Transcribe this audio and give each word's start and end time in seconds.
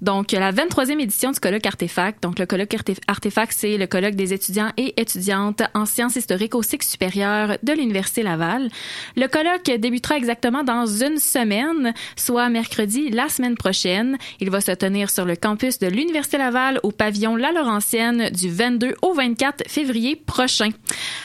Donc, 0.00 0.32
la 0.32 0.52
23e 0.52 1.00
édition 1.00 1.30
du 1.30 1.40
colloque 1.40 1.66
Artefact. 1.66 2.22
Donc, 2.22 2.38
le 2.38 2.46
colloque 2.46 2.74
Artefact, 3.08 3.52
c'est 3.56 3.76
le 3.76 3.86
colloque 3.86 4.14
des 4.14 4.32
étudiants 4.32 4.72
et 4.76 5.00
étudiantes 5.00 5.62
en 5.74 5.86
sciences 5.86 6.16
historiques 6.16 6.54
au 6.54 6.62
cycle 6.62 6.86
supérieur 6.86 7.56
de 7.62 7.72
l'Université 7.72 8.22
Laval. 8.22 8.68
Le 9.16 9.26
colloque 9.28 9.78
débutera 9.80 10.16
exactement 10.16 10.64
dans 10.64 10.86
une 10.86 11.18
semaine, 11.18 11.94
soit 12.16 12.48
mercredi 12.48 13.10
la 13.10 13.28
semaine 13.28 13.56
prochaine. 13.56 14.18
Il 14.40 14.50
va 14.50 14.60
se 14.60 14.72
tenir 14.72 15.10
sur 15.10 15.24
le 15.24 15.36
campus 15.36 15.78
de 15.78 15.86
l'Université 15.86 16.38
Laval 16.38 16.80
au 16.82 16.90
pavillon 16.90 17.36
La 17.36 17.52
Laurentienne 17.52 18.30
du 18.30 18.50
22 18.50 18.94
au 19.02 19.12
24 19.12 19.64
février 19.68 20.16
prochain. 20.16 20.70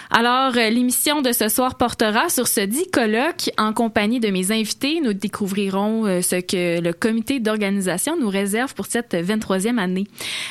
Alors, 0.09 0.51
l'émission 0.51 1.21
de 1.21 1.31
ce 1.31 1.47
soir 1.47 1.75
portera 1.75 2.29
sur 2.29 2.47
ce 2.47 2.61
dit 2.61 2.89
colloque 2.91 3.49
en 3.57 3.73
compagnie 3.73 4.19
de 4.19 4.29
mes 4.29 4.51
invités. 4.51 4.99
Nous 5.01 5.13
découvrirons 5.13 6.05
euh, 6.05 6.21
ce 6.21 6.35
que 6.35 6.81
le 6.81 6.91
comité 6.91 7.39
d'organisation 7.39 8.17
nous 8.19 8.29
réserve 8.32 8.73
pour 8.73 8.88
cette 8.88 9.13
23e 9.13 9.77
année. 9.77 10.07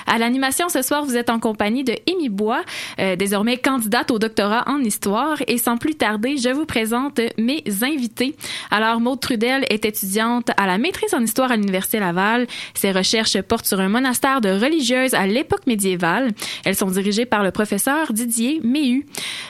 À 0.07 0.19
l'animation 0.19 0.69
ce 0.69 0.83
soir, 0.83 1.05
vous 1.05 1.17
êtes 1.17 1.31
en 1.31 1.41
compagnie 1.41 1.85
de 1.85 1.95
Amy 2.09 2.29
Bois, 2.29 2.63
euh, 2.99 3.17
désormais 3.17 3.57
candidate 3.57 4.11
au 4.11 4.19
doctorat 4.19 4.65
en 4.67 4.79
histoire. 4.79 5.39
Et 5.47 5.59
sans 5.59 5.77
plus 5.77 5.95
tarder, 5.95 6.37
je 6.37 6.51
vous 6.51 6.67
présente 6.67 7.21
mes 7.39 7.65
invités. 7.83 8.37
Alors, 8.71 9.01
Maude 9.01 9.21
Trudel 9.21 9.65
est 9.71 9.85
étudiante 9.85 10.51
à 10.57 10.67
la 10.67 10.79
maîtrise 10.79 11.15
en 11.15 11.21
histoire 11.21 11.51
à 11.51 11.57
l'Université 11.57 11.99
Laval. 11.99 12.47
Ses 12.75 12.93
recherches 12.93 13.41
portent 13.43 13.67
sur 13.67 13.81
un 13.81 13.89
monastère 13.89 14.41
de 14.41 14.51
religieuses 14.51 15.15
à 15.15 15.27
l'époque 15.27 15.67
médiévale. 15.67 16.31
Elles 16.65 16.77
sont 16.77 16.91
dirigées 16.91 17.27
par 17.27 17.43
le 17.43 17.51
professeur 17.51 18.13
Didier 18.13 18.61
Méhu. 18.63 19.07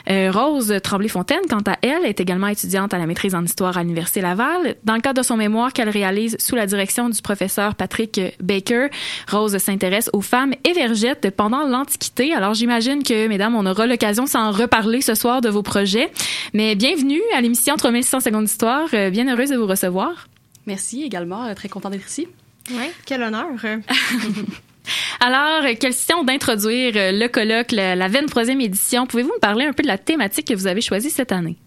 Euh, 0.09 0.31
Rose 0.31 0.73
Tremblay-Fontaine, 0.83 1.41
quant 1.49 1.63
à 1.65 1.77
elle, 1.81 2.05
est 2.05 2.19
également 2.19 2.47
étudiante 2.47 2.93
à 2.93 2.97
la 2.97 3.05
maîtrise 3.05 3.35
en 3.35 3.43
histoire 3.43 3.77
à 3.77 3.83
l'Université 3.83 4.21
Laval. 4.21 4.75
Dans 4.83 4.95
le 4.95 5.01
cadre 5.01 5.21
de 5.21 5.25
son 5.25 5.37
mémoire 5.37 5.73
qu'elle 5.73 5.89
réalise 5.89 6.37
sous 6.39 6.55
la 6.55 6.65
direction 6.65 7.09
du 7.09 7.21
professeur 7.21 7.75
Patrick 7.75 8.20
Baker, 8.39 8.87
Rose 9.29 9.57
s'intéresse 9.57 10.09
aux 10.13 10.21
femmes 10.21 10.53
évergettes 10.63 11.29
pendant 11.35 11.67
l'Antiquité. 11.67 12.33
Alors 12.33 12.53
j'imagine 12.53 13.03
que, 13.03 13.27
mesdames, 13.27 13.55
on 13.55 13.65
aura 13.65 13.87
l'occasion 13.87 14.25
s'en 14.25 14.51
reparler 14.51 15.01
ce 15.01 15.15
soir 15.15 15.41
de 15.41 15.49
vos 15.49 15.63
projets. 15.63 16.11
Mais 16.53 16.75
bienvenue 16.75 17.21
à 17.35 17.41
l'émission 17.41 17.75
3600 17.75 18.19
secondes 18.21 18.45
d'histoire. 18.45 18.87
Euh, 18.93 19.09
bien 19.09 19.31
heureuse 19.31 19.49
de 19.49 19.57
vous 19.57 19.67
recevoir. 19.67 20.27
Merci 20.65 21.03
également. 21.03 21.45
Euh, 21.45 21.53
très 21.53 21.69
contente 21.69 21.93
d'être 21.93 22.07
ici. 22.07 22.27
Oui, 22.69 22.85
quel 23.05 23.23
honneur. 23.23 23.47
Alors, 25.19 25.63
question 25.79 26.23
d'introduire 26.23 26.93
le 26.95 27.27
colloque, 27.27 27.71
la 27.71 28.09
23e 28.09 28.61
édition. 28.61 29.07
Pouvez-vous 29.07 29.33
me 29.35 29.39
parler 29.39 29.65
un 29.65 29.73
peu 29.73 29.83
de 29.83 29.87
la 29.87 29.97
thématique 29.97 30.47
que 30.47 30.53
vous 30.53 30.67
avez 30.67 30.81
choisie 30.81 31.09
cette 31.09 31.31
année? 31.31 31.57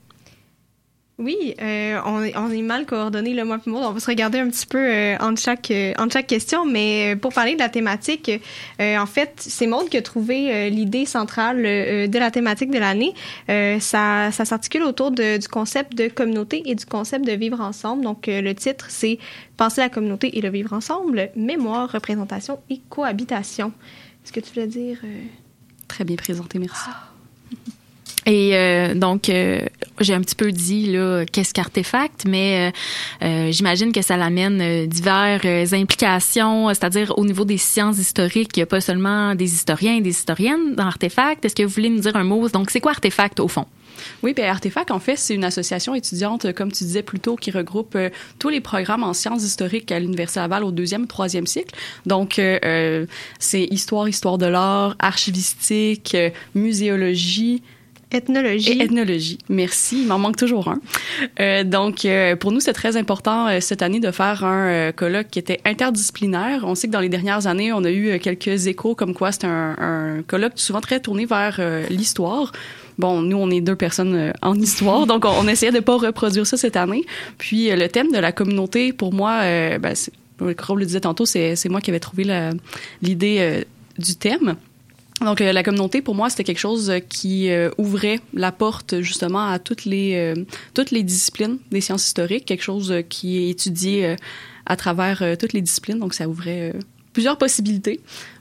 Oui, 1.16 1.54
euh, 1.62 2.00
on, 2.04 2.24
est, 2.24 2.36
on 2.36 2.50
est 2.50 2.62
mal 2.62 2.86
coordonné 2.86 3.34
le 3.34 3.44
mois 3.44 3.58
puis 3.58 3.70
On 3.70 3.92
va 3.92 4.00
se 4.00 4.06
regarder 4.06 4.40
un 4.40 4.50
petit 4.50 4.66
peu 4.66 4.78
euh, 4.78 5.16
entre 5.20 5.40
chaque 5.40 5.70
euh, 5.70 5.92
entre 5.96 6.14
chaque 6.14 6.26
question, 6.26 6.66
mais 6.66 7.14
pour 7.14 7.32
parler 7.32 7.54
de 7.54 7.60
la 7.60 7.68
thématique, 7.68 8.30
en 8.80 9.06
fait, 9.06 9.34
c'est 9.36 9.68
Maud 9.68 9.88
qui 9.88 9.96
a 9.96 10.02
trouvé 10.02 10.70
l'idée 10.70 11.06
centrale 11.06 11.62
de 11.62 12.18
la 12.18 12.30
thématique 12.32 12.70
de 12.70 12.78
l'année. 12.78 13.14
ça 13.80 14.30
ça 14.32 14.44
s'articule 14.44 14.82
autour 14.82 15.12
de, 15.12 15.38
du 15.38 15.46
concept 15.46 15.94
de 15.94 16.08
communauté 16.08 16.62
et 16.66 16.74
du 16.74 16.84
concept 16.84 17.24
de 17.24 17.32
vivre 17.32 17.60
ensemble. 17.60 18.02
Donc, 18.02 18.24
le 18.26 18.52
titre, 18.52 18.86
c'est 18.88 19.18
Penser 19.56 19.82
la 19.82 19.88
communauté 19.88 20.36
et 20.36 20.40
le 20.40 20.50
vivre 20.50 20.72
ensemble, 20.72 21.30
mémoire, 21.36 21.88
représentation 21.92 22.58
et 22.70 22.80
cohabitation. 22.88 23.72
Est-ce 24.24 24.32
que 24.32 24.40
tu 24.40 24.52
voulais 24.52 24.66
dire 24.66 24.98
Très 25.86 26.02
bien 26.02 26.16
présenté, 26.16 26.58
merci. 26.58 26.88
Ah. 26.88 27.13
Et 28.26 28.56
euh, 28.56 28.94
donc, 28.94 29.28
euh, 29.28 29.60
j'ai 30.00 30.14
un 30.14 30.20
petit 30.20 30.34
peu 30.34 30.50
dit 30.50 30.92
là, 30.92 31.24
qu'est-ce 31.30 31.52
qu'artefact, 31.52 32.24
mais 32.26 32.72
euh, 33.22 33.52
j'imagine 33.52 33.92
que 33.92 34.02
ça 34.02 34.16
l'amène 34.16 34.86
diverses 34.86 35.72
implications, 35.72 36.68
c'est-à-dire 36.68 37.12
au 37.18 37.24
niveau 37.24 37.44
des 37.44 37.58
sciences 37.58 37.98
historiques, 37.98 38.56
il 38.56 38.60
n'y 38.60 38.64
a 38.64 38.66
pas 38.66 38.80
seulement 38.80 39.34
des 39.34 39.52
historiens 39.52 39.96
et 39.96 40.00
des 40.00 40.10
historiennes 40.10 40.74
dans 40.74 40.84
artefact. 40.84 41.44
Est-ce 41.44 41.54
que 41.54 41.62
vous 41.62 41.68
voulez 41.68 41.90
nous 41.90 42.00
dire 42.00 42.16
un 42.16 42.24
mot? 42.24 42.48
Donc, 42.48 42.70
c'est 42.70 42.80
quoi 42.80 42.92
artefact 42.92 43.40
au 43.40 43.48
fond? 43.48 43.66
Oui, 44.22 44.34
bien 44.34 44.50
Artefact, 44.50 44.90
en 44.90 44.98
fait, 44.98 45.16
c'est 45.16 45.34
une 45.34 45.44
association 45.44 45.94
étudiante, 45.94 46.52
comme 46.52 46.72
tu 46.72 46.82
disais 46.82 47.02
plus 47.02 47.20
tôt, 47.20 47.36
qui 47.36 47.52
regroupe 47.52 47.96
tous 48.40 48.48
les 48.48 48.60
programmes 48.60 49.04
en 49.04 49.14
sciences 49.14 49.44
historiques 49.44 49.92
à 49.92 50.00
l'Université 50.00 50.40
Laval 50.40 50.64
au 50.64 50.72
deuxième, 50.72 51.06
troisième 51.06 51.46
cycle. 51.46 51.74
Donc, 52.04 52.40
c'est 53.38 53.64
histoire, 53.70 54.08
histoire 54.08 54.36
de 54.36 54.46
l'art, 54.46 54.96
archivistique, 54.98 56.16
muséologie, 56.54 57.62
Ethnologie. 58.14 58.80
ethnologie. 58.80 59.38
Merci. 59.48 60.02
Il 60.02 60.06
m'en 60.06 60.18
manque 60.18 60.36
toujours 60.36 60.68
un. 60.68 60.80
Euh, 61.40 61.64
donc, 61.64 62.04
euh, 62.04 62.36
pour 62.36 62.52
nous, 62.52 62.60
c'est 62.60 62.72
très 62.72 62.96
important 62.96 63.48
euh, 63.48 63.58
cette 63.60 63.82
année 63.82 63.98
de 63.98 64.10
faire 64.10 64.44
un 64.44 64.92
colloque 64.92 65.28
qui 65.30 65.38
était 65.38 65.60
interdisciplinaire. 65.64 66.62
On 66.64 66.74
sait 66.74 66.86
que 66.86 66.92
dans 66.92 67.00
les 67.00 67.08
dernières 67.08 67.46
années, 67.46 67.72
on 67.72 67.82
a 67.84 67.90
eu 67.90 68.18
quelques 68.20 68.66
échos 68.66 68.94
comme 68.94 69.14
quoi 69.14 69.32
c'est 69.32 69.44
un, 69.44 70.22
colloque 70.26 70.52
souvent 70.56 70.80
très 70.80 71.00
tourné 71.00 71.26
vers 71.26 71.60
l'histoire. 71.90 72.52
Bon, 72.98 73.20
nous, 73.22 73.36
on 73.36 73.50
est 73.50 73.60
deux 73.60 73.74
personnes 73.74 74.32
en 74.40 74.54
histoire, 74.54 75.06
donc 75.06 75.24
on, 75.24 75.30
on 75.30 75.48
essayait 75.48 75.72
de 75.72 75.80
pas 75.80 75.96
reproduire 75.96 76.46
ça 76.46 76.56
cette 76.56 76.76
année. 76.76 77.04
Puis, 77.38 77.70
le 77.70 77.88
thème 77.88 78.12
de 78.12 78.18
la 78.18 78.30
communauté, 78.30 78.92
pour 78.92 79.12
moi, 79.12 79.40
ben, 79.78 79.94
comme 80.38 80.78
le 80.78 80.86
disait 80.86 81.00
tantôt, 81.00 81.26
c'est 81.26 81.68
moi 81.68 81.80
qui 81.80 81.90
avais 81.90 82.00
trouvé 82.00 82.24
l'idée 83.02 83.64
du 83.98 84.14
thème. 84.14 84.56
Donc, 85.20 85.40
euh, 85.40 85.52
la 85.52 85.62
communauté, 85.62 86.02
pour 86.02 86.14
moi, 86.14 86.28
c'était 86.28 86.44
quelque 86.44 86.58
chose 86.58 86.90
euh, 86.90 86.98
qui 86.98 87.50
euh, 87.50 87.70
ouvrait 87.78 88.20
la 88.32 88.52
porte 88.52 89.00
justement 89.00 89.46
à 89.48 89.58
toutes 89.58 89.84
les, 89.84 90.34
toutes 90.74 90.90
les 90.90 91.02
disciplines 91.02 91.58
des 91.70 91.80
sciences 91.80 92.06
historiques, 92.06 92.44
quelque 92.44 92.62
chose 92.62 92.92
qui 93.08 93.38
est 93.38 93.50
étudié 93.50 94.16
à 94.66 94.76
travers 94.76 95.36
toutes 95.38 95.52
les 95.52 95.62
disciplines. 95.62 95.98
Donc, 95.98 96.14
ça 96.14 96.28
ouvrait 96.28 96.72
plusieurs 97.12 97.38
possibilités 97.38 98.00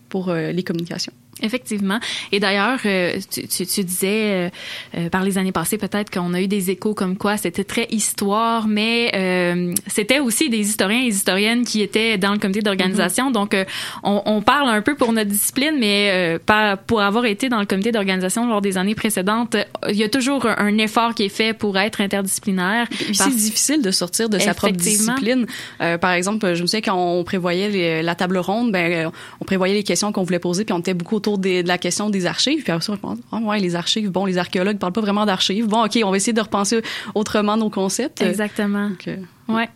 pour 0.09 0.33
les 0.33 0.63
communications. 0.63 1.13
Effectivement. 1.44 2.00
Et 2.31 2.40
d'ailleurs, 2.40 2.80
euh, 2.86 3.20
tu, 3.30 3.46
tu, 3.50 3.68
tu, 3.68 3.84
disais 3.84 4.08
euh, 4.08 4.50
euh, 4.98 5.09
par 5.09 5.26
les 5.26 5.38
années 5.38 5.52
passées 5.52 5.78
peut-être 5.78 6.09
qu'on 6.09 6.34
a 6.34 6.42
eu 6.42 6.48
des 6.48 6.72
échos 6.72 6.94
comme 6.94 7.18
quoi 7.18 7.36
c'était 7.36 7.66
très 7.66 7.86
histoire, 7.92 8.68
mais 8.68 9.74
c'était 9.88 10.20
aussi 10.20 10.50
des 10.50 10.59
historiens 10.59 11.04
et 11.04 11.08
historiennes 11.08 11.66
qui 11.66 11.81
étaient 11.81 12.18
dans 12.18 12.31
le 12.31 12.40
comité 12.40 12.62
d'organisation. 12.62 13.30
Mm-hmm. 13.30 13.34
Donc, 13.34 13.58
on, 14.04 14.22
on, 14.26 14.42
parle 14.42 14.70
un 14.70 14.81
peu 14.81 14.96
pour 14.96 15.12
notre 15.12 15.30
discipline, 15.30 15.76
mais 15.80 16.40
pas 16.46 16.78
pour 16.78 17.02
avoir 17.02 17.26
été 17.26 17.50
dans 17.50 17.60
le 17.60 17.66
comité 17.66 17.92
d'organisation 17.92 18.48
lors 18.48 18.62
des 18.62 18.78
années 18.78 18.96
précédentes, 18.96 19.58
il 19.90 19.96
y 19.96 20.04
a 20.04 20.10
toujours 20.10 20.46
un, 20.46 20.78
effort 20.78 21.14
qui 21.14 21.24
est 21.24 21.30
fait 21.30 21.54
pour 21.54 21.78
être 21.78 22.00
interdisciplinaire. 22.00 22.88
C'est 23.12 23.36
difficile 23.36 23.81
de 23.81 23.92
sortir 23.92 24.30
de 24.30 24.40
sa 24.40 24.54
propre 24.54 24.75
discipline. 24.75 25.46
par 25.78 26.12
exemple, 26.12 26.54
je 26.54 26.62
me 26.62 26.68
souviens 26.68 26.81
quand 26.81 26.98
on 26.98 27.24
prévoyait 27.25 28.02
la 28.02 28.16
table 28.16 28.38
ronde, 28.38 28.72
ben 28.72 29.12
on 29.42 29.46
prévoyait 29.46 29.75
les 29.75 29.84
questions 29.84 30.14
qu'on 30.14 30.24
voulait 30.24 30.40
poser, 30.40 30.64
puis 30.64 30.74
on 30.74 30.80
était 30.80 30.94
beaucoup 30.94 31.18
autour 31.18 31.32
de 31.38 31.67
la 31.67 31.77
question 31.77 32.09
des 32.09 32.25
archives. 32.25 32.63
Puis 32.63 32.71
après 32.71 32.85
ça, 32.85 32.94
oh, 33.01 33.38
ouais, 33.38 33.59
les 33.59 33.75
archives, 33.75 34.09
bon, 34.09 34.25
les 34.25 34.38
archéologues 34.38 34.77
parlent 34.77 34.94
pas 34.94 35.01
vraiment 35.01 35.25
d'archives. 35.25 35.67
Bon, 35.67 35.85
OK, 35.85 35.99
on 36.03 36.11
va 36.11 36.17
essayer 36.17 36.33
de 36.33 36.41
repenser 36.41 36.81
autrement 37.16 37.57
nos 37.57 37.69
concepts. 37.69 38.21
Exactement. 38.21 38.91
Euh, 39.07 39.17
ouais. 39.47 39.69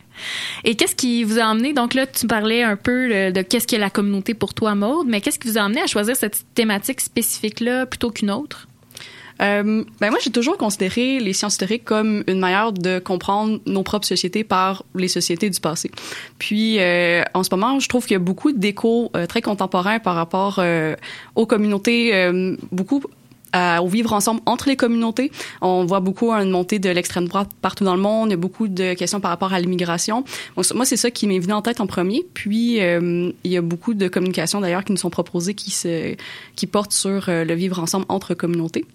Et 0.63 0.75
qu'est-ce 0.75 0.95
qui 0.95 1.23
vous 1.23 1.39
a 1.39 1.45
amené, 1.45 1.73
donc 1.73 1.93
là, 1.93 2.07
tu 2.07 2.27
parlais 2.27 2.63
un 2.63 2.75
peu 2.75 3.31
de, 3.31 3.41
qu'est-ce 3.41 3.67
qu'est 3.67 3.77
la 3.77 3.89
communauté 3.89 4.33
pour 4.33 4.53
toi, 4.53 4.75
Maude, 4.75 5.07
mais 5.07 5.21
qu'est-ce 5.21 5.39
qui 5.39 5.47
vous 5.47 5.57
a 5.57 5.61
amené 5.61 5.81
à 5.81 5.87
choisir 5.87 6.15
cette 6.15 6.45
thématique 6.53 7.01
spécifique-là 7.01 7.85
plutôt 7.85 8.11
qu'une 8.11 8.31
autre? 8.31 8.67
Euh, 9.41 9.83
ben 9.99 10.09
moi, 10.09 10.19
j'ai 10.21 10.31
toujours 10.31 10.57
considéré 10.57 11.19
les 11.19 11.33
sciences 11.33 11.53
historiques 11.53 11.85
comme 11.85 12.23
une 12.27 12.39
manière 12.39 12.71
de 12.71 12.99
comprendre 12.99 13.59
nos 13.65 13.83
propres 13.83 14.07
sociétés 14.07 14.43
par 14.43 14.83
les 14.95 15.07
sociétés 15.07 15.49
du 15.49 15.59
passé. 15.59 15.91
Puis, 16.39 16.79
euh, 16.79 17.23
en 17.33 17.43
ce 17.43 17.49
moment, 17.51 17.79
je 17.79 17.87
trouve 17.87 18.03
qu'il 18.03 18.13
y 18.13 18.15
a 18.15 18.19
beaucoup 18.19 18.51
d'échos 18.51 19.11
euh, 19.15 19.25
très 19.25 19.41
contemporains 19.41 19.99
par 19.99 20.15
rapport 20.15 20.55
euh, 20.59 20.95
aux 21.35 21.45
communautés, 21.45 22.15
euh, 22.15 22.55
beaucoup 22.71 23.03
au 23.81 23.87
vivre 23.87 24.13
ensemble 24.13 24.41
entre 24.45 24.69
les 24.69 24.75
communautés. 24.75 25.31
On 25.61 25.83
voit 25.85 25.99
beaucoup 25.99 26.31
une 26.31 26.51
montée 26.51 26.77
de 26.77 26.89
l'extrême 26.89 27.27
droite 27.27 27.49
partout 27.59 27.83
dans 27.83 27.95
le 27.95 28.01
monde. 28.01 28.27
Il 28.27 28.31
y 28.31 28.33
a 28.35 28.37
beaucoup 28.37 28.67
de 28.67 28.93
questions 28.93 29.19
par 29.19 29.31
rapport 29.31 29.51
à 29.51 29.59
l'immigration. 29.59 30.23
Moi, 30.75 30.85
c'est 30.85 30.97
ça 30.97 31.09
qui 31.09 31.25
m'est 31.25 31.39
venu 31.39 31.53
en 31.53 31.63
tête 31.63 31.81
en 31.81 31.87
premier. 31.87 32.23
Puis, 32.35 32.79
euh, 32.81 33.31
il 33.43 33.51
y 33.51 33.57
a 33.57 33.61
beaucoup 33.61 33.95
de 33.95 34.09
communications 34.09 34.61
d'ailleurs 34.61 34.83
qui 34.83 34.91
nous 34.91 34.99
sont 34.99 35.09
proposées 35.09 35.55
qui 35.55 35.71
se, 35.71 36.15
qui 36.55 36.67
portent 36.67 36.91
sur 36.91 37.25
le 37.27 37.53
vivre 37.55 37.79
ensemble 37.79 38.05
entre 38.09 38.35
communautés. 38.35 38.85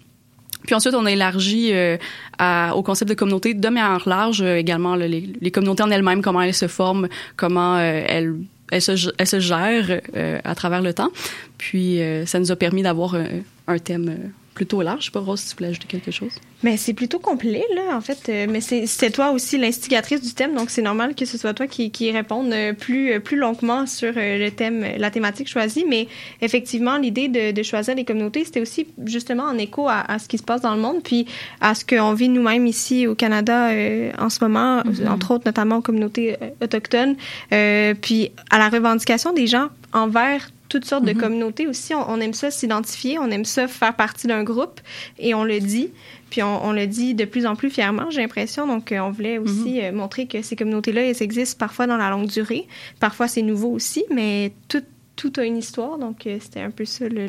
Puis 0.65 0.75
ensuite, 0.75 0.95
on 0.95 1.05
a 1.05 1.11
élargi 1.11 1.71
euh, 1.73 1.97
à, 2.37 2.75
au 2.75 2.83
concept 2.83 3.09
de 3.09 3.15
communauté 3.15 3.53
de 3.53 3.69
manière 3.69 4.07
large 4.07 4.41
euh, 4.41 4.57
également 4.57 4.95
les, 4.95 5.33
les, 5.39 5.51
communautés 5.51 5.83
en 5.83 5.91
elles-mêmes, 5.91 6.21
comment 6.21 6.41
elles 6.41 6.53
se 6.53 6.67
forment, 6.67 7.07
comment 7.35 7.75
euh, 7.75 8.03
elles, 8.07 8.35
elles, 8.71 8.81
se, 8.81 9.11
elles 9.17 9.27
se 9.27 9.39
gèrent 9.39 10.01
à 10.43 10.55
travers 10.55 10.81
le 10.81 10.93
temps. 10.93 11.09
Puis 11.57 11.99
ça 12.25 12.39
nous 12.39 12.51
a 12.51 12.55
permis 12.55 12.81
d'avoir 12.81 13.15
un, 13.15 13.27
un 13.67 13.77
thème 13.77 14.31
plutôt 14.53 14.81
large. 14.81 15.01
Je 15.01 15.05
sais 15.05 15.11
pas, 15.11 15.19
Rose, 15.19 15.39
si 15.39 15.49
tu 15.49 15.55
voulais 15.57 15.69
ajouter 15.69 15.87
quelque 15.87 16.11
chose. 16.11 16.33
Mais 16.63 16.77
c'est 16.77 16.93
plutôt 16.93 17.19
complet, 17.19 17.65
là, 17.75 17.95
en 17.95 18.01
fait. 18.01 18.29
Euh, 18.29 18.47
mais 18.49 18.61
c'est 18.61 19.11
toi 19.11 19.31
aussi 19.31 19.57
l'instigatrice 19.57 20.21
du 20.21 20.33
thème, 20.33 20.55
donc 20.55 20.69
c'est 20.69 20.81
normal 20.81 21.13
que 21.13 21.25
ce 21.25 21.37
soit 21.37 21.53
toi 21.53 21.67
qui, 21.67 21.91
qui 21.91 22.09
réponde 22.11 22.53
euh, 22.53 22.73
plus, 22.73 23.11
euh, 23.11 23.19
plus 23.19 23.35
longuement 23.35 23.85
sur 23.85 24.13
le 24.15 24.49
thème, 24.49 24.85
la 24.97 25.11
thématique 25.11 25.49
choisie. 25.49 25.85
Mais 25.87 26.07
effectivement, 26.41 26.97
l'idée 26.97 27.27
de, 27.27 27.51
de, 27.51 27.63
choisir 27.63 27.95
les 27.95 28.05
communautés, 28.05 28.45
c'était 28.45 28.61
aussi 28.61 28.87
justement 29.05 29.43
en 29.43 29.57
écho 29.57 29.89
à, 29.89 29.99
à, 30.09 30.19
ce 30.19 30.27
qui 30.29 30.37
se 30.37 30.43
passe 30.43 30.61
dans 30.61 30.73
le 30.73 30.81
monde, 30.81 31.03
puis 31.03 31.25
à 31.59 31.75
ce 31.75 31.83
qu'on 31.83 32.13
vit 32.13 32.29
nous-mêmes 32.29 32.65
ici 32.65 33.07
au 33.07 33.15
Canada 33.15 33.69
en 34.17 34.29
ce 34.29 34.43
moment, 34.43 34.81
mm-hmm. 34.81 35.09
entre 35.09 35.31
autres 35.31 35.43
notamment 35.45 35.77
aux 35.77 35.81
communautés 35.81 36.37
autochtones, 36.61 37.15
puis 37.49 38.31
à 38.49 38.57
la 38.57 38.69
revendication 38.69 39.33
des 39.33 39.47
gens 39.47 39.69
envers 39.93 40.49
toutes 40.69 40.85
sortes 40.85 41.05
de 41.05 41.11
mm-hmm. 41.11 41.17
communautés 41.17 41.67
aussi. 41.67 41.93
On, 41.93 42.19
aime 42.19 42.33
ça 42.33 42.51
s'identifier, 42.51 43.19
on 43.19 43.29
aime 43.29 43.45
ça 43.45 43.67
faire 43.67 43.95
partie 43.95 44.27
d'un 44.27 44.43
groupe 44.43 44.81
et 45.19 45.33
on 45.33 45.43
le 45.43 45.59
dit. 45.59 45.91
Puis 46.29 46.41
on, 46.41 46.71
le 46.71 46.87
dit 46.87 47.13
de 47.13 47.25
plus 47.25 47.45
en 47.45 47.55
plus 47.55 47.69
fièrement, 47.69 48.09
j'ai 48.09 48.21
l'impression. 48.21 48.65
Donc, 48.65 48.91
euh, 48.91 48.99
on 48.99 49.11
voulait 49.11 49.37
aussi 49.37 49.79
mm-hmm. 49.79 49.85
euh, 49.85 49.91
montrer 49.91 50.25
que 50.25 50.41
ces 50.41 50.55
communautés-là, 50.55 51.03
elles 51.03 51.21
existent 51.21 51.57
parfois 51.59 51.85
dans 51.85 51.97
la 51.97 52.09
longue 52.09 52.27
durée. 52.27 52.67
Parfois, 52.99 53.27
c'est 53.27 53.43
nouveau 53.43 53.69
aussi, 53.69 54.03
mais 54.09 54.51
tout, 54.67 54.83
tout 55.15 55.31
a 55.37 55.43
une 55.43 55.57
histoire. 55.57 55.99
Donc, 55.99 56.25
euh, 56.25 56.37
c'était 56.41 56.61
un 56.61 56.71
peu 56.71 56.85
ça 56.85 57.07
le, 57.07 57.27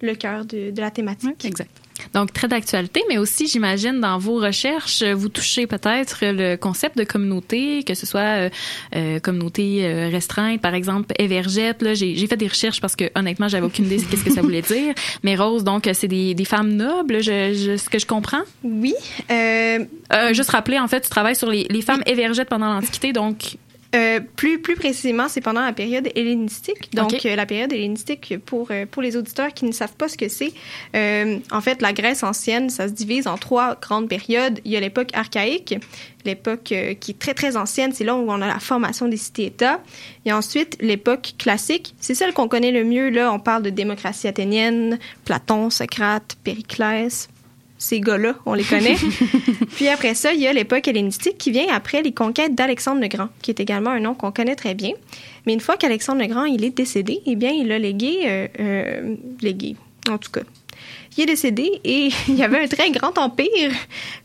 le, 0.00 0.14
cœur 0.16 0.44
de, 0.44 0.72
de, 0.72 0.80
la 0.80 0.90
thématique. 0.90 1.44
exact. 1.44 1.70
Donc, 2.14 2.32
très 2.32 2.48
d'actualité, 2.48 3.02
mais 3.08 3.18
aussi, 3.18 3.46
j'imagine, 3.46 4.00
dans 4.00 4.18
vos 4.18 4.36
recherches, 4.36 5.02
vous 5.02 5.28
touchez 5.28 5.66
peut-être 5.66 6.18
le 6.22 6.56
concept 6.56 6.96
de 6.98 7.04
communauté, 7.04 7.82
que 7.84 7.94
ce 7.94 8.06
soit 8.06 8.20
euh, 8.20 8.50
euh 8.96 9.20
communauté 9.20 9.84
euh, 9.84 10.08
restreinte, 10.08 10.60
par 10.60 10.74
exemple, 10.74 11.14
Evergette. 11.18 11.82
Là, 11.82 11.94
j'ai, 11.94 12.14
fait 12.26 12.36
des 12.36 12.48
recherches 12.48 12.80
parce 12.80 12.96
que, 12.96 13.04
honnêtement, 13.14 13.48
j'avais 13.48 13.66
aucune 13.66 13.86
idée 13.86 13.98
de 13.98 14.16
ce 14.16 14.24
que 14.24 14.32
ça 14.32 14.42
voulait 14.42 14.62
dire. 14.62 14.94
Mais 15.22 15.36
Rose, 15.36 15.64
donc, 15.64 15.88
c'est 15.92 16.08
des, 16.08 16.34
des 16.34 16.44
femmes 16.44 16.72
nobles, 16.72 17.22
je, 17.22 17.52
je, 17.54 17.76
ce 17.76 17.88
que 17.88 17.98
je 17.98 18.06
comprends? 18.06 18.42
Oui. 18.62 18.94
Euh, 19.30 19.84
euh, 20.12 20.32
juste 20.32 20.50
rappeler, 20.50 20.78
en 20.78 20.88
fait, 20.88 21.00
tu 21.00 21.10
travailles 21.10 21.36
sur 21.36 21.50
les, 21.50 21.66
les 21.70 21.82
femmes 21.82 22.02
oui. 22.06 22.44
pendant 22.48 22.72
l'Antiquité, 22.72 23.12
donc 23.12 23.56
euh, 23.94 24.20
plus, 24.36 24.60
plus 24.60 24.74
précisément, 24.74 25.28
c'est 25.28 25.40
pendant 25.40 25.62
la 25.64 25.72
période 25.72 26.08
hellénistique. 26.14 26.92
Donc, 26.92 27.24
euh, 27.24 27.34
la 27.34 27.46
période 27.46 27.72
hellénistique, 27.72 28.34
pour, 28.44 28.68
euh, 28.70 28.84
pour 28.84 29.00
les 29.00 29.16
auditeurs 29.16 29.54
qui 29.54 29.64
ne 29.64 29.72
savent 29.72 29.94
pas 29.94 30.08
ce 30.08 30.18
que 30.18 30.28
c'est, 30.28 30.52
en 31.50 31.60
fait, 31.60 31.80
la 31.80 31.92
Grèce 31.92 32.22
ancienne, 32.22 32.68
ça 32.68 32.88
se 32.88 32.92
divise 32.92 33.26
en 33.26 33.38
trois 33.38 33.76
grandes 33.80 34.08
périodes. 34.08 34.60
Il 34.64 34.72
y 34.72 34.76
a 34.76 34.80
l'époque 34.80 35.08
archaïque, 35.14 35.76
l'époque 36.26 36.74
qui 37.00 37.10
est 37.10 37.18
très, 37.18 37.32
très 37.32 37.56
ancienne, 37.56 37.92
c'est 37.94 38.04
là 38.04 38.14
où 38.14 38.30
on 38.30 38.42
a 38.42 38.46
la 38.46 38.58
formation 38.58 39.08
des 39.08 39.16
cités-États. 39.16 39.80
Et 40.26 40.32
ensuite, 40.32 40.76
l'époque 40.80 41.34
classique, 41.38 41.94
c'est 42.00 42.14
celle 42.14 42.34
qu'on 42.34 42.48
connaît 42.48 42.72
le 42.72 42.84
mieux. 42.84 43.08
Là, 43.08 43.32
on 43.32 43.38
parle 43.38 43.62
de 43.62 43.70
démocratie 43.70 44.28
athénienne, 44.28 44.98
Platon, 45.24 45.70
Socrate, 45.70 46.36
Périclès, 46.44 47.28
ces 47.78 48.00
gars-là, 48.00 48.34
on 48.44 48.54
les 48.54 48.64
connaît. 48.64 48.96
Puis 49.76 49.88
après 49.88 50.14
ça, 50.14 50.32
il 50.32 50.40
y 50.40 50.48
a 50.48 50.52
l'époque 50.52 50.88
hellénistique 50.88 51.38
qui 51.38 51.52
vient 51.52 51.72
après 51.72 52.02
les 52.02 52.12
conquêtes 52.12 52.54
d'Alexandre 52.54 53.00
le 53.00 53.06
Grand, 53.06 53.28
qui 53.40 53.52
est 53.52 53.60
également 53.60 53.90
un 53.90 54.00
nom 54.00 54.14
qu'on 54.14 54.32
connaît 54.32 54.56
très 54.56 54.74
bien. 54.74 54.90
Mais 55.46 55.52
une 55.52 55.60
fois 55.60 55.76
qu'Alexandre 55.76 56.20
le 56.20 56.26
Grand 56.26 56.44
il 56.44 56.64
est 56.64 56.76
décédé, 56.76 57.20
eh 57.24 57.36
bien, 57.36 57.50
il 57.50 57.70
a 57.70 57.78
légué, 57.78 58.22
euh, 58.26 58.48
euh, 58.58 59.14
légué, 59.40 59.76
en 60.10 60.18
tout 60.18 60.30
cas. 60.30 60.42
Il 61.16 61.22
est 61.22 61.26
décédé 61.26 61.80
et 61.84 62.10
il 62.28 62.34
y 62.34 62.42
avait 62.42 62.64
un 62.64 62.68
très 62.68 62.90
grand 62.90 63.16
empire. 63.16 63.70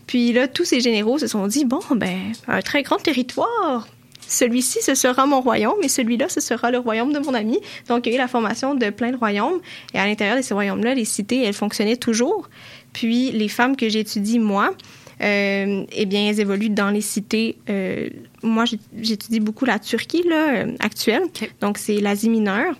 Puis 0.07 0.33
là, 0.33 0.47
tous 0.47 0.65
ces 0.65 0.79
généraux 0.79 1.19
se 1.19 1.27
sont 1.27 1.45
dit, 1.45 1.65
bon, 1.65 1.81
ben, 1.91 2.33
un 2.47 2.61
très 2.61 2.81
grand 2.81 2.97
territoire, 2.97 3.87
celui-ci, 4.27 4.79
ce 4.81 4.95
sera 4.95 5.25
mon 5.25 5.41
royaume 5.41 5.81
et 5.83 5.87
celui-là, 5.87 6.27
ce 6.29 6.41
sera 6.41 6.71
le 6.71 6.79
royaume 6.79 7.13
de 7.13 7.19
mon 7.19 7.33
ami. 7.33 7.59
Donc, 7.87 8.05
il 8.05 8.09
y 8.09 8.13
a 8.13 8.15
eu 8.15 8.19
la 8.19 8.27
formation 8.27 8.73
de 8.73 8.89
plein 8.89 9.11
de 9.11 9.17
royaumes. 9.17 9.59
Et 9.93 9.99
à 9.99 10.05
l'intérieur 10.05 10.37
de 10.37 10.41
ces 10.41 10.53
royaumes-là, 10.53 10.95
les 10.95 11.05
cités, 11.05 11.43
elles 11.43 11.53
fonctionnaient 11.53 11.97
toujours. 11.97 12.49
Puis 12.93 13.31
les 13.31 13.47
femmes 13.49 13.75
que 13.75 13.89
j'étudie, 13.89 14.39
moi, 14.39 14.73
euh, 15.21 15.85
eh 15.91 16.05
bien, 16.05 16.29
elles 16.29 16.39
évoluent 16.39 16.69
dans 16.69 16.89
les 16.89 17.01
cités. 17.01 17.57
Euh, 17.69 18.09
moi, 18.41 18.65
j'étudie 18.99 19.39
beaucoup 19.39 19.65
la 19.65 19.79
Turquie 19.79 20.23
là, 20.27 20.55
euh, 20.55 20.75
actuelle, 20.79 21.23
donc 21.61 21.77
c'est 21.77 21.99
l'Asie 21.99 22.29
mineure. 22.29 22.75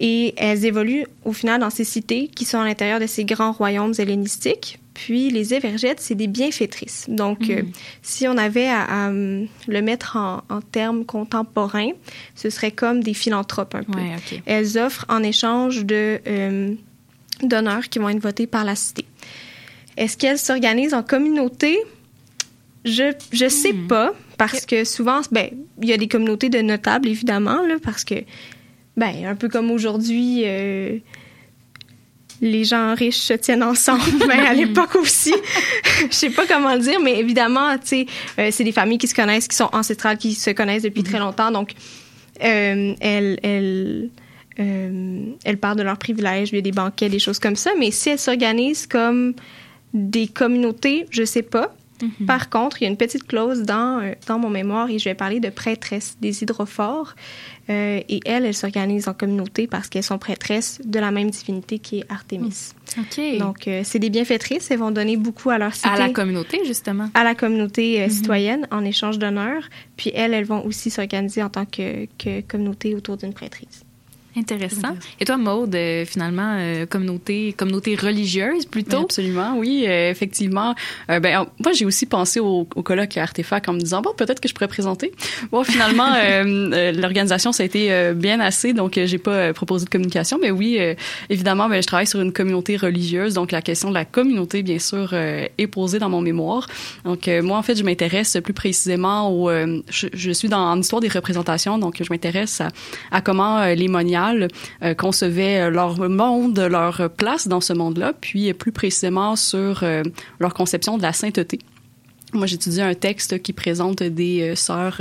Et 0.00 0.34
elles 0.36 0.64
évoluent 0.64 1.06
au 1.24 1.32
final 1.32 1.60
dans 1.60 1.70
ces 1.70 1.84
cités 1.84 2.28
qui 2.28 2.44
sont 2.44 2.58
à 2.58 2.64
l'intérieur 2.64 2.98
de 2.98 3.06
ces 3.06 3.24
grands 3.24 3.52
royaumes 3.52 3.94
hellénistiques. 3.96 4.80
Puis 4.92 5.30
les 5.30 5.54
évergettes, 5.54 6.00
c'est 6.00 6.14
des 6.14 6.26
bienfaitrices. 6.26 7.06
Donc, 7.08 7.48
euh, 7.48 7.62
mm. 7.62 7.72
si 8.02 8.28
on 8.28 8.36
avait 8.36 8.68
à, 8.68 9.10
le 9.10 9.82
mettre 9.82 10.16
en, 10.16 10.42
en, 10.48 10.60
termes 10.60 11.04
contemporains, 11.04 11.90
ce 12.34 12.50
serait 12.50 12.72
comme 12.72 13.02
des 13.02 13.14
philanthropes 13.14 13.74
un 13.74 13.84
peu. 13.84 13.98
Elles 14.46 14.78
offrent 14.78 15.06
en 15.08 15.22
échange 15.22 15.84
de 15.84 16.20
d'honneur 17.42 17.88
qui 17.88 17.98
vont 17.98 18.08
être 18.08 18.22
votés 18.22 18.46
par 18.46 18.64
la 18.64 18.76
cité. 18.76 19.04
Est-ce 19.96 20.16
qu'elles 20.16 20.38
s'organisent 20.38 20.94
en 20.94 21.02
communauté? 21.02 21.78
Je 22.84 23.12
je 23.32 23.48
sais 23.48 23.72
hmm. 23.72 23.86
pas 23.86 24.12
parce 24.36 24.66
que 24.66 24.84
souvent 24.84 25.20
ben 25.32 25.48
il 25.80 25.88
y 25.88 25.92
a 25.92 25.96
des 25.96 26.08
communautés 26.08 26.48
de 26.50 26.60
notables 26.60 27.08
évidemment 27.08 27.62
là 27.62 27.76
parce 27.82 28.04
que 28.04 28.16
ben 28.96 29.24
un 29.24 29.34
peu 29.34 29.48
comme 29.48 29.70
aujourd'hui 29.70 30.42
euh, 30.44 30.98
les 32.42 32.64
gens 32.64 32.94
riches 32.94 33.20
se 33.20 33.32
tiennent 33.32 33.62
ensemble 33.62 34.02
ben, 34.28 34.40
à 34.40 34.52
l'époque 34.52 34.96
aussi 34.96 35.32
je 36.10 36.14
sais 36.14 36.28
pas 36.28 36.46
comment 36.46 36.74
le 36.74 36.80
dire 36.80 37.00
mais 37.00 37.18
évidemment 37.18 37.78
tu 37.78 37.86
sais 37.86 38.06
euh, 38.38 38.50
c'est 38.50 38.64
des 38.64 38.72
familles 38.72 38.98
qui 38.98 39.08
se 39.08 39.14
connaissent 39.14 39.48
qui 39.48 39.56
sont 39.56 39.70
ancestrales 39.72 40.18
qui 40.18 40.34
se 40.34 40.50
connaissent 40.50 40.82
depuis 40.82 41.04
très 41.04 41.18
hmm. 41.18 41.22
longtemps 41.22 41.50
donc 41.52 41.72
euh, 42.42 42.94
elles, 43.00 43.38
elles 43.42 44.10
euh, 44.60 45.20
elles 45.44 45.58
parlent 45.58 45.78
de 45.78 45.82
leurs 45.82 45.98
privilèges, 45.98 46.50
il 46.52 46.56
y 46.56 46.58
a 46.58 46.62
des 46.62 46.72
banquets, 46.72 47.08
des 47.08 47.18
choses 47.18 47.38
comme 47.38 47.56
ça. 47.56 47.72
Mais 47.78 47.90
si 47.90 48.10
elles 48.10 48.18
s'organisent 48.18 48.86
comme 48.86 49.34
des 49.94 50.26
communautés, 50.26 51.06
je 51.10 51.24
sais 51.24 51.42
pas. 51.42 51.74
Mhm. 52.02 52.26
Par 52.26 52.50
contre, 52.50 52.82
il 52.82 52.84
y 52.84 52.88
a 52.88 52.90
une 52.90 52.96
petite 52.96 53.24
clause 53.24 53.62
dans, 53.62 54.02
euh, 54.02 54.14
dans 54.26 54.38
mon 54.38 54.50
mémoire 54.50 54.90
et 54.90 54.98
je 54.98 55.04
vais 55.04 55.14
parler 55.14 55.38
de 55.38 55.48
prêtresses 55.48 56.16
des 56.20 56.42
hydrophores. 56.42 57.14
Euh, 57.70 58.00
et 58.08 58.20
elles, 58.26 58.44
elles 58.44 58.54
s'organisent 58.54 59.08
en 59.08 59.14
communauté 59.14 59.68
parce 59.68 59.88
qu'elles 59.88 60.02
sont 60.02 60.18
prêtresses 60.18 60.80
de 60.84 60.98
la 60.98 61.12
même 61.12 61.30
divinité 61.30 61.78
qui 61.78 62.00
est 62.00 62.04
Artémis. 62.10 62.72
OK. 62.98 63.38
Donc, 63.38 63.70
c'est 63.84 63.98
des 64.00 64.10
bienfaitrices. 64.10 64.70
Elles 64.70 64.80
vont 64.80 64.90
donner 64.90 65.16
beaucoup 65.16 65.50
à 65.50 65.56
leur 65.56 65.74
cité. 65.74 65.88
À 65.88 65.96
la 65.96 66.10
communauté, 66.10 66.60
justement. 66.66 67.08
À 67.14 67.24
la 67.24 67.34
communauté 67.34 68.04
mhm. 68.04 68.10
citoyenne 68.10 68.68
en 68.70 68.84
échange 68.84 69.18
d'honneur. 69.18 69.62
Puis 69.96 70.10
elles, 70.14 70.34
elles 70.34 70.44
vont 70.44 70.66
aussi 70.66 70.90
s'organiser 70.90 71.42
en 71.42 71.48
tant 71.48 71.64
que, 71.64 72.06
que 72.18 72.40
communauté 72.42 72.94
autour 72.94 73.16
d'une 73.16 73.32
prêtrise. 73.32 73.83
Intéressant. 74.36 74.96
Et 75.20 75.24
toi, 75.24 75.36
Maude, 75.36 75.74
euh, 75.76 76.04
finalement, 76.04 76.56
euh, 76.58 76.86
communauté, 76.86 77.54
communauté 77.56 77.94
religieuse 77.94 78.66
plutôt? 78.66 79.02
absolument, 79.02 79.54
oui, 79.56 79.84
euh, 79.86 80.10
effectivement. 80.10 80.74
ben, 81.08 81.46
moi, 81.60 81.72
j'ai 81.72 81.84
aussi 81.84 82.06
pensé 82.06 82.40
au, 82.40 82.66
au 82.74 82.82
colloque 82.82 83.16
Artefact 83.16 83.68
en 83.68 83.74
me 83.74 83.78
disant, 83.78 84.02
bon, 84.02 84.10
peut-être 84.16 84.40
que 84.40 84.48
je 84.48 84.54
pourrais 84.54 84.68
présenter. 84.68 85.12
Bon, 85.52 85.62
finalement, 85.62 86.08
l'organisation, 86.44 87.52
ça 87.52 87.62
a 87.62 87.66
été 87.66 88.12
bien 88.14 88.40
assez, 88.40 88.72
donc 88.72 88.98
j'ai 89.04 89.18
pas 89.18 89.52
proposé 89.52 89.84
de 89.84 89.90
communication, 89.90 90.38
mais 90.40 90.50
oui, 90.50 90.78
évidemment, 91.30 91.68
ben, 91.68 91.80
je 91.80 91.86
travaille 91.86 92.06
sur 92.06 92.20
une 92.20 92.32
communauté 92.32 92.76
religieuse, 92.76 93.34
donc 93.34 93.52
la 93.52 93.62
question 93.62 93.90
de 93.90 93.94
la 93.94 94.04
communauté, 94.04 94.62
bien 94.62 94.80
sûr, 94.80 95.14
est 95.14 95.66
posée 95.68 96.00
dans 96.00 96.08
mon 96.08 96.20
mémoire. 96.20 96.66
Donc, 97.04 97.28
moi, 97.42 97.56
en 97.56 97.62
fait, 97.62 97.76
je 97.76 97.84
m'intéresse 97.84 98.36
plus 98.42 98.54
précisément 98.54 99.30
au... 99.30 99.50
Je, 99.88 100.08
je, 100.12 100.30
suis 100.32 100.48
dans 100.48 100.58
en 100.58 100.80
histoire 100.80 101.00
des 101.00 101.08
représentations, 101.08 101.78
donc 101.78 102.02
je 102.02 102.10
m'intéresse 102.10 102.60
à, 102.60 102.68
à 103.12 103.20
comment 103.20 103.64
les 103.66 103.88
moniales 103.88 104.23
euh, 104.82 104.94
concevaient 104.94 105.70
leur 105.70 105.98
monde, 106.08 106.58
leur 106.58 107.10
place 107.10 107.48
dans 107.48 107.60
ce 107.60 107.72
monde-là, 107.72 108.12
puis 108.20 108.52
plus 108.54 108.72
précisément 108.72 109.36
sur 109.36 109.82
euh, 109.82 110.02
leur 110.40 110.54
conception 110.54 110.96
de 110.96 111.02
la 111.02 111.12
sainteté. 111.12 111.58
Moi, 112.32 112.46
j'étudie 112.46 112.82
un 112.82 112.94
texte 112.94 113.40
qui 113.42 113.52
présente 113.52 114.02
des 114.02 114.40
euh, 114.42 114.54
sœurs 114.56 115.00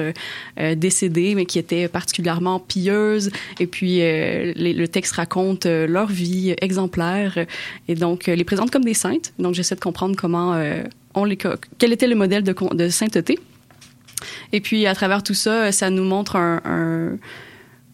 décédées, 0.75 1.33
mais 1.33 1.45
qui 1.45 1.57
étaient 1.57 1.87
particulièrement 1.87 2.59
pieuses. 2.59 3.31
Et 3.59 3.65
puis, 3.65 3.99
le 4.01 4.85
texte 4.85 5.13
raconte 5.13 5.65
leur 5.65 6.07
vie 6.07 6.53
exemplaire 6.61 7.45
et 7.87 7.95
donc 7.95 8.27
les 8.27 8.43
présente 8.43 8.69
comme 8.69 8.85
des 8.85 8.93
saintes. 8.93 9.33
Donc, 9.39 9.55
j'essaie 9.55 9.75
de 9.75 9.79
comprendre 9.79 10.15
comment 10.15 10.61
on 11.15 11.25
les 11.25 11.37
quel 11.79 11.91
était 11.91 12.07
le 12.07 12.15
modèle 12.15 12.43
de, 12.43 12.89
sainteté. 12.89 13.39
Et 14.51 14.61
puis, 14.61 14.85
à 14.85 14.93
travers 14.93 15.23
tout 15.23 15.33
ça, 15.33 15.71
ça 15.71 15.89
nous 15.89 16.05
montre 16.05 16.35
un 16.35 17.17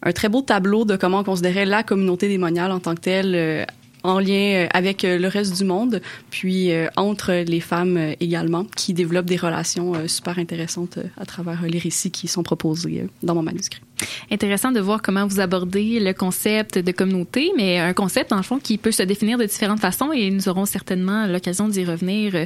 un 0.02 0.12
très 0.12 0.28
beau 0.28 0.42
tableau 0.42 0.84
de 0.84 0.96
comment 0.96 1.20
on 1.20 1.24
considérait 1.24 1.66
la 1.66 1.82
communauté 1.82 2.28
démoniale 2.28 2.72
en 2.72 2.80
tant 2.80 2.94
que 2.94 3.00
telle 3.00 3.34
euh, 3.34 3.64
en 4.02 4.18
lien 4.18 4.64
euh, 4.64 4.66
avec 4.72 5.04
euh, 5.04 5.18
le 5.18 5.28
reste 5.28 5.56
du 5.56 5.64
monde, 5.64 6.00
puis 6.30 6.72
entre 6.96 7.32
les 7.32 7.60
femmes 7.60 8.14
également, 8.20 8.64
qui 8.76 8.94
développent 8.94 9.26
des 9.26 9.36
relations 9.36 10.08
super 10.08 10.38
intéressantes 10.38 10.98
à 11.16 11.26
travers 11.26 11.62
les 11.62 11.78
récits 11.78 12.10
qui 12.10 12.28
sont 12.28 12.42
proposés 12.42 13.06
dans 13.22 13.34
mon 13.34 13.42
manuscrit. 13.42 13.82
Intéressant 14.30 14.72
de 14.72 14.80
voir 14.80 15.02
comment 15.02 15.26
vous 15.26 15.40
abordez 15.40 16.00
le 16.00 16.12
concept 16.12 16.78
de 16.78 16.92
communauté, 16.92 17.50
mais 17.56 17.78
un 17.78 17.92
concept, 17.92 18.30
dans 18.30 18.36
le 18.36 18.42
fond, 18.42 18.58
qui 18.58 18.78
peut 18.78 18.92
se 18.92 19.02
définir 19.02 19.38
de 19.38 19.44
différentes 19.44 19.80
façons 19.80 20.12
et 20.12 20.30
nous 20.30 20.48
aurons 20.48 20.66
certainement 20.66 21.26
l'occasion 21.26 21.68
d'y 21.68 21.84
revenir 21.84 22.34
euh, 22.34 22.44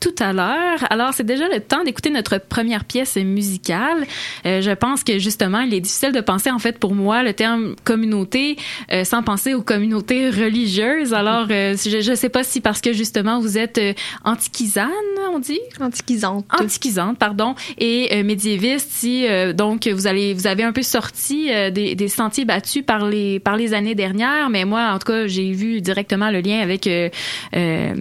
tout 0.00 0.14
à 0.18 0.32
l'heure. 0.32 0.84
Alors, 0.90 1.12
c'est 1.14 1.26
déjà 1.26 1.48
le 1.48 1.60
temps 1.60 1.84
d'écouter 1.84 2.10
notre 2.10 2.38
première 2.38 2.84
pièce 2.84 3.16
musicale. 3.16 4.06
Euh, 4.46 4.60
je 4.60 4.70
pense 4.70 5.04
que, 5.04 5.18
justement, 5.18 5.60
il 5.60 5.74
est 5.74 5.80
difficile 5.80 6.12
de 6.12 6.20
penser, 6.20 6.50
en 6.50 6.58
fait, 6.58 6.78
pour 6.78 6.94
moi, 6.94 7.22
le 7.22 7.32
terme 7.32 7.76
communauté 7.84 8.56
euh, 8.92 9.04
sans 9.04 9.22
penser 9.22 9.54
aux 9.54 9.62
communautés 9.62 10.30
religieuses. 10.30 11.14
Alors, 11.14 11.48
je 11.48 12.10
ne 12.10 12.14
sais 12.14 12.28
pas 12.28 12.44
si 12.44 12.60
parce 12.60 12.80
que, 12.80 12.92
justement, 12.92 13.40
vous 13.40 13.58
êtes 13.58 13.80
antiquisane, 14.24 14.90
on 15.32 15.38
dit? 15.38 15.60
Antiquisante. 15.80 16.46
Antiquisante, 16.58 17.18
pardon, 17.18 17.54
et 17.78 18.22
médiéviste, 18.22 18.90
si, 18.90 19.26
donc, 19.54 19.86
vous 19.86 20.06
allez, 20.06 20.34
vous 20.34 20.46
avez 20.46 20.62
un 20.62 20.72
peu 20.72 20.82
sorti 20.96 21.52
euh, 21.52 21.70
des, 21.70 21.94
des, 21.94 22.08
sentiers 22.08 22.46
battus 22.46 22.82
par 22.82 23.06
les 23.06 23.38
par 23.38 23.56
les 23.56 23.74
années 23.74 23.94
dernières, 23.94 24.48
mais 24.48 24.64
moi, 24.64 24.92
en 24.94 24.98
tout 24.98 25.12
cas, 25.12 25.26
j'ai 25.26 25.52
vu 25.52 25.82
directement 25.82 26.30
le 26.30 26.40
lien 26.40 26.60
avec 26.60 26.86
euh, 26.86 27.10
euh 27.54 27.94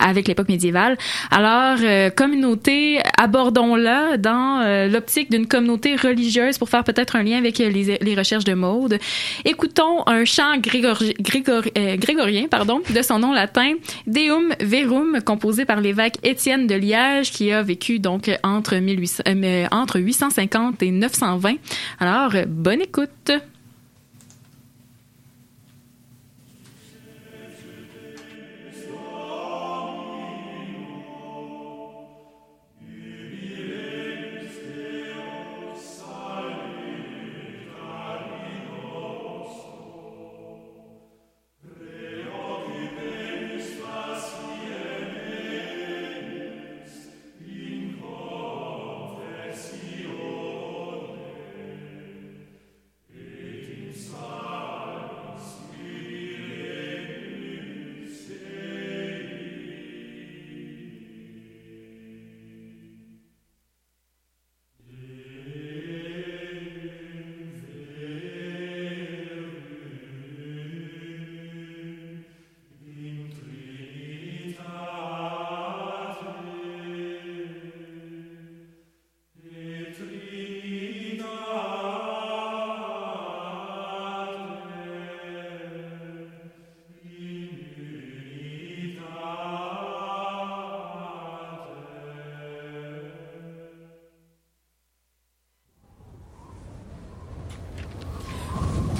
avec 0.00 0.28
l'époque 0.28 0.48
médiévale. 0.48 0.96
Alors, 1.30 1.78
euh, 1.82 2.10
communauté, 2.10 3.00
abordons-la 3.18 4.16
dans 4.16 4.60
l'optique 4.90 5.30
d'une 5.30 5.46
communauté 5.46 5.96
religieuse 5.96 6.58
pour 6.58 6.68
faire 6.68 6.84
peut-être 6.84 7.16
un 7.16 7.22
lien 7.22 7.38
avec 7.38 7.58
les, 7.58 7.98
les, 8.00 8.14
recherches 8.14 8.44
de 8.44 8.54
mode. 8.54 8.98
Écoutons 9.44 10.06
un 10.06 10.24
chant 10.24 10.58
grégori, 10.58 11.14
grégorien 11.20 12.48
pardon, 12.48 12.80
de 12.88 13.02
son 13.02 13.18
nom 13.18 13.32
latin, 13.32 13.74
Deum 14.06 14.52
Verum, 14.60 15.20
composé 15.24 15.64
par 15.64 15.80
l'évêque 15.80 16.16
Étienne 16.22 16.66
de 16.66 16.74
Liège, 16.74 17.30
qui 17.30 17.52
a 17.52 17.62
vécu 17.62 17.98
donc 17.98 18.30
entre, 18.42 18.76
1800, 18.76 19.22
entre 19.70 20.00
850 20.00 20.82
et 20.82 20.90
920. 20.90 21.54
Alors, 22.00 22.32
bonne 22.46 22.82
écoute. 22.82 23.32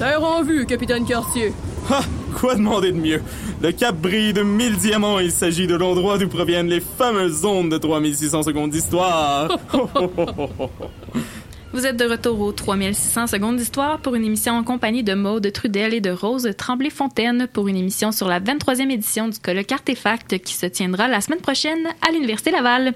Terre 0.00 0.24
en 0.24 0.42
vue, 0.42 0.64
capitaine 0.64 1.04
Cartier. 1.04 1.52
Ha! 1.90 2.00
Quoi 2.34 2.54
demander 2.54 2.90
de 2.90 2.96
mieux? 2.96 3.22
Le 3.60 3.70
cap 3.70 3.94
brille 3.94 4.32
de 4.32 4.42
mille 4.42 4.78
diamants. 4.78 5.18
Il 5.18 5.30
s'agit 5.30 5.66
de 5.66 5.74
l'endroit 5.74 6.16
d'où 6.16 6.26
proviennent 6.26 6.68
les 6.68 6.80
fameuses 6.80 7.44
ondes 7.44 7.70
de 7.70 7.76
3600 7.76 8.44
secondes 8.44 8.70
d'histoire. 8.70 9.50
Vous 11.72 11.86
êtes 11.86 11.96
de 11.96 12.04
retour 12.04 12.40
aux 12.40 12.50
3600 12.50 13.28
secondes 13.28 13.56
d'histoire 13.56 14.00
pour 14.00 14.16
une 14.16 14.24
émission 14.24 14.54
en 14.54 14.64
compagnie 14.64 15.04
de 15.04 15.14
Maude 15.14 15.52
Trudel 15.52 15.94
et 15.94 16.00
de 16.00 16.10
Rose 16.10 16.50
Tremblay-Fontaine 16.56 17.46
pour 17.46 17.68
une 17.68 17.76
émission 17.76 18.10
sur 18.10 18.26
la 18.26 18.40
23e 18.40 18.90
édition 18.90 19.28
du 19.28 19.38
colloque 19.38 19.70
Artefact 19.70 20.38
qui 20.38 20.54
se 20.54 20.66
tiendra 20.66 21.06
la 21.06 21.20
semaine 21.20 21.38
prochaine 21.38 21.86
à 22.06 22.10
l'Université 22.10 22.50
Laval. 22.50 22.92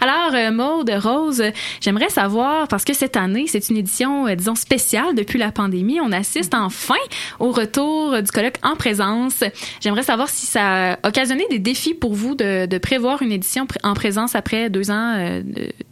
Alors, 0.00 0.34
euh, 0.34 0.52
Maude, 0.52 0.92
Rose, 1.02 1.42
j'aimerais 1.80 2.10
savoir, 2.10 2.68
parce 2.68 2.84
que 2.84 2.94
cette 2.94 3.16
année, 3.16 3.46
c'est 3.48 3.68
une 3.70 3.76
édition, 3.76 4.28
euh, 4.28 4.36
disons, 4.36 4.54
spéciale 4.54 5.16
depuis 5.16 5.40
la 5.40 5.50
pandémie. 5.50 6.00
On 6.00 6.12
assiste 6.12 6.54
enfin 6.54 6.94
au 7.40 7.50
retour 7.50 8.22
du 8.22 8.30
colloque 8.30 8.58
en 8.62 8.76
présence. 8.76 9.42
J'aimerais 9.80 10.04
savoir 10.04 10.28
si 10.28 10.46
ça 10.46 10.92
a 10.92 11.08
occasionné 11.08 11.44
des 11.50 11.58
défis 11.58 11.94
pour 11.94 12.14
vous 12.14 12.36
de, 12.36 12.78
prévoir 12.78 13.20
une 13.20 13.32
édition 13.32 13.66
en 13.82 13.94
présence 13.94 14.36
après 14.36 14.70
deux 14.70 14.92
ans, 14.92 15.16
euh, 15.18 15.42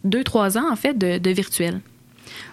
deux, 0.05 0.23
trois 0.23 0.57
ans, 0.57 0.71
en 0.71 0.77
fait, 0.77 0.97
de, 0.97 1.17
de 1.17 1.29
virtuel. 1.31 1.81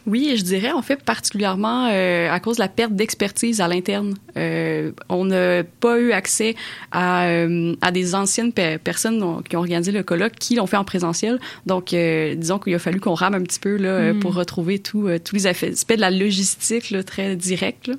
Oui, 0.09 0.35
je 0.39 0.43
dirais 0.43 0.73
en 0.73 0.81
fait 0.81 1.03
particulièrement 1.03 1.89
euh, 1.93 2.31
à 2.31 2.41
cause 2.41 2.57
de 2.57 2.63
la 2.63 2.69
perte 2.69 2.95
d'expertise 2.95 3.61
à 3.61 3.69
l'interne. 3.69 4.15
Euh, 4.39 4.91
on 5.11 5.27
n'a 5.27 5.65
pas 5.65 5.99
eu 5.99 6.13
accès 6.13 6.57
à, 6.93 7.27
euh, 7.27 7.75
à 7.83 7.93
des 7.93 8.15
anciennes 8.15 8.53
personnes 8.53 9.43
qui 9.47 9.57
ont 9.57 9.59
organisé 9.59 9.93
le 9.93 10.03
colloque 10.03 10.37
qui 10.37 10.55
l'ont 10.55 10.67
fait 10.67 10.79
en 10.79 10.85
présentiel. 10.85 11.39
Donc, 11.67 11.93
euh, 11.93 12.35
disons 12.37 12.59
qu'il 12.59 12.75
a 12.75 12.79
fallu 12.79 13.01
qu'on 13.01 13.13
rame 13.13 13.35
un 13.35 13.43
petit 13.43 13.61
peu 13.61 13.77
là, 13.77 14.15
mm. 14.15 14.21
pour 14.21 14.35
retrouver 14.35 14.79
tout, 14.79 15.11
tous 15.23 15.35
les 15.35 15.47
aspects 15.47 15.95
de 15.95 16.01
la 16.01 16.11
logistique 16.11 16.91
là, 16.91 17.03
très 17.03 17.37
direct. 17.37 17.91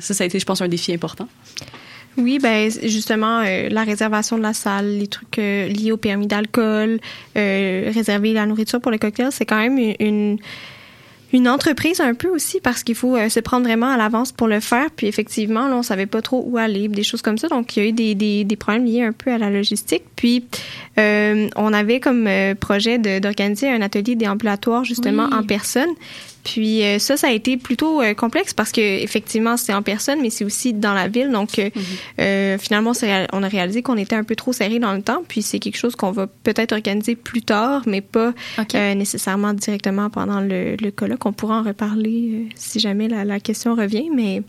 ça, 0.00 0.12
ça 0.12 0.24
a 0.24 0.26
été, 0.26 0.38
je 0.38 0.44
pense, 0.44 0.60
un 0.60 0.68
défi 0.68 0.92
important. 0.92 1.26
Oui, 2.18 2.38
ben 2.38 2.70
justement, 2.82 3.42
la 3.42 3.84
réservation 3.84 4.36
de 4.36 4.42
la 4.42 4.52
salle, 4.52 4.98
les 4.98 5.06
trucs 5.06 5.36
liés 5.36 5.92
au 5.92 5.96
permis 5.96 6.26
d'alcool, 6.26 6.98
réserver 7.34 8.34
la 8.34 8.44
nourriture 8.44 8.80
pour 8.80 8.90
les 8.90 8.98
cocktails, 8.98 9.32
c'est 9.32 9.46
quand 9.46 9.58
même 9.58 9.78
une 9.78 9.94
une 10.00 10.38
entreprise 11.48 12.00
un 12.00 12.14
peu 12.14 12.28
aussi 12.28 12.60
parce 12.60 12.82
qu'il 12.82 12.94
faut 12.94 13.16
euh, 13.16 13.28
se 13.28 13.40
prendre 13.40 13.64
vraiment 13.64 13.88
à 13.88 13.96
l'avance 13.96 14.32
pour 14.32 14.48
le 14.48 14.60
faire. 14.60 14.90
Puis 14.90 15.06
effectivement, 15.06 15.68
là, 15.68 15.76
on 15.76 15.82
savait 15.82 16.06
pas 16.06 16.22
trop 16.22 16.44
où 16.46 16.58
aller, 16.58 16.88
des 16.88 17.02
choses 17.02 17.22
comme 17.22 17.38
ça. 17.38 17.48
Donc, 17.48 17.76
il 17.76 17.82
y 17.82 17.86
a 17.86 17.88
eu 17.88 17.92
des, 17.92 18.14
des, 18.14 18.44
des 18.44 18.56
problèmes 18.56 18.84
liés 18.84 19.02
un 19.02 19.12
peu 19.12 19.32
à 19.32 19.38
la 19.38 19.50
logistique. 19.50 20.02
Puis, 20.16 20.44
euh, 20.98 21.48
on 21.56 21.72
avait 21.72 22.00
comme 22.00 22.26
euh, 22.26 22.54
projet 22.54 22.98
d'organiser 22.98 23.68
un 23.68 23.80
atelier 23.80 24.16
déambulatoire 24.16 24.84
justement 24.84 25.28
en 25.32 25.42
personne. 25.42 25.90
Puis 26.44 26.82
euh, 26.82 26.98
ça, 26.98 27.16
ça 27.16 27.28
a 27.28 27.30
été 27.30 27.56
plutôt 27.56 28.00
euh, 28.00 28.14
complexe 28.14 28.54
parce 28.54 28.72
que 28.72 28.80
effectivement, 28.80 29.56
c'est 29.56 29.74
en 29.74 29.82
personne, 29.82 30.20
mais 30.20 30.30
c'est 30.30 30.44
aussi 30.44 30.72
dans 30.72 30.94
la 30.94 31.08
ville. 31.08 31.30
Donc 31.30 31.58
euh, 31.58 31.70
mhm. 32.54 32.58
finalement, 32.58 32.92
on 33.32 33.42
a 33.42 33.48
réalisé 33.48 33.82
qu'on 33.82 33.96
était 33.96 34.16
un 34.16 34.24
peu 34.24 34.36
trop 34.36 34.52
serré 34.52 34.78
dans 34.78 34.94
le 34.94 35.02
temps. 35.02 35.22
Puis 35.26 35.42
c'est 35.42 35.58
quelque 35.58 35.76
chose 35.76 35.96
qu'on 35.96 36.12
va 36.12 36.26
peut-être 36.26 36.72
organiser 36.72 37.14
plus 37.16 37.42
tard, 37.42 37.82
mais 37.86 38.00
pas 38.00 38.32
nécessairement 38.74 39.52
directement 39.54 40.10
pendant 40.10 40.40
le, 40.40 40.76
le 40.76 40.90
colloque. 40.90 41.24
On 41.26 41.32
pourra 41.32 41.60
en 41.60 41.62
reparler 41.62 42.48
si 42.54 42.80
jamais 42.80 43.08
la, 43.08 43.24
la, 43.24 43.40
question 43.40 43.74
revient. 43.74 44.10
Mais 44.14 44.42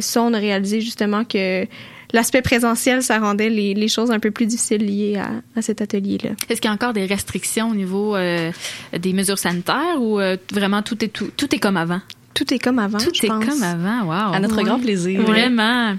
ça, 0.00 0.22
on 0.22 0.34
a 0.34 0.38
réalisé 0.38 0.80
justement 0.80 1.24
que 1.24 1.66
l'aspect 2.12 2.42
présentiel, 2.42 3.02
ça 3.02 3.18
rendait 3.18 3.48
les, 3.48 3.74
les, 3.74 3.88
choses 3.88 4.10
un 4.10 4.18
peu 4.18 4.30
plus 4.30 4.46
difficiles 4.46 4.84
liées 4.84 5.16
à, 5.16 5.30
à 5.56 5.62
cet 5.62 5.80
atelier-là. 5.80 6.30
Est-ce 6.48 6.60
qu'il 6.60 6.68
y 6.68 6.72
a 6.72 6.74
encore 6.74 6.92
des 6.92 7.06
restrictions 7.06 7.70
au 7.70 7.74
niveau 7.74 8.16
euh, 8.16 8.50
des 8.96 9.12
mesures 9.12 9.38
sanitaires 9.38 10.00
ou 10.00 10.20
euh, 10.20 10.36
vraiment 10.52 10.82
tout 10.82 11.02
est 11.04 11.08
tout, 11.08 11.30
tout 11.36 11.54
est 11.54 11.58
comme 11.58 11.76
avant? 11.76 12.00
Tout 12.34 12.52
est 12.54 12.58
comme 12.58 12.78
avant. 12.78 12.96
Tout 12.96 13.12
est 13.22 13.28
comme 13.28 13.62
avant, 13.62 14.06
wow. 14.06 14.34
À 14.34 14.40
notre 14.40 14.62
grand 14.62 14.80
plaisir. 14.80 15.20
Vraiment. 15.20 15.96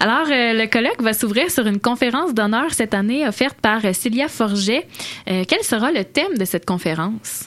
Alors, 0.00 0.26
euh, 0.26 0.52
le 0.52 0.66
colloque 0.66 1.00
va 1.00 1.12
s'ouvrir 1.12 1.52
sur 1.52 1.68
une 1.68 1.78
conférence 1.78 2.34
d'honneur 2.34 2.74
cette 2.74 2.94
année 2.94 3.28
offerte 3.28 3.56
par 3.62 3.82
Célia 3.94 4.26
Forget. 4.26 4.88
quel 5.24 5.62
sera 5.62 5.92
le 5.92 6.02
thème 6.02 6.36
de 6.36 6.44
cette 6.44 6.66
conférence? 6.66 7.44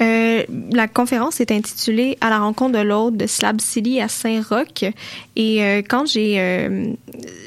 Euh, 0.00 0.42
la 0.72 0.88
conférence 0.88 1.40
est 1.40 1.50
intitulée 1.50 2.18
À 2.20 2.30
la 2.30 2.38
rencontre 2.38 2.78
de 2.78 2.84
l'autre 2.84 3.16
de 3.16 3.26
Slab 3.26 3.60
City 3.60 4.00
à 4.00 4.08
Saint-Roch. 4.08 4.84
Et 5.36 5.62
euh, 5.62 5.82
quand 5.88 6.06
j'ai 6.06 6.38
euh, 6.38 6.92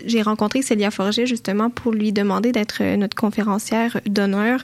j'ai 0.06 0.22
rencontré 0.22 0.62
Célia 0.62 0.92
Forget 0.92 1.26
justement 1.26 1.70
pour 1.70 1.92
lui 1.92 2.12
demander 2.12 2.52
d'être 2.52 2.84
notre 2.96 3.16
conférencière 3.16 4.00
d'honneur, 4.06 4.64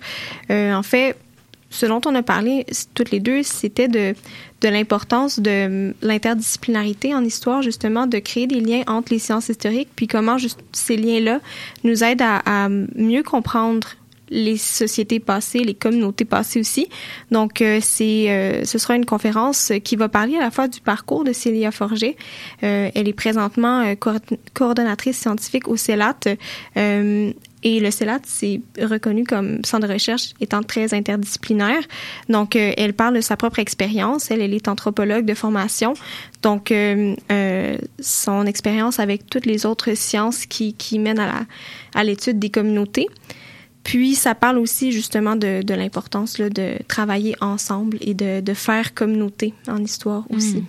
en 0.49 0.83
fait, 0.83 1.15
ce 1.69 1.85
dont 1.85 2.01
on 2.05 2.15
a 2.15 2.23
parlé 2.23 2.65
toutes 2.93 3.11
les 3.11 3.19
deux, 3.19 3.43
c'était 3.43 3.87
de, 3.87 4.15
de 4.61 4.67
l'importance 4.69 5.39
de 5.39 5.93
l'interdisciplinarité 6.01 7.13
en 7.13 7.23
histoire, 7.23 7.61
justement, 7.61 8.07
de 8.07 8.19
créer 8.19 8.47
des 8.47 8.61
liens 8.61 8.83
entre 8.87 9.11
les 9.11 9.19
sciences 9.19 9.49
historiques, 9.49 9.89
puis 9.95 10.07
comment 10.07 10.37
juste 10.37 10.59
ces 10.71 10.95
liens-là 10.95 11.41
nous 11.83 12.03
aident 12.03 12.21
à 12.21 12.69
mieux 12.69 13.23
comprendre 13.23 13.89
les 14.29 14.57
sociétés 14.57 15.19
passées, 15.19 15.59
les 15.59 15.73
communautés 15.73 16.25
passées 16.25 16.59
aussi. 16.59 16.87
Donc, 17.31 17.61
euh, 17.61 17.79
c'est, 17.81 18.29
euh, 18.29 18.65
ce 18.65 18.77
sera 18.77 18.95
une 18.95 19.05
conférence 19.05 19.71
qui 19.83 19.95
va 19.95 20.09
parler 20.09 20.35
à 20.35 20.39
la 20.39 20.51
fois 20.51 20.67
du 20.67 20.81
parcours 20.81 21.23
de 21.23 21.33
Célia 21.33 21.71
Forget. 21.71 22.15
Euh, 22.63 22.89
elle 22.93 23.07
est 23.07 23.13
présentement 23.13 23.93
coordonnatrice 24.53 25.17
scientifique 25.17 25.67
au 25.67 25.77
CELAT. 25.77 26.35
et 27.67 27.79
le 27.79 27.89
CELAT, 27.89 28.19
c'est 28.25 28.61
reconnu 28.79 29.23
comme 29.23 29.63
centre 29.65 29.87
de 29.87 29.93
recherche 29.93 30.33
étant 30.39 30.61
très 30.61 30.93
interdisciplinaire. 30.93 31.81
Donc, 32.29 32.55
elle 32.55 32.93
parle 32.93 33.15
de 33.15 33.21
sa 33.21 33.37
propre 33.37 33.57
expérience. 33.57 34.29
Elle, 34.29 34.41
elle 34.41 34.53
est 34.53 34.67
anthropologue 34.67 35.25
de 35.25 35.33
formation. 35.33 35.95
Donc, 36.43 36.71
son 37.99 38.45
expérience 38.45 38.99
avec 38.99 39.27
toutes 39.27 39.47
les 39.47 39.65
autres 39.65 39.95
sciences 39.95 40.45
qui, 40.45 40.73
qui 40.73 40.99
mènent 40.99 41.19
à, 41.19 41.25
la, 41.25 41.41
à 41.95 42.03
l'étude 42.03 42.37
des 42.37 42.51
communautés. 42.51 43.07
Puis, 43.85 44.15
ça 44.15 44.35
parle 44.35 44.57
aussi 44.57 44.91
justement 44.91 45.37
de, 45.37 45.61
de 45.61 45.73
l'importance 45.73 46.41
de 46.41 46.77
travailler 46.87 47.37
ensemble 47.39 47.97
et 48.01 48.13
de, 48.13 48.41
de 48.41 48.53
faire 48.53 48.93
communauté 48.93 49.53
en 49.67 49.77
histoire 49.77 50.25
aussi. 50.29 50.57
Hmm 50.57 50.65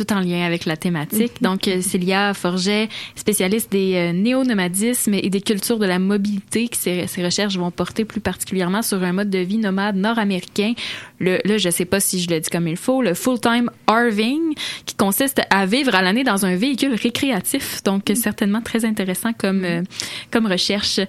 tout 0.00 0.12
en 0.14 0.20
lien 0.20 0.46
avec 0.46 0.64
la 0.64 0.76
thématique. 0.76 1.40
Mhm. 1.40 1.50
Donc, 1.50 1.68
euh, 1.68 1.82
Célia 1.82 2.32
Forget, 2.32 2.88
spécialiste 3.16 3.70
des 3.70 3.94
euh, 3.94 4.12
néo-nomadismes 4.12 5.14
et 5.14 5.28
des 5.28 5.42
cultures 5.42 5.78
de 5.78 5.86
la 5.86 5.98
mobilité, 5.98 6.68
qui 6.68 6.78
ses, 6.78 7.24
recherches 7.24 7.56
vont 7.58 7.70
porter 7.70 8.04
plus 8.04 8.20
particulièrement 8.20 8.82
sur 8.82 9.02
un 9.02 9.12
mode 9.12 9.28
de 9.28 9.38
vie 9.38 9.58
nomade 9.58 9.96
nord-américain. 9.96 10.72
Le, 11.18 11.38
là, 11.44 11.58
je 11.58 11.68
sais 11.68 11.84
pas 11.84 12.00
si 12.00 12.20
je 12.20 12.30
le 12.30 12.40
dis 12.40 12.48
comme 12.48 12.66
il 12.66 12.78
faut, 12.78 13.02
le 13.02 13.12
full-time 13.12 13.70
RVing, 13.86 14.54
qui 14.86 14.94
consiste 14.94 15.42
à 15.50 15.66
vivre 15.66 15.94
à 15.94 16.00
l'année 16.00 16.24
dans 16.24 16.46
un 16.46 16.56
véhicule 16.56 16.94
récréatif. 16.94 17.82
Donc, 17.82 18.08
mhm. 18.08 18.14
certainement 18.14 18.62
très 18.62 18.86
intéressant 18.86 19.32
comme, 19.34 19.64
euh, 19.64 19.82
comme 20.30 20.46
recherche. 20.46 21.00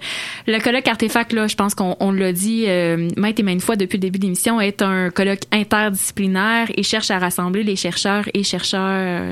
Le 0.46 0.58
colloque 0.58 0.86
Artefact, 0.86 1.32
là, 1.32 1.46
je 1.46 1.56
pense 1.56 1.74
qu'on 1.74 2.12
l'a 2.12 2.32
dit 2.32 2.64
euh, 2.66 3.08
maintes 3.16 3.40
et 3.40 3.42
maintes 3.42 3.62
fois 3.62 3.76
depuis 3.76 3.96
le 3.96 4.02
début 4.02 4.18
de 4.18 4.24
l'émission, 4.24 4.60
est 4.60 4.82
un 4.82 5.08
colloque 5.10 5.44
interdisciplinaire 5.50 6.70
et 6.76 6.82
cherche 6.82 7.10
à 7.10 7.18
rassembler 7.18 7.62
les 7.62 7.76
chercheurs 7.76 8.28
et 8.34 8.42
chercheurs 8.42 8.81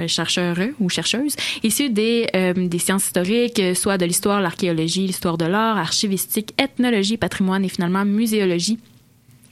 chercheurs, 0.07 0.57
chercheurs 0.57 0.57
ou 0.81 0.89
chercheuses 0.89 1.37
issus 1.63 1.91
des, 1.91 2.27
euh, 2.35 2.53
des 2.55 2.79
sciences 2.79 3.07
historiques, 3.07 3.63
soit 3.75 3.99
de 3.99 4.05
l'histoire, 4.05 4.41
l'archéologie, 4.41 5.07
l'histoire 5.07 5.39
de 5.39 5.47
l'art, 5.47 5.79
archivistique, 5.79 6.53
ethnologie, 6.59 7.17
patrimoine 7.17 7.65
et 7.65 7.69
finalement 7.69 8.05
muséologie. 8.05 8.79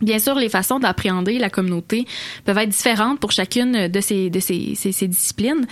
Bien 0.00 0.20
sûr, 0.20 0.36
les 0.36 0.48
façons 0.48 0.78
d'appréhender 0.78 1.38
la 1.38 1.50
communauté 1.50 2.06
peuvent 2.44 2.58
être 2.58 2.68
différentes 2.68 3.18
pour 3.18 3.32
chacune 3.32 3.88
de 3.88 4.00
ces, 4.00 4.30
disciplines. 4.30 5.66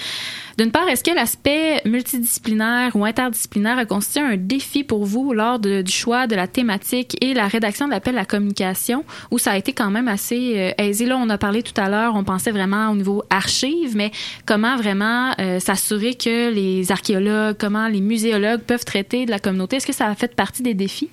D'une 0.59 0.73
part, 0.73 0.89
est-ce 0.89 1.05
que 1.05 1.15
l'aspect 1.15 1.81
multidisciplinaire 1.85 2.97
ou 2.97 3.05
interdisciplinaire 3.05 3.79
a 3.79 3.85
constitué 3.85 4.21
un 4.21 4.37
défi 4.37 4.83
pour 4.83 5.05
vous 5.05 5.33
lors 5.33 5.61
du 5.61 5.93
choix 5.93 6.27
de 6.27 6.35
la 6.35 6.49
thématique 6.49 7.17
et 7.21 7.35
la 7.35 7.47
rédaction 7.47 7.87
de 7.87 7.93
l'appel 7.93 8.17
à 8.17 8.23
la 8.23 8.25
communication, 8.25 9.05
ou 9.31 9.39
ça 9.39 9.53
a 9.53 9.57
été 9.57 9.73
quand 9.73 9.91
même 9.91 10.09
assez 10.09 10.55
euh, 10.57 10.83
aisé? 10.83 11.07
Là, 11.07 11.19
on 11.19 11.29
a 11.29 11.39
parlé 11.39 11.63
tout 11.63 11.79
à 11.81 11.89
l'heure, 11.89 12.17
on 12.17 12.25
pensait 12.25 12.51
vraiment 12.51 12.91
au 12.91 12.97
niveau 12.97 13.23
archives, 13.31 13.95
mais 13.95 14.11
comment 14.45 14.77
vraiment 14.77 15.35
euh, 15.39 15.61
s'assurer 15.61 16.15
que 16.15 16.51
les 16.51 16.91
archéologues, 16.91 17.57
comment 17.61 17.87
les 17.87 18.01
muséologues 18.01 18.63
peuvent 18.63 18.85
traiter 18.85 19.25
de 19.25 19.31
la 19.31 19.39
communauté? 19.39 19.77
Est-ce 19.77 19.87
que 19.87 19.93
ça 19.93 20.07
a 20.07 20.15
fait 20.17 20.35
partie 20.35 20.63
des 20.63 20.75
défis? 20.75 21.11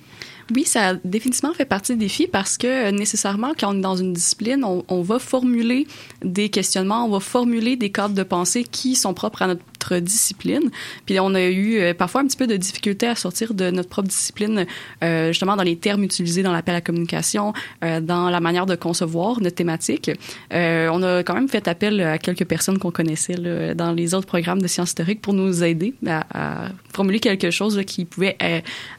Oui, 0.54 0.64
ça 0.64 0.94
définitivement 1.04 1.54
fait 1.54 1.64
partie 1.64 1.92
des 1.92 2.04
défis 2.04 2.26
parce 2.26 2.58
que 2.58 2.66
euh, 2.66 2.90
nécessairement, 2.90 3.52
quand 3.58 3.74
on 3.74 3.78
est 3.78 3.80
dans 3.80 3.96
une 3.96 4.12
discipline, 4.12 4.62
on, 4.64 4.84
on, 4.88 5.00
va 5.00 5.18
formuler 5.18 5.86
des 6.22 6.50
questionnements, 6.50 7.06
on 7.06 7.10
va 7.10 7.20
formuler 7.20 7.76
des 7.76 7.90
cadres 7.90 8.14
de 8.14 8.22
pensée 8.22 8.64
qui 8.64 8.94
sont 8.94 9.14
propres 9.14 9.42
à 9.42 9.46
notre 9.46 9.98
discipline. 10.00 10.70
Puis 11.06 11.18
on 11.20 11.34
a 11.34 11.42
eu 11.42 11.78
euh, 11.78 11.94
parfois 11.94 12.22
un 12.22 12.26
petit 12.26 12.36
peu 12.36 12.46
de 12.46 12.56
difficulté 12.56 13.06
à 13.06 13.14
sortir 13.14 13.54
de 13.54 13.70
notre 13.70 13.88
propre 13.88 14.08
discipline, 14.08 14.66
euh, 15.02 15.28
justement 15.28 15.56
dans 15.56 15.62
les 15.62 15.76
termes 15.76 16.04
utilisés 16.04 16.42
dans 16.42 16.52
l'appel 16.52 16.74
à 16.74 16.80
communication, 16.80 17.52
euh, 17.82 18.00
dans 18.00 18.30
la 18.30 18.40
manière 18.40 18.66
de 18.66 18.74
concevoir 18.74 19.40
notre 19.40 19.56
thématique. 19.56 20.10
Euh, 20.52 20.88
on 20.92 21.02
a 21.02 21.22
quand 21.22 21.34
même 21.34 21.48
fait 21.48 21.68
appel 21.68 22.00
à 22.00 22.18
quelques 22.18 22.44
personnes 22.44 22.78
qu'on 22.78 22.90
connaissait 22.90 23.36
là, 23.36 23.74
dans 23.74 23.92
les 23.92 24.14
autres 24.14 24.26
programmes 24.26 24.60
de 24.60 24.66
sciences 24.66 24.90
historiques 24.90 25.20
pour 25.20 25.34
nous 25.34 25.64
aider 25.64 25.94
à, 26.06 26.26
à 26.32 26.68
formuler 26.92 27.20
quelque 27.20 27.50
chose 27.50 27.76
là, 27.76 27.84
qui 27.84 28.04
pouvait 28.04 28.36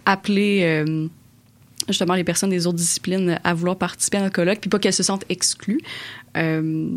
appeler 0.05 0.85
justement 1.87 2.15
les 2.15 2.23
personnes 2.23 2.49
des 2.49 2.67
autres 2.67 2.77
disciplines 2.77 3.39
à 3.43 3.53
vouloir 3.53 3.77
participer 3.77 4.17
à 4.17 4.23
un 4.23 4.29
colloque, 4.29 4.59
puis 4.59 4.69
pas 4.69 4.79
qu'elles 4.79 4.93
se 4.93 5.03
sentent 5.03 5.25
exclues. 5.29 5.81
Euh... 6.37 6.89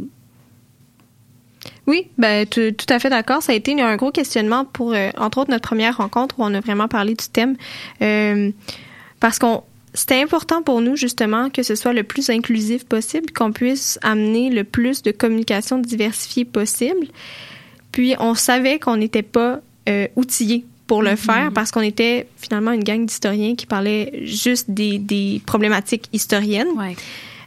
Oui, 1.86 2.08
ben 2.18 2.46
tout 2.46 2.74
à 2.88 2.98
fait 2.98 3.10
d'accord. 3.10 3.42
Ça 3.42 3.52
a 3.52 3.54
été 3.54 3.80
un 3.80 3.96
gros 3.96 4.10
questionnement 4.10 4.64
pour, 4.64 4.92
euh, 4.92 5.10
entre 5.16 5.38
autres, 5.38 5.50
notre 5.50 5.66
première 5.66 5.96
rencontre 5.96 6.38
où 6.38 6.44
on 6.44 6.54
a 6.54 6.60
vraiment 6.60 6.88
parlé 6.88 7.14
du 7.14 7.26
thème, 7.28 7.56
euh, 8.02 8.50
parce 9.20 9.38
qu'on 9.38 9.64
c'était 9.94 10.22
important 10.22 10.62
pour 10.62 10.82
nous 10.82 10.96
justement 10.96 11.48
que 11.48 11.62
ce 11.62 11.74
soit 11.74 11.94
le 11.94 12.02
plus 12.02 12.28
inclusif 12.30 12.84
possible, 12.84 13.32
qu'on 13.32 13.52
puisse 13.52 13.98
amener 14.02 14.50
le 14.50 14.62
plus 14.62 15.02
de 15.02 15.10
communication 15.10 15.78
diversifiée 15.78 16.44
possible. 16.44 17.06
Puis 17.90 18.14
on 18.20 18.34
savait 18.34 18.78
qu'on 18.78 18.98
n'était 18.98 19.22
pas 19.22 19.60
outillés 20.16 20.66
pour 20.88 21.02
le 21.02 21.14
faire 21.14 21.50
mm-hmm. 21.50 21.52
parce 21.52 21.70
qu'on 21.70 21.82
était 21.82 22.26
finalement 22.36 22.72
une 22.72 22.82
gang 22.82 23.06
d'historiens 23.06 23.54
qui 23.54 23.66
parlaient 23.66 24.20
juste 24.24 24.70
des, 24.70 24.98
des 24.98 25.40
problématiques 25.46 26.08
historiennes. 26.12 26.68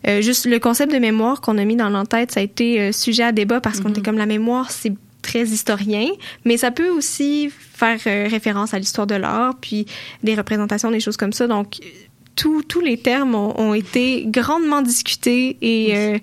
Euh, 0.08 0.22
juste 0.22 0.46
le 0.46 0.60
concept 0.60 0.94
de 0.94 1.00
mémoire 1.00 1.42
qu'on 1.42 1.58
a 1.58 1.66
mis 1.66 1.76
dans 1.76 1.90
l'entête, 1.90 2.32
ça 2.32 2.40
a 2.40 2.44
été 2.44 2.80
euh, 2.80 2.92
sujet 2.92 3.24
à 3.24 3.32
débat 3.32 3.60
parce 3.60 3.82
qu'on 3.82 3.90
était 3.90 4.00
mm-hmm. 4.00 4.06
comme 4.06 4.18
la 4.18 4.26
mémoire, 4.26 4.72
c'est 4.72 4.94
très 5.22 5.44
historien, 5.44 6.08
mais 6.46 6.58
ça 6.58 6.72
peut 6.72 6.90
aussi 6.90 7.52
faire 7.52 8.00
euh, 8.08 8.28
référence 8.30 8.74
à 8.74 8.80
l'histoire 8.80 9.06
de 9.06 9.16
l'art, 9.16 9.56
puis 9.60 9.86
des 10.24 10.34
représentations, 10.34 10.90
des 10.90 11.00
choses 11.00 11.18
comme 11.18 11.34
ça. 11.34 11.48
Donc, 11.48 11.80
tous 12.36 12.80
les 12.84 12.98
termes 12.98 13.36
ont, 13.36 13.60
ont, 13.60 13.74
été 13.76 14.24
grandement 14.26 14.82
discutés 14.82 15.58
et 15.62 16.20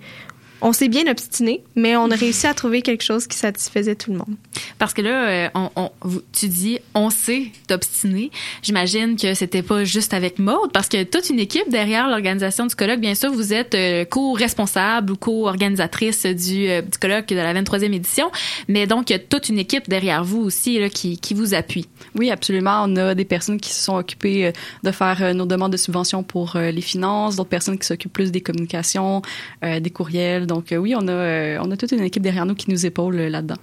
on 0.61 0.73
s'est 0.73 0.89
bien 0.89 1.07
obstiné, 1.07 1.63
mais 1.77 1.97
on 1.97 2.11
a 2.11 2.17
réussi 2.17 2.47
à 2.47 2.55
trouver 2.55 2.83
quelque 2.83 3.05
chose 3.05 3.27
qui 3.27 3.37
satisfaisait 3.37 3.95
tout 3.95 4.11
le 4.11 4.19
monde. 4.19 4.35
Parce 4.79 4.93
que 4.93 5.03
là, 5.03 5.29
euh, 5.29 5.49
on, 5.55 5.71
on, 5.77 5.91
tu 6.33 6.49
dis, 6.49 6.79
on 6.95 7.11
s'est 7.11 7.53
obstiné. 7.71 8.31
J'imagine 8.63 9.17
que 9.17 9.35
c'était 9.35 9.63
pas 9.63 9.85
juste 9.85 10.15
avec 10.15 10.39
Maude, 10.39 10.73
parce 10.73 10.89
que 10.89 11.05
toute 11.05 11.31
une 11.31 11.39
équipe 11.39 11.69
derrière 11.69 12.09
l'organisation 12.09 12.67
du 12.67 12.75
colloque. 12.75 13.01
Bien 13.01 13.15
sûr, 13.15 13.31
vous 13.31 13.53
êtes 13.53 13.75
euh, 13.75 14.05
co-responsable 14.05 15.13
ou 15.13 15.17
co-organisatrice 15.17 16.27
du, 16.27 16.69
euh, 16.69 16.83
du 16.83 16.99
colloque 16.99 17.29
de 17.29 17.37
la 17.37 17.55
23e 17.55 17.93
édition, 17.93 18.31
mais 18.67 18.87
donc 18.87 19.11
il 19.11 19.13
y 19.13 19.17
a 19.17 19.21
toute 19.21 19.49
une 19.49 19.59
équipe 19.59 19.89
derrière 19.89 20.25
vous 20.25 20.41
aussi 20.41 20.79
là, 20.79 20.89
qui, 20.89 21.19
qui 21.19 21.35
vous 21.35 21.55
appuie. 21.55 21.87
Oui, 22.17 22.31
absolument. 22.31 22.85
On 22.85 22.97
a 22.97 23.15
des 23.15 23.25
personnes 23.25 23.61
qui 23.61 23.71
se 23.71 23.85
sont 23.85 23.97
occupées 23.97 24.53
de 24.83 24.91
faire 24.91 25.35
nos 25.35 25.47
demandes 25.47 25.73
de 25.73 25.77
subventions 25.77 26.23
pour 26.23 26.57
les 26.57 26.81
finances, 26.81 27.37
d'autres 27.37 27.49
personnes 27.49 27.79
qui 27.79 27.87
s'occupent 27.87 28.13
plus 28.13 28.33
des 28.33 28.41
communications, 28.41 29.23
des 29.63 29.91
courriels, 29.91 30.47
donc 30.49 30.73
euh, 30.73 30.77
oui, 30.77 30.95
on 30.97 31.07
a, 31.07 31.13
euh, 31.13 31.59
on 31.63 31.71
a 31.71 31.77
toute 31.77 31.93
une 31.93 32.03
équipe 32.03 32.23
derrière 32.23 32.47
nous 32.47 32.57
qui 32.57 32.71
nous 32.71 32.85
épaule 32.85 33.21
euh, 33.21 33.29
là-dedans. 33.29 33.57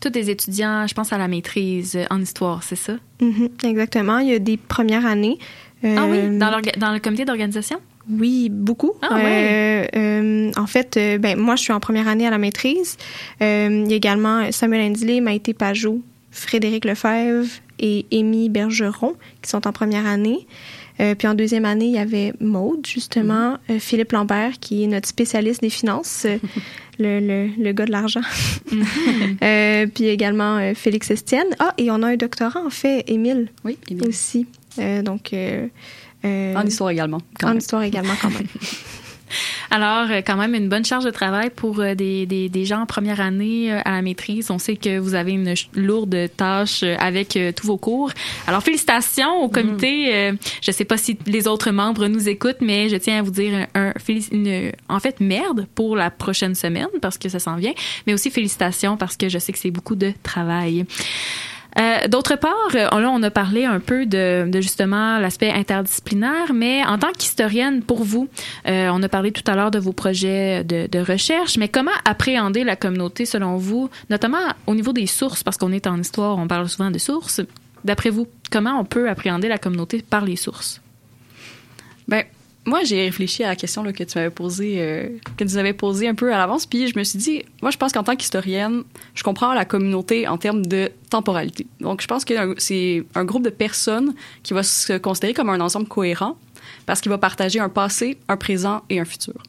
Tous 0.00 0.10
des 0.10 0.30
étudiants, 0.30 0.86
je 0.86 0.94
pense 0.94 1.12
à 1.12 1.18
la 1.18 1.26
maîtrise 1.26 1.98
en 2.10 2.20
histoire, 2.20 2.62
c'est 2.62 2.76
ça? 2.76 2.94
Mm-hmm, 3.20 3.66
exactement. 3.68 4.18
Il 4.18 4.28
y 4.28 4.34
a 4.34 4.38
des 4.38 4.56
premières 4.56 5.04
années. 5.04 5.38
ah 5.84 6.06
oui, 6.08 6.38
dans, 6.38 6.60
dans 6.78 6.92
le 6.92 7.00
comité 7.00 7.24
d'organisation? 7.24 7.78
Oui, 8.08 8.48
beaucoup. 8.50 8.92
Ah, 9.02 9.16
ouais. 9.16 10.50
en 10.56 10.66
fait, 10.66 10.98
ben, 11.20 11.38
moi, 11.38 11.56
je 11.56 11.62
suis 11.62 11.72
en 11.72 11.80
première 11.80 12.08
année 12.08 12.26
à 12.26 12.30
la 12.30 12.38
maîtrise. 12.38 12.96
il 13.40 13.88
y 13.88 13.92
a 13.92 13.96
également 13.96 14.50
Samuel 14.52 14.92
Indley, 14.92 15.20
Maïté 15.20 15.52
Pajot, 15.52 16.00
Frédéric 16.30 16.86
Lefebvre 16.86 17.50
et 17.78 18.06
Amy 18.12 18.48
Bergeron 18.48 19.16
qui 19.42 19.50
sont 19.50 19.66
en 19.66 19.72
première 19.72 20.06
année. 20.06 20.46
Euh, 21.00 21.14
puis 21.14 21.26
en 21.26 21.34
deuxième 21.34 21.64
année, 21.64 21.86
il 21.86 21.92
y 21.92 21.98
avait 21.98 22.32
Maude, 22.40 22.86
justement, 22.86 23.54
mm-hmm. 23.54 23.72
euh, 23.72 23.78
Philippe 23.78 24.12
Lambert, 24.12 24.58
qui 24.60 24.84
est 24.84 24.86
notre 24.86 25.08
spécialiste 25.08 25.62
des 25.62 25.70
finances, 25.70 26.26
euh, 26.26 26.36
le, 26.98 27.20
le, 27.20 27.50
le, 27.58 27.72
gars 27.72 27.86
de 27.86 27.92
l'argent. 27.92 28.20
Mm-hmm. 28.70 29.88
puis 29.94 30.06
également 30.06 30.74
Félix 30.74 31.10
Estienne. 31.10 31.48
Ah, 31.58 31.72
et 31.78 31.90
on 31.90 32.02
a 32.02 32.08
un 32.08 32.16
doctorat, 32.16 32.60
en 32.60 32.70
fait, 32.70 33.04
Émile. 33.08 33.48
Oui, 33.64 33.78
Émile. 33.88 34.08
Aussi. 34.08 34.46
donc... 34.76 35.34
en 36.24 36.66
histoire 36.66 36.90
également. 36.90 37.20
en 37.42 37.56
histoire 37.56 37.82
également, 37.82 38.14
quand 38.20 38.30
même. 38.30 38.46
Alors, 39.70 40.10
euh, 40.10 40.20
quand 40.24 40.36
même, 40.36 40.54
une 40.54 40.68
bonne 40.68 40.84
charge 40.84 41.04
de 41.04 41.10
travail 41.10 41.50
pour 41.50 41.80
euh, 41.80 41.94
des, 41.94 42.26
des, 42.26 42.48
des 42.48 42.64
gens 42.64 42.82
en 42.82 42.86
première 42.86 43.20
année 43.20 43.72
euh, 43.72 43.80
à 43.84 43.92
la 43.92 44.02
maîtrise. 44.02 44.50
On 44.50 44.58
sait 44.58 44.76
que 44.76 44.98
vous 44.98 45.14
avez 45.14 45.32
une 45.32 45.54
lourde 45.74 46.28
tâche 46.36 46.82
avec 46.98 47.38
tous 47.56 47.66
vos 47.66 47.76
cours. 47.76 48.10
Alors, 48.46 48.62
félicitations 48.62 49.42
au 49.42 49.48
comité. 49.48 50.32
Mm. 50.32 50.36
Je 50.62 50.70
sais 50.70 50.84
pas 50.84 50.96
si 50.96 51.18
les 51.26 51.46
autres 51.46 51.70
membres 51.70 52.06
nous 52.06 52.28
écoutent, 52.28 52.60
mais 52.60 52.88
je 52.88 52.96
tiens 52.96 53.18
à 53.18 53.22
vous 53.22 53.30
dire 53.30 53.66
un, 53.74 53.92
une, 54.32 54.72
en 54.88 55.00
fait, 55.00 55.20
merde 55.20 55.66
pour 55.74 55.96
la 55.96 56.10
prochaine 56.10 56.54
semaine 56.54 56.88
parce 57.00 57.18
que 57.18 57.28
ça 57.28 57.38
s'en 57.38 57.56
vient, 57.56 57.72
mais 58.06 58.14
aussi 58.14 58.30
félicitations 58.30 58.96
parce 58.96 59.16
que 59.16 59.28
je 59.28 59.38
sais 59.38 59.52
que 59.52 59.58
c'est 59.58 59.70
beaucoup 59.70 59.96
de 59.96 60.12
travail. 60.22 60.86
Euh, 61.78 62.08
d'autre 62.08 62.36
part, 62.36 62.54
euh, 62.74 63.00
là, 63.00 63.10
on 63.10 63.22
a 63.22 63.30
parlé 63.30 63.64
un 63.64 63.80
peu 63.80 64.06
de, 64.06 64.48
justement 64.54 65.18
l'aspect 65.18 65.50
interdisciplinaire, 65.50 66.52
mais 66.52 66.84
en 66.84 66.98
tant 66.98 67.12
qu'historienne, 67.12 67.82
pour 67.82 68.02
vous, 68.02 68.28
euh, 68.66 68.90
on 68.92 69.02
a 69.02 69.08
parlé 69.08 69.30
tout 69.30 69.48
à 69.50 69.54
l'heure 69.54 69.70
de 69.70 69.78
vos 69.78 69.92
projets 69.92 70.64
de, 70.64 70.98
recherche, 71.00 71.56
mais 71.56 71.68
comment 71.68 71.90
appréhender 72.04 72.64
la 72.64 72.76
communauté 72.76 73.24
selon 73.24 73.56
vous, 73.56 73.88
notamment 74.10 74.38
au 74.66 74.74
niveau 74.74 74.92
des 74.92 75.06
sources, 75.06 75.42
parce 75.42 75.56
qu'on 75.56 75.72
est 75.72 75.86
en 75.86 75.98
histoire, 75.98 76.38
on 76.38 76.46
parle 76.46 76.68
souvent 76.68 76.90
de 76.90 76.98
sources. 76.98 77.40
D'après 77.84 78.10
vous, 78.10 78.26
comment 78.50 78.78
on 78.78 78.84
peut 78.84 79.08
appréhender 79.08 79.48
la 79.48 79.58
communauté 79.58 80.02
par 80.02 80.24
les 80.24 80.36
sources? 80.36 80.82
Ben, 82.06 82.24
moi, 82.66 82.84
j'ai 82.84 83.04
réfléchi 83.04 83.42
à 83.42 83.48
la 83.48 83.56
question 83.56 83.82
que 83.84 84.04
tu 84.04 84.18
m'avais 84.18 84.30
posée, 84.30 84.76
euh, 84.78 85.08
que 85.36 85.44
tu 85.44 85.56
avais 85.56 85.72
posée 85.72 86.08
un 86.08 86.14
peu 86.14 86.32
à 86.32 86.38
l'avance, 86.38 86.66
puis 86.66 86.88
je 86.88 86.98
me 86.98 87.04
suis 87.04 87.18
dit, 87.18 87.42
moi, 87.62 87.70
je 87.70 87.78
pense 87.78 87.92
qu'en 87.92 88.02
tant 88.02 88.16
qu'historienne, 88.16 88.82
je 89.14 89.22
comprends 89.22 89.54
la 89.54 89.64
communauté 89.64 90.28
en 90.28 90.36
termes 90.36 90.66
de 90.66 90.90
temporalité. 91.08 91.66
Donc, 91.80 92.02
je 92.02 92.06
pense 92.06 92.24
que 92.24 92.54
c'est 92.58 93.04
un 93.14 93.24
groupe 93.24 93.44
de 93.44 93.50
personnes 93.50 94.14
qui 94.42 94.52
va 94.52 94.62
se 94.62 94.98
considérer 94.98 95.32
comme 95.32 95.48
un 95.48 95.60
ensemble 95.60 95.88
cohérent 95.88 96.36
parce 96.84 97.00
qu'il 97.00 97.10
va 97.10 97.18
partager 97.18 97.60
un 97.60 97.70
passé, 97.70 98.18
un 98.28 98.36
présent 98.36 98.82
et 98.90 99.00
un 99.00 99.04
futur. 99.04 99.42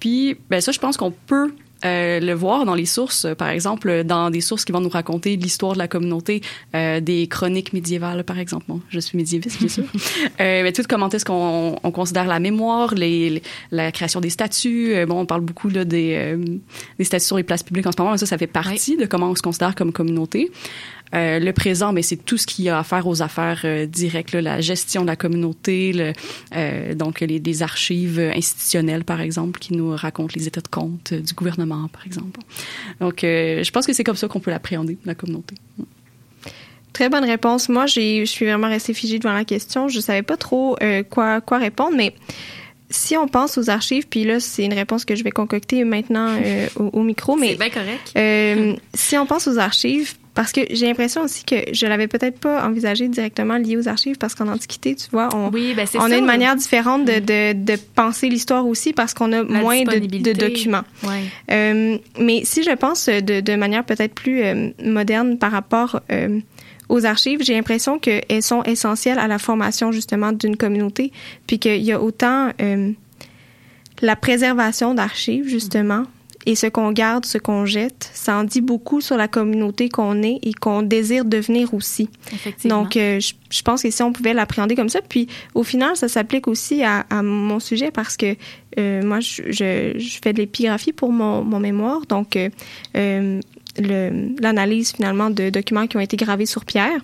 Puis, 0.00 0.36
ben 0.50 0.60
ça, 0.60 0.72
je 0.72 0.80
pense 0.80 0.96
qu'on 0.96 1.12
peut 1.12 1.54
euh, 1.84 2.20
le 2.20 2.32
voir 2.32 2.64
dans 2.64 2.74
les 2.74 2.86
sources, 2.86 3.26
par 3.36 3.48
exemple, 3.48 4.04
dans 4.04 4.30
des 4.30 4.40
sources 4.40 4.64
qui 4.64 4.72
vont 4.72 4.80
nous 4.80 4.88
raconter 4.88 5.36
l'histoire 5.36 5.74
de 5.74 5.78
la 5.78 5.88
communauté, 5.88 6.40
euh, 6.74 7.00
des 7.00 7.26
chroniques 7.26 7.72
médiévales, 7.72 8.24
par 8.24 8.38
exemple. 8.38 8.64
Bon, 8.68 8.80
je 8.88 9.00
suis 9.00 9.16
médiéviste, 9.16 9.58
bien 9.58 9.68
sûr. 9.68 9.84
euh, 10.40 10.62
mais 10.62 10.72
tout 10.72 10.82
comment 10.88 11.08
est-ce 11.08 11.24
qu'on 11.24 11.76
on 11.82 11.90
considère 11.90 12.26
la 12.26 12.40
mémoire, 12.40 12.94
les, 12.94 13.42
la 13.70 13.92
création 13.92 14.20
des 14.20 14.30
statuts. 14.30 14.94
Euh, 14.94 15.06
bon, 15.06 15.20
on 15.20 15.26
parle 15.26 15.42
beaucoup 15.42 15.68
là, 15.68 15.84
des, 15.84 16.14
euh, 16.14 16.58
des 16.98 17.04
statuts 17.04 17.26
sur 17.26 17.36
les 17.36 17.42
places 17.42 17.62
publiques 17.62 17.86
en 17.86 17.92
ce 17.92 17.96
moment, 17.98 18.12
mais 18.12 18.18
ça, 18.18 18.26
ça 18.26 18.38
fait 18.38 18.46
partie 18.46 18.96
de 18.96 19.06
comment 19.06 19.30
on 19.30 19.34
se 19.34 19.42
considère 19.42 19.74
comme 19.74 19.92
communauté. 19.92 20.50
Euh, 21.14 21.38
le 21.38 21.52
présent, 21.52 21.92
mais 21.92 22.02
c'est 22.02 22.16
tout 22.16 22.36
ce 22.36 22.46
qui 22.46 22.68
a 22.68 22.78
à 22.78 22.84
faire 22.84 23.06
aux 23.06 23.22
affaires 23.22 23.62
euh, 23.64 23.86
directes, 23.86 24.32
là, 24.32 24.42
la 24.42 24.60
gestion 24.60 25.02
de 25.02 25.06
la 25.06 25.16
communauté, 25.16 25.92
le, 25.92 26.12
euh, 26.56 26.94
donc 26.94 27.20
les, 27.20 27.38
les, 27.38 27.62
archives 27.62 28.18
institutionnelles, 28.18 29.04
par 29.04 29.20
exemple, 29.20 29.60
qui 29.60 29.74
nous 29.74 29.94
racontent 29.94 30.32
les 30.34 30.46
états 30.46 30.60
de 30.60 30.68
compte 30.68 31.14
du 31.14 31.34
gouvernement, 31.34 31.88
par 31.88 32.06
exemple. 32.06 32.40
Donc, 33.00 33.22
euh, 33.22 33.62
je 33.62 33.70
pense 33.70 33.86
que 33.86 33.92
c'est 33.92 34.04
comme 34.04 34.16
ça 34.16 34.28
qu'on 34.28 34.40
peut 34.40 34.50
l'appréhender, 34.50 34.98
la 35.04 35.14
communauté. 35.14 35.54
Très 36.94 37.08
bonne 37.08 37.24
réponse. 37.24 37.68
Moi, 37.68 37.86
je 37.86 38.24
suis 38.24 38.46
vraiment 38.46 38.68
restée 38.68 38.94
figée 38.94 39.18
devant 39.18 39.34
la 39.34 39.44
question. 39.44 39.88
Je 39.88 39.98
savais 39.98 40.22
pas 40.22 40.36
trop 40.36 40.76
euh, 40.80 41.02
quoi, 41.02 41.40
quoi 41.40 41.58
répondre, 41.58 41.96
mais 41.96 42.14
si 42.88 43.16
on 43.16 43.26
pense 43.26 43.58
aux 43.58 43.68
archives, 43.68 44.06
puis 44.08 44.22
là, 44.22 44.38
c'est 44.38 44.64
une 44.64 44.72
réponse 44.72 45.04
que 45.04 45.16
je 45.16 45.24
vais 45.24 45.32
concocter 45.32 45.82
maintenant 45.82 46.28
euh, 46.40 46.68
au, 46.76 47.00
au, 47.00 47.02
micro, 47.02 47.34
mais... 47.34 47.50
C'est 47.50 47.58
bien 47.58 47.70
correct. 47.70 48.12
Euh, 48.16 48.76
si 48.94 49.18
on 49.18 49.26
pense 49.26 49.48
aux 49.48 49.58
archives, 49.58 50.14
parce 50.34 50.50
que 50.50 50.62
j'ai 50.70 50.86
l'impression 50.86 51.22
aussi 51.22 51.44
que 51.44 51.56
je 51.72 51.86
l'avais 51.86 52.08
peut-être 52.08 52.38
pas 52.38 52.66
envisagé 52.66 53.06
directement 53.08 53.56
lié 53.56 53.76
aux 53.76 53.88
archives, 53.88 54.16
parce 54.18 54.34
qu'en 54.34 54.48
Antiquité, 54.48 54.96
tu 54.96 55.06
vois, 55.12 55.28
on, 55.34 55.48
oui, 55.50 55.74
ben 55.74 55.86
on 55.94 56.08
ça, 56.08 56.14
a 56.14 56.16
une 56.16 56.24
manière 56.24 56.56
différente 56.56 57.04
de, 57.04 57.20
de, 57.20 57.52
de 57.52 57.78
penser 57.94 58.28
l'histoire 58.28 58.66
aussi, 58.66 58.92
parce 58.92 59.14
qu'on 59.14 59.32
a 59.32 59.44
La 59.44 59.60
moins 59.60 59.82
de, 59.82 59.98
de, 59.98 60.32
documents. 60.32 60.82
Ouais. 61.04 61.22
Euh, 61.52 61.98
mais 62.18 62.42
si 62.44 62.64
je 62.64 62.72
pense 62.72 63.08
de, 63.08 63.56
manière 63.56 63.84
peut-être 63.84 64.14
plus 64.14 64.42
euh, 64.42 64.70
moderne 64.84 65.38
par 65.38 65.52
rapport 65.52 66.00
euh, 66.10 66.40
aux 66.88 67.06
archives, 67.06 67.42
j'ai 67.42 67.54
l'impression 67.54 68.00
qu'elles 68.00 68.42
sont 68.42 68.64
essentielles 68.64 69.20
à 69.20 69.28
la 69.28 69.38
formation 69.38 69.92
justement 69.92 70.32
d'une 70.32 70.56
communauté, 70.56 71.12
puis 71.46 71.60
qu'il 71.60 71.82
y 71.82 71.92
a 71.92 72.00
autant 72.00 72.50
la 74.02 74.16
préservation 74.16 74.94
d'archives 74.94 75.48
justement 75.48 76.04
et 76.46 76.54
ce 76.54 76.66
qu'on 76.66 76.92
garde, 76.92 77.24
ce 77.24 77.38
qu'on 77.38 77.64
jette, 77.64 78.10
ça 78.12 78.36
en 78.36 78.44
dit 78.44 78.60
beaucoup 78.60 79.00
sur 79.00 79.16
la 79.16 79.28
communauté 79.28 79.88
qu'on 79.88 80.22
est 80.22 80.38
et 80.42 80.52
qu'on 80.52 80.82
désire 80.82 81.24
devenir 81.24 81.72
aussi. 81.74 82.10
Donc, 82.64 82.96
euh, 82.96 83.20
je, 83.20 83.32
je, 83.50 83.62
pense 83.62 83.82
que 83.82 83.90
si 83.90 84.02
on 84.02 84.12
pouvait 84.12 84.34
l'appréhender 84.34 84.74
comme 84.74 84.88
ça, 84.88 85.00
puis 85.00 85.28
au 85.54 85.62
final, 85.62 85.96
ça 85.96 86.08
s'applique 86.08 86.48
aussi 86.48 86.82
à, 86.82 87.06
à, 87.10 87.22
mon 87.22 87.60
sujet 87.60 87.90
parce 87.90 88.16
que 88.16 88.36
euh, 88.78 89.02
moi, 89.02 89.20
je, 89.20 89.42
je, 89.50 89.92
je, 89.96 90.18
fais 90.22 90.32
de 90.32 90.38
l'épigraphie 90.38 90.92
pour 90.92 91.12
mon, 91.12 91.42
mon, 91.42 91.60
mémoire, 91.60 92.00
donc 92.06 92.36
euh, 92.36 93.40
l'analyse 93.76 94.92
finalement 94.92 95.30
de 95.30 95.50
documents 95.50 95.86
qui 95.86 95.96
ont 95.96 96.00
été 96.00 96.16
gravés 96.16 96.46
sur 96.46 96.64
pierre. 96.64 97.00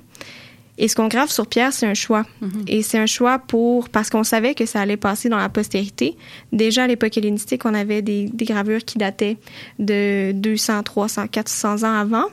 Et 0.81 0.89
ce 0.89 0.97
qu'on 0.97 1.09
grave 1.09 1.31
sur 1.31 1.47
pierre, 1.47 1.75
c'est 1.75 1.87
un 1.87 1.95
choix. 1.95 2.25
Mm 2.41 2.49
-hmm. 2.49 2.65
Et 2.67 2.83
c'est 2.83 2.99
un 2.99 3.07
choix 3.07 3.39
pour 3.39 3.91
parce 3.91 4.09
qu'on 4.09 4.25
savait 4.25 4.55
que 4.55 4.65
ça 4.65 4.81
allait 4.81 4.97
passer 4.97 5.29
dans 5.29 5.37
la 5.37 5.51
postérité. 5.51 6.17
Déjà 6.53 6.85
à 6.85 6.87
l'époque 6.87 7.17
hellénistique, 7.19 7.63
on 7.67 7.75
avait 7.75 8.03
des, 8.03 8.23
des, 8.33 8.47
gravures 8.47 8.85
qui 8.89 8.97
dataient 8.97 9.37
de 9.79 10.33
200, 10.33 10.83
300, 10.83 11.29
400 11.29 11.85
ans 11.85 11.97
avant. 12.05 12.29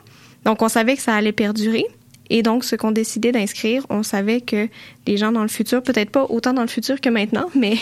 Donc 0.46 0.62
on 0.62 0.68
savait 0.68 0.96
que 0.96 1.02
ça 1.02 1.14
allait 1.14 1.36
perdurer. 1.44 1.84
Et 2.30 2.42
donc, 2.42 2.64
ce 2.64 2.76
qu'on 2.76 2.90
décidait 2.90 3.32
d'inscrire, 3.32 3.86
on 3.88 4.02
savait 4.02 4.40
que 4.40 4.68
les 5.06 5.16
gens 5.16 5.32
dans 5.32 5.42
le 5.42 5.48
futur, 5.48 5.82
peut-être 5.82 6.10
pas 6.10 6.26
autant 6.28 6.52
dans 6.52 6.62
le 6.62 6.68
futur 6.68 7.00
que 7.00 7.10
maintenant, 7.10 7.48
mais, 7.62 7.76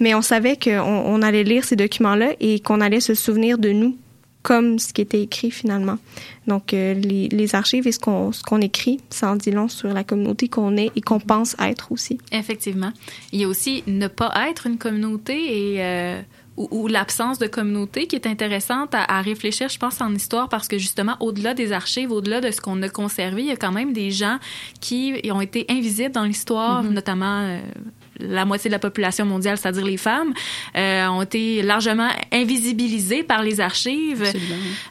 mais 0.00 0.14
on 0.14 0.22
savait 0.22 0.56
qu'on 0.56 1.02
on 1.14 1.22
allait 1.22 1.44
lire 1.44 1.64
ces 1.64 1.76
documents-là 1.76 2.28
et 2.40 2.60
qu'on 2.60 2.80
allait 2.80 3.00
se 3.00 3.14
souvenir 3.14 3.58
de 3.58 3.70
nous 3.70 3.96
comme 4.42 4.78
ce 4.78 4.92
qui 4.92 5.02
était 5.02 5.22
écrit 5.22 5.50
finalement. 5.50 5.98
Donc, 6.46 6.72
euh, 6.72 6.94
les, 6.94 7.28
les, 7.28 7.54
archives 7.54 7.86
et 7.86 7.92
ce 7.92 7.98
qu'on 7.98 8.32
ce 8.32 8.42
qu'on 8.42 8.60
écrit, 8.60 8.98
ça 9.10 9.30
en 9.30 9.36
dit 9.36 9.50
long 9.50 9.68
sur 9.68 9.88
la 9.92 10.04
communauté 10.04 10.48
qu'on 10.48 10.76
est 10.76 10.90
et 10.96 11.00
qu'on 11.00 11.20
pense 11.20 11.54
être 11.60 11.92
aussi. 11.92 12.18
Effectivement. 12.32 12.92
Il 13.32 13.40
y 13.40 13.44
a 13.44 13.48
aussi 13.48 13.84
ne 13.86 14.08
pas 14.08 14.32
être 14.48 14.66
une 14.66 14.78
communauté 14.78 15.74
et... 15.74 15.84
Euh 15.84 16.22
ou, 16.56 16.68
ou 16.70 16.86
l'absence 16.88 17.38
de 17.38 17.46
communauté 17.46 18.06
qui 18.06 18.16
est 18.16 18.26
intéressante 18.26 18.94
à, 18.94 19.04
à, 19.04 19.22
réfléchir, 19.22 19.68
je 19.68 19.78
pense, 19.78 20.00
en 20.00 20.14
histoire, 20.14 20.48
parce 20.48 20.68
que 20.68 20.78
justement, 20.78 21.16
au-delà 21.20 21.54
des 21.54 21.72
archives, 21.72 22.12
au-delà 22.12 22.40
de 22.40 22.50
ce 22.50 22.60
qu'on 22.60 22.82
a 22.82 22.88
conservé, 22.88 23.42
il 23.42 23.48
y 23.48 23.52
a 23.52 23.56
quand 23.56 23.72
même 23.72 23.92
des 23.92 24.10
gens 24.10 24.38
qui 24.80 25.20
ont 25.32 25.40
été 25.40 25.64
invisibles 25.70 26.12
dans 26.12 26.24
l'histoire, 26.24 26.82
mm 26.82 26.88
-hmm. 26.88 26.92
notamment 26.92 27.40
euh, 27.40 27.60
la 28.20 28.44
moitié 28.44 28.68
de 28.68 28.72
la 28.74 28.78
population 28.78 29.24
mondiale, 29.26 29.58
c'est-à-dire 29.58 29.84
les 29.84 29.96
femmes, 29.96 30.32
euh, 30.76 31.06
ont 31.08 31.22
été 31.22 31.62
largement 31.62 32.08
invisibilisées 32.32 33.22
par 33.22 33.42
les 33.42 33.60
archives. 33.60 34.24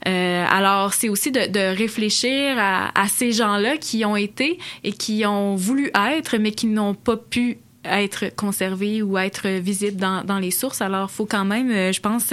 Euh, 0.07 0.45
alors, 0.49 0.93
c'est 0.93 1.09
aussi 1.09 1.31
de, 1.31 1.47
de 1.47 1.75
réfléchir 1.77 2.57
à, 2.57 2.91
à 2.99 3.07
ces 3.07 3.31
gens-là 3.31 3.77
qui 3.77 4.05
ont 4.05 4.15
été 4.15 4.59
et 4.83 4.91
qui 4.91 5.25
ont 5.25 5.55
voulu 5.55 5.91
être, 6.17 6.37
mais 6.37 6.51
qui 6.51 6.67
n'ont 6.67 6.93
pas 6.93 7.17
pu 7.17 7.57
être 7.89 8.35
conservé 8.35 9.01
ou 9.01 9.17
être 9.17 9.47
visible 9.47 9.97
dans, 9.97 10.23
dans 10.23 10.39
les 10.39 10.51
sources. 10.51 10.81
Alors, 10.81 11.09
il 11.11 11.15
faut 11.15 11.25
quand 11.25 11.45
même, 11.45 11.69
je 11.93 11.99
pense, 11.99 12.25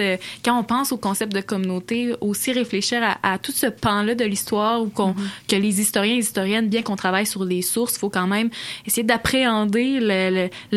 quand 0.44 0.58
on 0.58 0.64
pense 0.64 0.92
au 0.92 0.96
concept 0.98 1.32
de 1.34 1.40
communauté, 1.40 2.14
aussi 2.20 2.52
réfléchir 2.52 3.00
à, 3.02 3.32
à 3.32 3.38
tout 3.38 3.52
ce 3.52 3.66
pan-là 3.66 4.14
de 4.14 4.24
l'histoire 4.24 4.82
ou 4.82 4.88
qu'on, 4.88 5.12
mm 5.12 5.16
-hmm. 5.16 5.48
que 5.50 5.56
les 5.56 5.74
historiens 5.80 6.14
et 6.14 6.16
les 6.16 6.26
historiennes, 6.30 6.68
bien 6.68 6.82
qu'on 6.82 6.96
travaille 6.96 7.26
sur 7.34 7.44
les 7.44 7.62
sources, 7.62 7.94
il 7.96 8.00
faut 8.04 8.14
quand 8.18 8.28
même 8.36 8.48
essayer 8.86 9.06
d'appréhender 9.10 9.88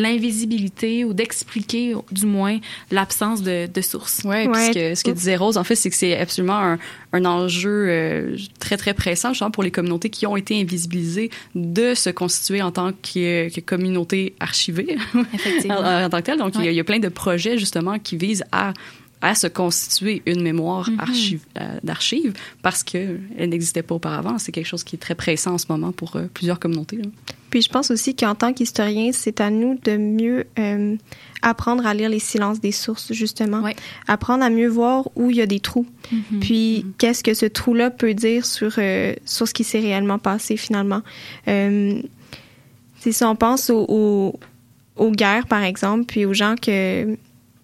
l'invisibilité 0.04 1.04
ou 1.04 1.12
d'expliquer, 1.20 1.94
du 2.20 2.26
moins, 2.26 2.58
l'absence 2.90 3.38
de, 3.42 3.56
de 3.76 3.80
sources. 3.92 4.18
Oui, 4.24 4.30
ouais. 4.30 4.48
puisque 4.52 4.84
ce 4.98 5.02
que 5.04 5.10
disait 5.20 5.36
Rose, 5.36 5.56
en 5.62 5.64
fait, 5.68 5.76
c'est 5.80 5.90
que 5.92 5.96
c'est 6.02 6.16
absolument 6.26 6.60
un, 6.70 6.78
un 7.12 7.24
enjeu 7.24 7.86
euh, 7.88 8.36
très, 8.58 8.76
très 8.76 8.94
pressant, 8.94 9.30
justement, 9.30 9.50
pour 9.50 9.62
les 9.62 9.70
communautés 9.70 10.10
qui 10.10 10.26
ont 10.26 10.36
été 10.36 10.60
invisibilisées 10.60 11.30
de 11.54 11.94
se 11.94 12.10
constituer 12.10 12.62
en 12.62 12.70
tant 12.70 12.92
que, 12.92 13.52
que 13.52 13.60
communauté 13.60 14.34
archivée 14.40 14.96
en, 15.14 16.04
en, 16.04 16.08
tant 16.08 16.18
que 16.18 16.22
telle. 16.22 16.38
Donc, 16.38 16.54
ouais. 16.54 16.62
il, 16.62 16.64
y 16.66 16.68
a, 16.68 16.72
il 16.72 16.76
y 16.76 16.80
a 16.80 16.84
plein 16.84 17.00
de 17.00 17.08
projets, 17.08 17.58
justement, 17.58 17.98
qui 17.98 18.16
visent 18.16 18.44
à 18.52 18.72
à 19.22 19.34
se 19.34 19.46
constituer 19.46 20.22
une 20.26 20.42
mémoire 20.42 20.88
mm 20.88 20.94
-hmm. 20.94 21.00
archive, 21.00 21.42
euh, 21.58 21.78
d'archives 21.82 22.32
parce 22.62 22.82
qu'elle 22.82 23.20
n'existait 23.38 23.82
pas 23.82 23.94
auparavant. 23.94 24.38
C'est 24.38 24.52
quelque 24.52 24.66
chose 24.66 24.84
qui 24.84 24.96
est 24.96 24.98
très 24.98 25.14
pressant 25.14 25.52
en 25.54 25.58
ce 25.58 25.66
moment 25.68 25.92
pour 25.92 26.16
euh, 26.16 26.26
plusieurs 26.32 26.58
communautés. 26.58 26.96
Là. 26.96 27.08
Puis 27.50 27.62
je 27.62 27.68
pense 27.68 27.90
aussi 27.90 28.14
qu'en 28.14 28.34
tant 28.34 28.52
qu'historien, 28.52 29.10
c'est 29.12 29.40
à 29.40 29.50
nous 29.50 29.78
de 29.84 29.96
mieux 29.96 30.46
euh, 30.58 30.96
apprendre 31.42 31.86
à 31.86 31.94
lire 31.94 32.08
les 32.08 32.20
silences 32.20 32.60
des 32.60 32.72
sources, 32.72 33.12
justement. 33.12 33.62
Apprendre 34.06 34.44
à 34.44 34.50
mieux 34.50 34.68
voir 34.68 35.08
où 35.16 35.30
il 35.30 35.36
y 35.36 35.42
a 35.42 35.46
des 35.46 35.60
trous. 35.60 35.86
Mm 36.12 36.16
-hmm. 36.16 36.40
Puis 36.40 36.84
mm 36.84 36.88
-hmm. 36.88 36.92
qu'est-ce 36.98 37.22
que 37.22 37.34
ce 37.34 37.46
trou-là 37.46 37.90
peut 37.90 38.14
dire 38.14 38.44
sur, 38.46 38.72
euh, 38.78 39.14
sur 39.24 39.46
ce 39.48 39.54
qui 39.54 39.64
s'est 39.64 39.80
réellement 39.80 40.18
passé, 40.18 40.56
finalement. 40.56 41.02
Euh, 41.48 42.00
si 43.00 43.24
on 43.24 43.36
pense 43.36 43.70
aux, 43.70 43.86
aux, 43.88 44.38
aux 44.96 45.10
guerres, 45.10 45.46
par 45.46 45.62
exemple, 45.62 46.04
puis 46.04 46.26
aux 46.26 46.34
gens 46.34 46.54
que 46.66 47.16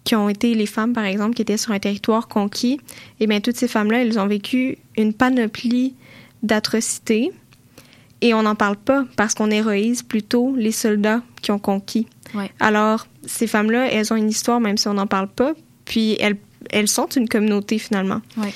qui 0.07 0.15
ont 0.15 0.29
été 0.29 0.53
les 0.53 0.67
femmes, 0.67 0.93
par 0.93 1.03
exemple, 1.03 1.33
qui 1.35 1.41
étaient 1.41 1.57
sur 1.57 1.73
un 1.73 1.79
territoire 1.79 2.29
conquis, 2.29 2.75
et 2.75 3.23
eh 3.23 3.27
bien 3.27 3.41
toutes 3.41 3.57
ces 3.57 3.67
femmes-là, 3.67 3.97
elles 4.01 4.17
ont 4.17 4.25
vécu 4.25 4.77
une 4.95 5.11
panoplie 5.11 5.95
d'atrocités 6.43 7.33
et 8.21 8.33
on 8.33 8.43
n'en 8.43 8.55
parle 8.55 8.77
pas 8.77 9.05
parce 9.15 9.33
qu'on 9.33 9.51
héroïse 9.51 10.03
plutôt 10.03 10.55
les 10.55 10.71
soldats 10.71 11.21
qui 11.41 11.51
ont 11.51 11.59
conquis. 11.59 12.07
Ouais. 12.33 12.51
Alors, 12.59 13.07
ces 13.25 13.47
femmes-là, 13.47 13.91
elles 13.91 14.11
ont 14.11 14.15
une 14.15 14.29
histoire 14.29 14.59
même 14.59 14.77
si 14.77 14.87
on 14.87 14.95
n'en 14.95 15.07
parle 15.07 15.27
pas, 15.27 15.53
puis 15.85 16.17
elles, 16.19 16.37
elles 16.71 16.87
sont 16.87 17.07
une 17.07 17.29
communauté 17.29 17.79
finalement. 17.79 18.21
Ouais. 18.37 18.53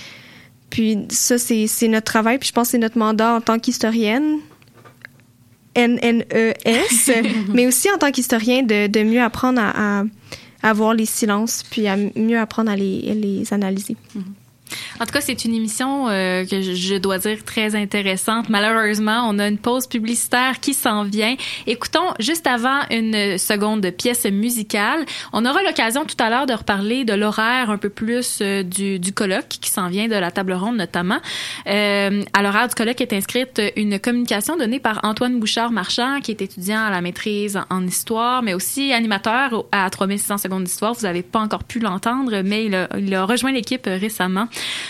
Puis 0.70 1.00
ça, 1.10 1.38
c'est 1.38 1.88
notre 1.88 2.06
travail, 2.06 2.38
puis 2.38 2.48
je 2.48 2.54
pense 2.54 2.68
que 2.68 2.72
c'est 2.72 2.78
notre 2.78 2.98
mandat 2.98 3.36
en 3.36 3.42
tant 3.42 3.60
qu'historienne, 3.60 4.40
N-N-E-S, 5.76 7.12
mais 7.54 7.68
aussi 7.68 7.90
en 7.92 7.98
tant 7.98 8.12
qu'historien 8.12 8.64
de, 8.64 8.88
de 8.88 9.04
mieux 9.04 9.22
apprendre 9.22 9.62
à, 9.62 10.00
à 10.00 10.04
à 10.64 10.74
voir 10.74 10.94
les 10.94 11.06
silences, 11.06 11.64
puis 11.70 11.88
à 11.88 11.98
mieux 11.98 12.40
apprendre 12.40 12.72
à 12.72 12.76
les, 12.76 13.10
à 13.10 13.14
les 13.14 13.54
analyser. 13.54 13.96
Mm 14.16 14.20
-hmm. 14.20 14.24
En 15.00 15.06
tout 15.06 15.14
cas, 15.14 15.22
c'est 15.22 15.46
une 15.46 15.56
émission 15.56 16.10
euh, 16.10 16.46
que 16.46 16.62
je, 16.62 16.98
dois 16.98 17.18
dire 17.18 17.44
très 17.44 17.76
intéressante. 17.76 18.50
Malheureusement, 18.50 19.28
on 19.28 19.40
a 19.40 19.48
une 19.48 19.58
pause 19.58 19.88
publicitaire 19.88 20.60
qui 20.60 20.74
s'en 20.74 21.04
vient. 21.04 21.36
Écoutons 21.68 22.14
juste 22.20 22.48
avant 22.48 22.82
une 22.90 23.38
seconde 23.38 23.90
pièce 23.92 24.26
musicale. 24.26 25.06
On 25.34 25.46
aura 25.46 25.64
l'occasion 25.64 26.06
tout 26.06 26.16
à 26.20 26.30
l'heure 26.30 26.46
de 26.46 26.54
reparler 26.54 27.04
de 27.06 27.14
l'horaire 27.14 27.70
un 27.70 27.78
peu 27.78 27.90
plus 27.90 28.40
euh, 28.42 28.64
du, 28.64 29.00
du 29.00 29.14
colloque 29.14 29.48
qui 29.48 29.70
s'en 29.70 29.88
vient 29.88 30.08
de 30.08 30.16
la 30.16 30.32
table 30.32 30.54
ronde 30.54 30.78
notamment. 30.78 31.20
Euh, 31.68 32.24
à 32.34 32.42
l'horaire 32.42 32.68
du 32.68 32.76
colloque 32.76 33.02
est 33.02 33.14
inscrite 33.14 33.62
une 33.76 34.00
communication 34.00 34.58
donnée 34.58 34.80
par 34.80 35.00
Antoine 35.04 35.40
Bouchard-Marchand, 35.40 36.20
qui 36.22 36.32
est 36.32 36.42
étudiant 36.42 36.84
à 36.84 36.90
la 36.90 37.02
maîtrise 37.02 37.60
en 37.70 37.86
histoire, 37.86 38.44
mais 38.44 38.54
aussi 38.54 38.94
animateur 38.94 39.66
à 39.72 39.90
3600 39.90 40.38
secondes 40.38 40.64
d'histoire. 40.64 40.94
Vous 40.94 41.04
n'avez 41.04 41.24
pas 41.24 41.40
encore 41.40 41.64
pu 41.64 41.80
l'entendre, 41.80 42.42
mais 42.44 42.66
il 42.66 42.76
a, 42.76 42.88
il 42.98 43.14
a 43.16 43.26
rejoint 43.26 43.52
l'équipe 43.52 43.86
récemment. 43.86 44.48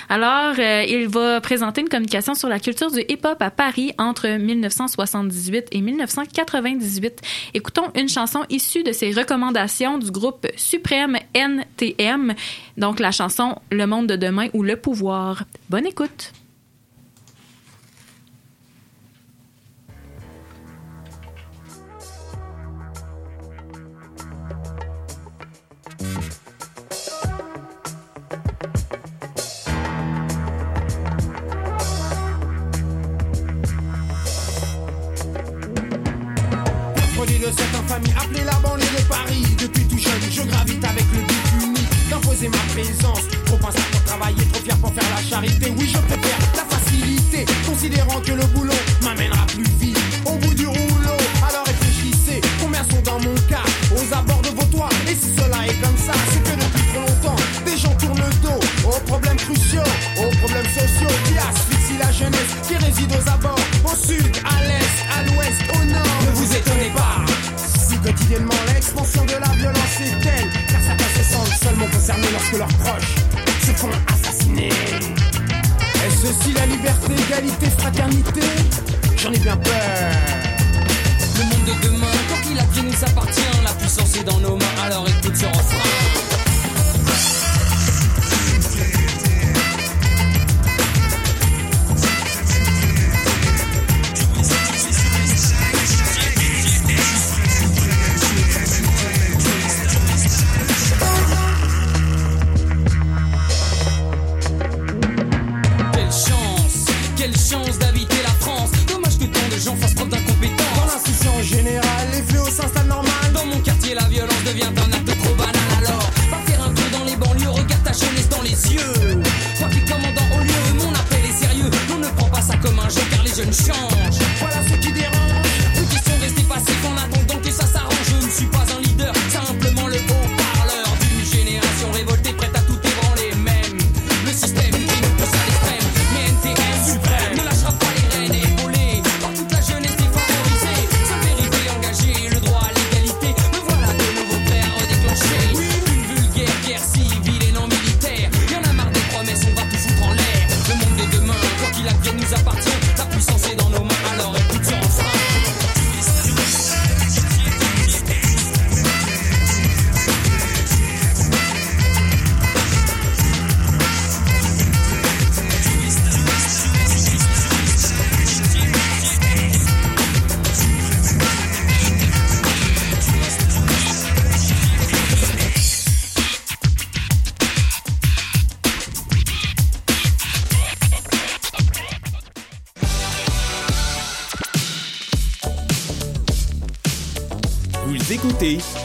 Alors, 0.09 0.55
euh, 0.57 0.83
il 0.87 1.07
va 1.07 1.41
présenter 1.41 1.81
une 1.81 1.89
communication 1.89 2.35
sur 2.35 2.49
la 2.49 2.59
culture 2.59 2.91
du 2.91 2.99
hip-hop 3.07 3.41
à 3.41 3.51
Paris 3.51 3.93
entre 3.97 4.27
1978 4.27 5.67
et 5.71 5.81
1998. 5.81 7.21
Écoutons 7.53 7.91
une 7.95 8.09
chanson 8.09 8.41
issue 8.49 8.83
de 8.83 8.91
ses 8.91 9.11
recommandations 9.11 9.97
du 9.97 10.11
groupe 10.11 10.47
Suprême 10.55 11.17
NTM, 11.33 12.33
donc 12.77 12.99
la 12.99 13.11
chanson 13.11 13.55
Le 13.71 13.85
monde 13.85 14.07
de 14.07 14.15
demain 14.15 14.47
ou 14.53 14.63
Le 14.63 14.75
pouvoir. 14.75 15.43
Bonne 15.69 15.85
écoute. 15.85 16.31
Cette 37.51 37.75
infamie 37.75 38.13
appelée 38.17 38.43
la 38.43 38.57
banlieue 38.59 38.83
de 38.97 39.03
Paris. 39.07 39.43
Depuis 39.57 39.85
tout 39.85 39.97
jeune, 39.97 40.21
je 40.29 40.41
gravite 40.43 40.83
avec 40.83 41.05
le 41.13 41.19
but 41.19 41.65
unique 41.65 42.09
d'imposer 42.09 42.49
ma 42.49 42.57
présence. 42.73 43.27
Trop 43.45 43.57
pensable 43.57 43.85
pour 43.91 44.03
travailler, 44.03 44.45
trop 44.51 44.61
fier 44.61 44.77
pour 44.77 44.93
faire 44.93 45.09
la 45.15 45.21
charité. 45.21 45.73
Oui, 45.77 45.87
je 45.87 45.97
préfère 45.97 46.39
la 46.55 46.65
facilité, 46.65 47.45
considérant 47.65 48.19
que 48.21 48.31
le 48.31 48.45
boulot 48.47 48.73
m'amènera 49.03 49.45
plus 49.47 49.69
vite 49.79 49.97
au 50.25 50.35
bout 50.35 50.53
du 50.53 50.67
rouleau. 50.67 50.90
Lorsque 72.51 72.57
leurs 72.57 72.79
proches 72.79 73.15
se 73.61 73.71
font 73.71 73.89
assassiner. 74.07 74.69
Est-ce 74.69 76.27
aussi 76.27 76.53
la 76.53 76.65
liberté, 76.65 77.13
égalité, 77.27 77.69
fraternité? 77.77 78.41
J'en 79.17 79.31
ai 79.31 79.39
bien 79.39 79.57
peur. 79.57 79.73
Le 81.37 81.43
monde 81.43 81.65
de 81.65 81.87
demain, 81.87 82.07
quand 82.29 82.49
il 82.51 82.59
a 82.59 82.63
qui 82.63 82.83
nous 82.83 83.03
appartient, 83.03 83.41
la 83.63 83.71
puissance 83.73 84.15
est 84.17 84.23
dans 84.23 84.39
nos 84.39 84.55
mains, 84.55 84.83
alors 84.83 85.07
écoute 85.07 85.35
ce 85.35 85.45
refrain. 85.45 86.10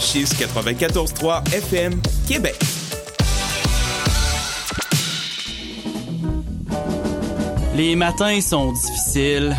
Chiz 0.06 0.32
94.3 0.38 1.52
FM 1.52 2.00
Québec. 2.28 2.56
Les 7.74 7.96
matins 7.96 8.40
sont 8.40 8.72
difficiles. 8.72 9.56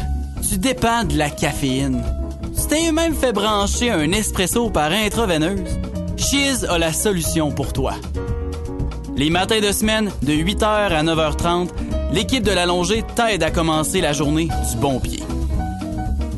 Tu 0.49 0.57
dépends 0.57 1.03
de 1.03 1.17
la 1.17 1.29
caféine. 1.29 2.01
Tu 2.55 2.65
t'es 2.67 2.93
même 2.93 3.13
fait 3.13 3.33
brancher 3.33 3.91
un 3.91 4.09
espresso 4.13 4.69
par 4.69 4.89
intraveineuse. 4.93 5.79
Chiz 6.15 6.65
a 6.69 6.77
la 6.77 6.93
solution 6.93 7.51
pour 7.51 7.73
toi. 7.73 7.95
Les 9.17 9.29
matins 9.29 9.59
de 9.59 9.73
semaine, 9.73 10.09
de 10.21 10.31
8h 10.31 10.63
à 10.63 11.03
9h30, 11.03 11.67
l'équipe 12.13 12.43
de 12.43 12.51
l'allongée 12.51 13.03
t'aide 13.17 13.43
à 13.43 13.51
commencer 13.51 13.99
la 13.99 14.13
journée 14.13 14.47
du 14.71 14.77
bon 14.77 15.01
pied. 15.01 15.21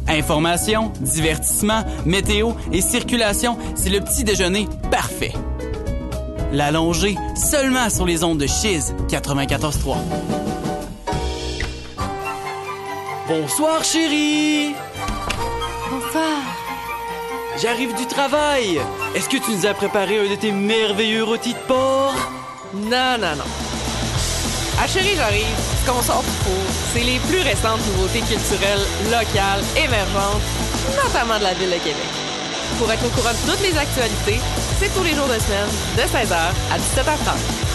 Information, 0.10 0.92
divertissement, 1.02 1.84
météo 2.06 2.54
et 2.74 2.82
circulation, 2.82 3.58
c'est 3.82 3.90
le 3.90 4.02
petit 4.02 4.26
déjeuner 4.26 4.68
parfait. 4.92 5.32
L'allongée, 6.52 7.16
seulement 7.36 7.90
sur 7.90 8.06
les 8.06 8.26
ondes 8.26 8.38
de 8.38 8.46
Chiz 8.46 8.94
94.3. 9.08 9.96
Bonsoir 13.28 13.84
chérie! 13.84 14.74
Bonsoir. 15.90 16.42
J'arrive 17.62 17.96
du 17.96 18.06
travail! 18.06 18.82
Est-ce 19.16 19.30
que 19.30 19.38
tu 19.38 19.52
nous 19.52 19.66
as 19.66 19.74
préparé 19.74 20.20
un 20.20 20.30
de 20.30 20.36
tes 20.36 20.52
merveilleux 20.52 21.24
rôtis 21.24 21.54
de 21.54 21.60
porc? 21.60 22.16
Non, 22.74 23.18
non, 23.18 23.36
non. 23.38 23.46
À 24.82 24.88
Chérie, 24.88 25.16
j'arrive. 25.16 25.46
Ce 25.82 25.90
qu'on 25.90 26.02
sort 26.02 26.24
c'est 26.94 27.04
les 27.04 27.20
plus 27.20 27.42
récentes 27.42 27.80
nouveautés 27.94 28.22
culturelles, 28.22 28.86
locales, 29.06 29.64
émergentes, 29.78 30.42
notamment 31.04 31.38
de 31.38 31.44
la 31.44 31.54
ville 31.54 31.70
de 31.70 31.76
Québec. 31.76 32.19
Pour 32.80 32.90
être 32.94 33.06
au 33.06 33.10
courant 33.10 33.34
de 33.34 33.52
toutes 33.52 33.62
les 33.62 33.78
actualités, 33.78 34.40
c'est 34.80 34.88
tous 34.94 35.04
les 35.04 35.14
jours 35.14 35.28
de 35.28 35.38
semaine, 35.38 35.68
de 35.98 36.02
16h 36.02 36.34
à 36.34 36.78
17h30. 36.78 37.69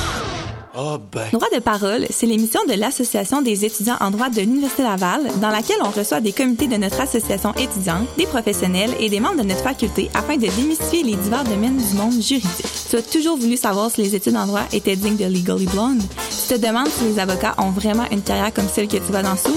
Ah 0.76 0.98
ben. 1.12 1.28
Droit 1.32 1.48
de 1.54 1.60
parole, 1.60 2.04
c'est 2.10 2.26
l'émission 2.26 2.60
de 2.68 2.74
l'Association 2.74 3.42
des 3.42 3.64
étudiants 3.64 3.96
en 4.00 4.10
droit 4.10 4.28
de 4.28 4.40
l'Université 4.40 4.82
Laval, 4.82 5.30
dans 5.40 5.50
laquelle 5.50 5.76
on 5.84 5.90
reçoit 5.90 6.20
des 6.20 6.32
comités 6.32 6.66
de 6.66 6.76
notre 6.76 7.00
association 7.00 7.54
étudiante, 7.54 8.08
des 8.18 8.26
professionnels 8.26 8.90
et 8.98 9.08
des 9.08 9.20
membres 9.20 9.40
de 9.40 9.46
notre 9.46 9.62
faculté 9.62 10.10
afin 10.14 10.36
de 10.36 10.48
démystifier 10.48 11.04
les 11.04 11.14
divers 11.14 11.44
domaines 11.44 11.76
du 11.76 11.94
monde 11.94 12.20
juridique. 12.20 12.66
Tu 12.90 12.96
as 12.96 13.02
toujours 13.02 13.36
voulu 13.36 13.56
savoir 13.56 13.88
si 13.90 14.02
les 14.02 14.16
études 14.16 14.36
en 14.36 14.46
droit 14.46 14.64
étaient 14.72 14.96
dignes 14.96 15.16
de 15.16 15.26
Legally 15.26 15.66
Blonde? 15.66 16.02
Tu 16.28 16.54
te 16.54 16.60
demandes 16.60 16.88
si 16.88 17.04
les 17.04 17.20
avocats 17.20 17.54
ont 17.58 17.70
vraiment 17.70 18.10
une 18.10 18.22
carrière 18.22 18.52
comme 18.52 18.68
celle 18.68 18.88
que 18.88 18.96
tu 18.96 19.12
vois 19.12 19.22
dans 19.22 19.36
Suits? 19.36 19.52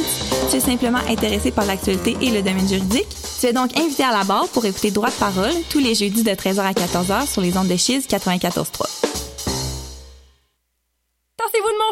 Tu 0.52 0.58
es 0.58 0.60
simplement 0.60 1.00
intéressé 1.10 1.50
par 1.50 1.66
l'actualité 1.66 2.16
et 2.22 2.30
le 2.30 2.44
domaine 2.44 2.68
juridique? 2.68 3.08
Tu 3.40 3.48
es 3.48 3.54
donc 3.54 3.76
invité 3.76 4.04
à 4.04 4.12
la 4.12 4.24
barre 4.24 4.48
pour 4.50 4.66
écouter 4.66 4.92
Droit 4.92 5.10
de 5.10 5.16
parole 5.16 5.54
tous 5.70 5.80
les 5.80 5.96
jeudis 5.96 6.22
de 6.22 6.32
13h 6.32 6.60
à 6.60 6.74
14h 6.74 7.28
sur 7.28 7.42
les 7.42 7.58
ondes 7.58 7.68
de 7.68 7.76
Chiz 7.76 8.06
94.3. 8.08 9.07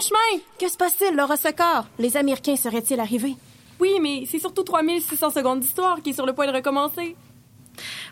Chemin! 0.05 0.41
Que 0.59 0.69
se 0.69 0.77
passe-t-il, 0.77 1.15
Laura 1.15 1.35
Secor? 1.35 1.85
Les 1.97 2.15
Américains 2.15 2.55
seraient-ils 2.55 2.99
arrivés? 2.99 3.35
Oui, 3.79 3.97
mais 3.99 4.25
c'est 4.29 4.37
surtout 4.37 4.61
3600 4.61 5.31
secondes 5.31 5.61
d'histoire 5.61 6.03
qui 6.03 6.11
est 6.11 6.13
sur 6.13 6.27
le 6.27 6.33
point 6.33 6.45
de 6.45 6.55
recommencer. 6.55 7.15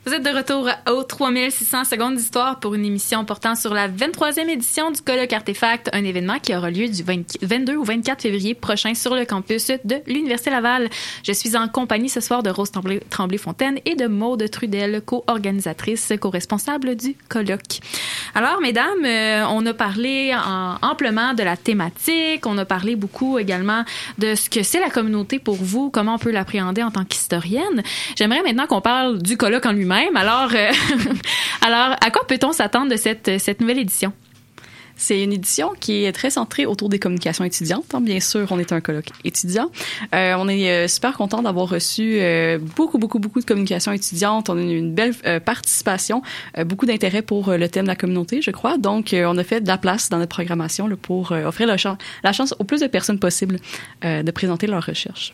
Vous 0.05 0.13
êtes 0.13 0.23
de 0.23 0.35
retour 0.35 0.69
aux 0.91 1.03
3600 1.03 1.85
secondes 1.85 2.17
d'histoire 2.17 2.59
pour 2.59 2.75
une 2.75 2.83
émission 2.83 3.23
portant 3.23 3.55
sur 3.55 3.73
la 3.73 3.87
23e 3.87 4.49
édition 4.49 4.91
du 4.91 4.99
colloque 5.01 5.31
Artefact, 5.31 5.89
un 5.93 6.03
événement 6.03 6.39
qui 6.39 6.53
aura 6.53 6.69
lieu 6.69 6.89
du 6.89 7.03
20 7.03 7.37
22 7.41 7.77
au 7.77 7.85
24 7.85 8.21
février 8.21 8.53
prochain 8.53 8.95
sur 8.95 9.15
le 9.15 9.23
campus 9.23 9.67
de 9.85 9.95
l'Université 10.05 10.49
Laval. 10.51 10.89
Je 11.25 11.31
suis 11.31 11.55
en 11.55 11.69
compagnie 11.69 12.09
ce 12.09 12.19
soir 12.19 12.43
de 12.43 12.49
Rose 12.49 12.69
Tremblay- 12.71 12.99
Tremblay-Fontaine 13.09 13.79
et 13.85 13.95
de 13.95 14.07
Maude 14.07 14.49
Trudel, 14.51 15.01
co-organisatrice, 15.05 16.11
co-responsable 16.19 16.97
du 16.97 17.15
colloque. 17.29 17.79
Alors, 18.35 18.59
mesdames, 18.59 19.05
euh, 19.05 19.45
on 19.51 19.65
a 19.65 19.73
parlé 19.73 20.35
en- 20.35 20.75
amplement 20.81 21.33
de 21.33 21.43
la 21.43 21.55
thématique, 21.55 22.45
on 22.45 22.57
a 22.57 22.65
parlé 22.65 22.97
beaucoup 22.97 23.39
également 23.39 23.85
de 24.17 24.35
ce 24.35 24.49
que 24.49 24.63
c'est 24.63 24.81
la 24.81 24.89
communauté 24.89 25.39
pour 25.39 25.55
vous, 25.55 25.89
comment 25.89 26.15
on 26.15 26.19
peut 26.19 26.31
l'appréhender 26.31 26.83
en 26.83 26.91
tant 26.91 27.05
qu'historienne. 27.05 27.83
J'aimerais 28.17 28.41
maintenant 28.43 28.67
qu'on 28.67 28.81
parle 28.81 29.21
du 29.21 29.37
colloque 29.37 29.65
en 29.65 29.71
lui-même. 29.71 29.92
Alors, 30.15 30.49
euh, 30.53 30.71
alors, 31.61 31.95
à 32.01 32.11
quoi 32.11 32.25
peut-on 32.27 32.51
s'attendre 32.51 32.91
de 32.91 32.97
cette, 32.97 33.39
cette 33.39 33.61
nouvelle 33.61 33.79
édition? 33.79 34.11
C'est 34.95 35.23
une 35.23 35.33
édition 35.33 35.71
qui 35.79 36.03
est 36.05 36.11
très 36.11 36.29
centrée 36.29 36.67
autour 36.67 36.87
des 36.87 36.99
communications 36.99 37.43
étudiantes. 37.43 37.85
hein. 37.95 37.99
Bien 38.01 38.19
sûr, 38.19 38.47
on 38.51 38.59
est 38.59 38.71
un 38.71 38.79
colloque 38.79 39.07
étudiant. 39.23 39.71
Euh, 40.13 40.35
on 40.37 40.47
est 40.47 40.69
euh, 40.69 40.87
super 40.87 41.13
content 41.17 41.41
d'avoir 41.41 41.67
reçu 41.67 42.19
beaucoup, 42.75 42.99
beaucoup, 42.99 43.17
beaucoup 43.17 43.39
de 43.39 43.45
communications 43.45 43.91
étudiantes. 43.91 44.49
On 44.49 44.57
a 44.57 44.61
eu 44.61 44.77
une 44.77 44.93
belle 44.93 45.15
participation, 45.43 46.21
beaucoup 46.65 46.85
d'intérêt 46.85 47.23
pour 47.23 47.51
le 47.51 47.67
thème 47.69 47.85
de 47.85 47.89
la 47.89 47.95
communauté, 47.95 48.41
je 48.43 48.51
crois. 48.51 48.77
Donc, 48.77 49.15
on 49.17 49.37
a 49.37 49.43
fait 49.43 49.61
de 49.61 49.67
la 49.67 49.79
place 49.79 50.09
dans 50.09 50.19
notre 50.19 50.35
programmation 50.35 50.87
pour 51.01 51.31
offrir 51.31 51.65
la, 51.67 51.77
chan- 51.77 51.97
la 52.23 52.31
chance 52.31 52.53
au 52.59 52.63
plus 52.63 52.81
de 52.81 52.87
personnes 52.87 53.19
possible 53.19 53.57
euh, 54.05 54.21
de 54.21 54.31
présenter 54.31 54.67
leurs 54.67 54.85
recherches. 54.85 55.33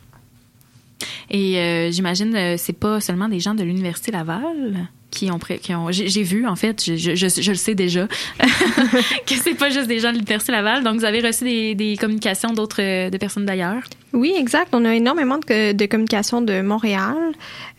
Et 1.29 1.57
euh, 1.57 1.91
j'imagine 1.91 2.35
euh, 2.35 2.55
c'est 2.57 2.73
pas 2.73 2.99
seulement 2.99 3.29
des 3.29 3.39
gens 3.39 3.53
de 3.53 3.63
l'université 3.63 4.11
Laval 4.11 4.89
qui 5.11 5.31
ont 5.31 5.39
qui 5.39 5.73
ont 5.73 5.87
j'ai 5.91 6.23
vu 6.23 6.45
en 6.45 6.55
fait 6.55 6.83
je, 6.85 6.95
je, 6.95 7.15
je, 7.15 7.49
le 7.49 7.57
sais 7.57 7.73
déjà 7.73 8.07
que 9.25 9.35
c'est 9.35 9.55
pas 9.55 9.71
juste 9.71 9.87
des 9.87 9.99
gens 9.99 10.09
de 10.09 10.17
l'université 10.17 10.51
Laval 10.51 10.83
donc 10.83 10.97
vous 10.97 11.05
avez 11.05 11.19
reçu 11.19 11.45
des, 11.45 11.75
des 11.75 11.97
communications 11.97 12.53
d'autres 12.53 12.81
euh, 12.81 13.09
de 13.09 13.17
personnes 13.17 13.45
d'ailleurs? 13.45 13.83
Oui, 14.13 14.33
exact. 14.37 14.69
On 14.73 14.85
a 14.85 14.95
énormément 14.95 15.37
de, 15.37 15.71
de 15.73 15.85
communications 15.85 16.41
de 16.41 16.61
Montréal. 16.61 17.15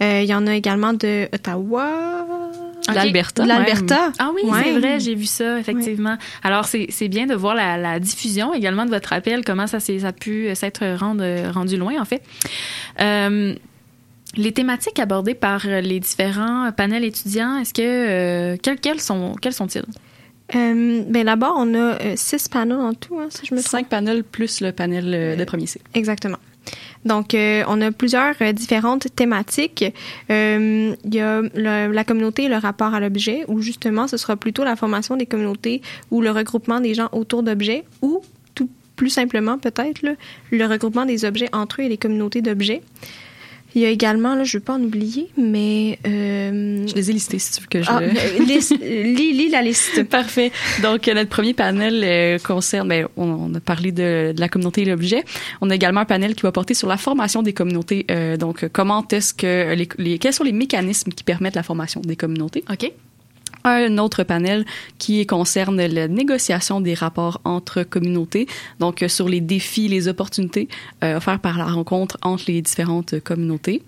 Euh, 0.00 0.20
il 0.22 0.28
y 0.28 0.35
en 0.35 0.46
a 0.46 0.54
également 0.54 0.92
de 0.92 1.28
Ottawa. 1.33 1.88
L'Alberta. 3.47 4.12
Ah 4.19 4.31
oui, 4.35 4.43
Ouais. 4.51 4.61
c'est 4.64 4.79
vrai, 4.79 5.01
j'ai 5.01 5.14
vu 5.14 5.27
ça, 5.27 5.59
effectivement. 5.59 6.16
Alors, 6.43 6.64
c'est 6.64 6.87
c'est 6.90 7.09
bien 7.09 7.27
de 7.27 7.35
voir 7.35 7.55
la, 7.55 7.77
la 7.77 8.01
diffusion 8.01 8.53
également 8.55 8.85
de 8.85 8.90
votre 8.90 9.12
appel, 9.12 9.45
comment 9.45 9.66
ça, 9.66 9.81
s'est- 9.81 10.01
ça 10.01 10.09
a 10.09 10.12
pu 10.12 10.49
s'être 10.55 10.85
rendre- 10.99 11.53
rendu 11.53 11.77
loin, 11.77 12.01
en 12.01 12.05
fait. 12.05 12.23
Euh, 13.01 13.55
les 14.37 14.53
thématiques 14.53 14.99
abordées 14.99 15.35
par 15.35 15.66
les 15.66 16.01
différents 16.01 16.71
panels 16.73 17.05
étudiants, 17.05 17.57
est-ce 17.59 17.75
que... 17.75 17.83
euh, 17.83 18.57
quels, 18.62 18.79
quels 18.79 19.01
sont, 19.01 19.35
quels 19.40 19.53
sont-ils? 19.53 19.83
Euh, 20.55 21.03
ben 21.07 21.25
là-bas, 21.25 21.53
on 21.57 21.75
a 21.75 21.79
euh, 22.01 22.14
six 22.16 22.49
panneaux 22.49 22.81
en 22.81 22.93
tout, 22.95 23.19
hein, 23.21 23.27
si 23.31 23.47
je 23.47 23.55
me 23.55 23.61
trompe. 23.61 23.71
Cinq 23.71 23.88
panels 23.88 24.25
plus 24.25 24.61
le 24.61 24.73
panel 24.73 25.05
euh, 25.14 25.37
de 25.37 25.45
premier 25.45 25.66
cycle. 25.66 25.85
Exactement. 25.95 26.38
Donc, 27.04 27.34
euh, 27.34 27.62
on 27.66 27.80
a 27.80 27.90
plusieurs 27.92 28.34
euh, 28.42 28.52
différentes 28.52 29.06
thématiques. 29.16 29.84
Euh, 30.30 30.94
Il 31.04 31.14
y 31.14 31.20
a 31.20 31.40
le- 31.40 31.92
la 31.92 32.04
communauté 32.04 32.44
et 32.44 32.48
le 32.48 32.56
rapport 32.56 32.92
à 32.94 33.00
l'objet, 33.00 33.44
où 33.48 33.60
justement, 33.62 34.06
ce 34.06 34.16
sera 34.18 34.36
plutôt 34.36 34.64
la 34.64 34.76
formation 34.76 35.16
des 35.16 35.26
communautés 35.26 35.80
ou 36.10 36.20
le 36.20 36.30
regroupement 36.30 36.80
des 36.80 36.92
gens 36.94 37.08
autour 37.12 37.42
d'objets, 37.42 37.84
ou 38.02 38.20
tout 38.54 38.68
plus 38.96 39.08
simplement 39.10 39.56
peut-être 39.58 40.02
le 40.50 40.66
regroupement 40.66 41.06
des 41.06 41.24
objets 41.24 41.48
entre 41.54 41.80
eux 41.80 41.84
et 41.84 41.88
les 41.88 41.96
communautés 41.96 42.42
d'objets. 42.42 42.82
Il 43.74 43.83
y 43.83 43.85
a 43.85 43.88
également, 43.88 44.35
là, 44.35 44.44
je 44.44 44.56
ne 44.56 44.61
veux 44.61 44.64
pas 44.64 44.74
en 44.74 44.83
oublier, 44.83 45.28
mais... 45.37 45.98
euh, 46.06 46.87
Je 46.88 46.94
les 46.94 47.11
ai 47.11 47.12
listés 47.12 47.38
si 47.38 47.52
tu 47.52 47.61
veux 47.61 47.66
que 47.68 47.83
je... 47.83 47.88
ah, 47.90 48.00
liste- 48.46 48.76
lis, 48.80 49.33
lis 49.33 49.48
la 49.48 49.62
liste. 49.62 50.02
Parfait. 50.04 50.50
Donc, 50.83 51.06
euh, 51.06 51.14
notre 51.14 51.28
premier 51.30 51.54
panel 51.54 52.02
euh, 52.04 52.38
concerne, 52.38 52.88
ben, 52.88 53.06
on, 53.16 53.24
on 53.28 53.54
a 53.54 53.61
parlé 53.61 53.92
de, 53.92 54.33
de 54.35 54.40
la 54.40 54.48
communauté 54.48 54.83
et 54.83 54.85
l'objet. 54.87 55.24
On 55.61 55.70
a 55.70 55.74
également 55.74 56.00
un 56.00 56.04
panel 56.04 56.35
qui 56.35 56.42
va 56.42 56.52
porter 56.52 56.74
sur 56.74 56.88
la 56.88 56.96
formation 56.96 57.42
des 57.42 57.52
communautés. 57.52 58.06
Euh, 58.11 58.37
donc, 58.37 58.66
comment 58.72 59.06
est-ce 59.12 59.33
que 59.35 59.74
les, 59.74 59.88
les- 59.98 60.18
quels 60.18 60.33
sont 60.33 60.44
les 60.44 60.52
mécanismes 60.52 61.12
qui 61.12 61.22
permettent 61.24 61.56
la 61.56 61.62
formation 61.62 62.00
des 62.00 62.16
communautés? 62.16 62.64
OK. 62.70 62.90
Un 63.64 63.99
autre 63.99 64.23
panel 64.23 64.64
qui 64.99 65.27
concerne 65.27 65.85
la 65.85 66.09
négociation 66.09 66.81
des 66.81 66.94
rapports 66.94 67.40
entre 67.44 67.83
communautés, 67.83 68.46
donc 68.79 69.03
euh, 69.03 69.09
sur 69.09 69.29
les 69.29 69.40
défis, 69.40 69.88
les 69.88 70.09
opportunités 70.09 70.68
euh, 71.05 71.18
offertes 71.18 71.42
par 71.42 71.59
la 71.59 71.66
rencontre 71.66 72.16
entre 72.23 72.44
les 72.49 72.62
différentes 72.62 73.20
communautés. 73.20 73.83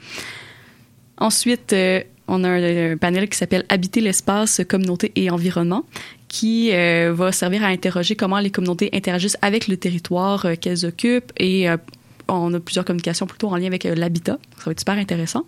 Ensuite, 1.17 1.73
euh, 1.73 2.03
on 2.29 2.45
a 2.45 2.51
un, 2.51 2.97
panel 2.99 3.29
qui 3.29 3.39
s'appelle 3.39 3.65
Habiter 3.71 4.01
l'espace, 4.01 4.61
communauté 4.69 5.13
et 5.17 5.31
environnement, 5.31 5.85
qui 6.29 6.71
euh, 6.73 7.13
va 7.15 7.33
servir 7.33 7.65
à 7.65 7.69
interroger 7.69 8.15
comment 8.15 8.41
les 8.41 8.51
communautés 8.51 8.91
interagissent 8.93 9.39
avec 9.41 9.69
le 9.69 9.77
territoire 9.77 10.47
qu'elles 10.61 10.85
occupent 10.85 11.33
et 11.39 11.67
on 12.29 12.55
a 12.55 12.61
plusieurs 12.61 12.85
communications 12.85 13.27
plutôt 13.27 13.49
en 13.49 13.57
lien 13.57 13.67
avec 13.67 13.85
l'habitat. 13.85 14.39
Ça 14.57 14.65
va 14.67 14.73
être 14.73 14.81
super 14.81 14.97
intéressant. 14.97 15.45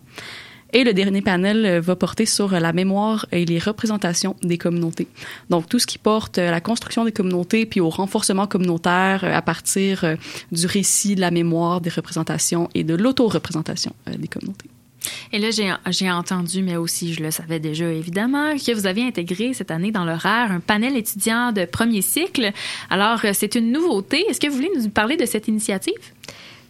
Et 0.75 0.83
le 0.83 0.93
dernier 0.93 1.23
panel 1.23 1.65
euh, 1.65 1.81
va 1.81 1.95
porter 1.95 2.27
sur 2.27 2.53
euh, 2.53 2.59
la 2.59 2.73
mémoire 2.73 3.27
et 3.31 3.45
les 3.45 3.61
représentations 3.61 4.35
des 4.43 4.59
communautés. 4.59 5.07
Donc, 5.49 5.69
tout 5.69 5.79
ce 5.79 5.87
qui 5.87 5.99
porte 5.99 6.37
à 6.37 6.51
la 6.51 6.61
construction 6.61 7.05
des 7.05 7.13
communautés 7.13 7.65
puis 7.65 7.81
au 7.81 7.89
renforcement 7.89 8.49
communautaire 8.49 9.23
euh, 9.23 9.33
à 9.33 9.41
partir 9.41 10.03
euh, 10.03 10.17
du 10.51 10.67
récit, 10.67 11.15
de 11.15 11.21
la 11.21 11.31
mémoire, 11.31 11.81
des 11.81 11.91
représentations 11.91 12.69
et 12.75 12.83
de 12.83 12.95
l'auto-représentation 12.95 13.93
euh, 14.09 14.17
des 14.17 14.29
communautés. 14.29 14.69
Et 15.33 15.39
là, 15.39 15.51
j'ai 15.51 16.11
entendu, 16.11 16.63
mais 16.63 16.77
aussi 16.77 17.13
je 17.13 17.23
le 17.23 17.31
savais 17.31 17.61
déjà 17.61 17.91
évidemment, 17.91 18.55
que 18.55 18.73
vous 18.73 18.87
aviez 18.87 19.07
intégré 19.07 19.53
cette 19.53 19.71
année 19.71 19.91
dans 19.91 20.05
l'horaire 20.05 20.51
un 20.51 20.61
panel 20.61 20.97
étudiant 20.97 21.53
de 21.53 21.65
premier 21.65 22.03
cycle. 22.03 22.53
Alors, 22.91 23.25
euh, 23.25 23.31
c'est 23.33 23.55
une 23.55 23.73
nouveauté. 23.73 24.25
Est-ce 24.29 24.41
que 24.41 24.49
vous 24.49 24.57
voulez 24.57 24.71
nous 24.77 24.89
parler 24.89 25.17
de 25.17 25.27
cette 25.27 25.49
initiative? 25.49 25.95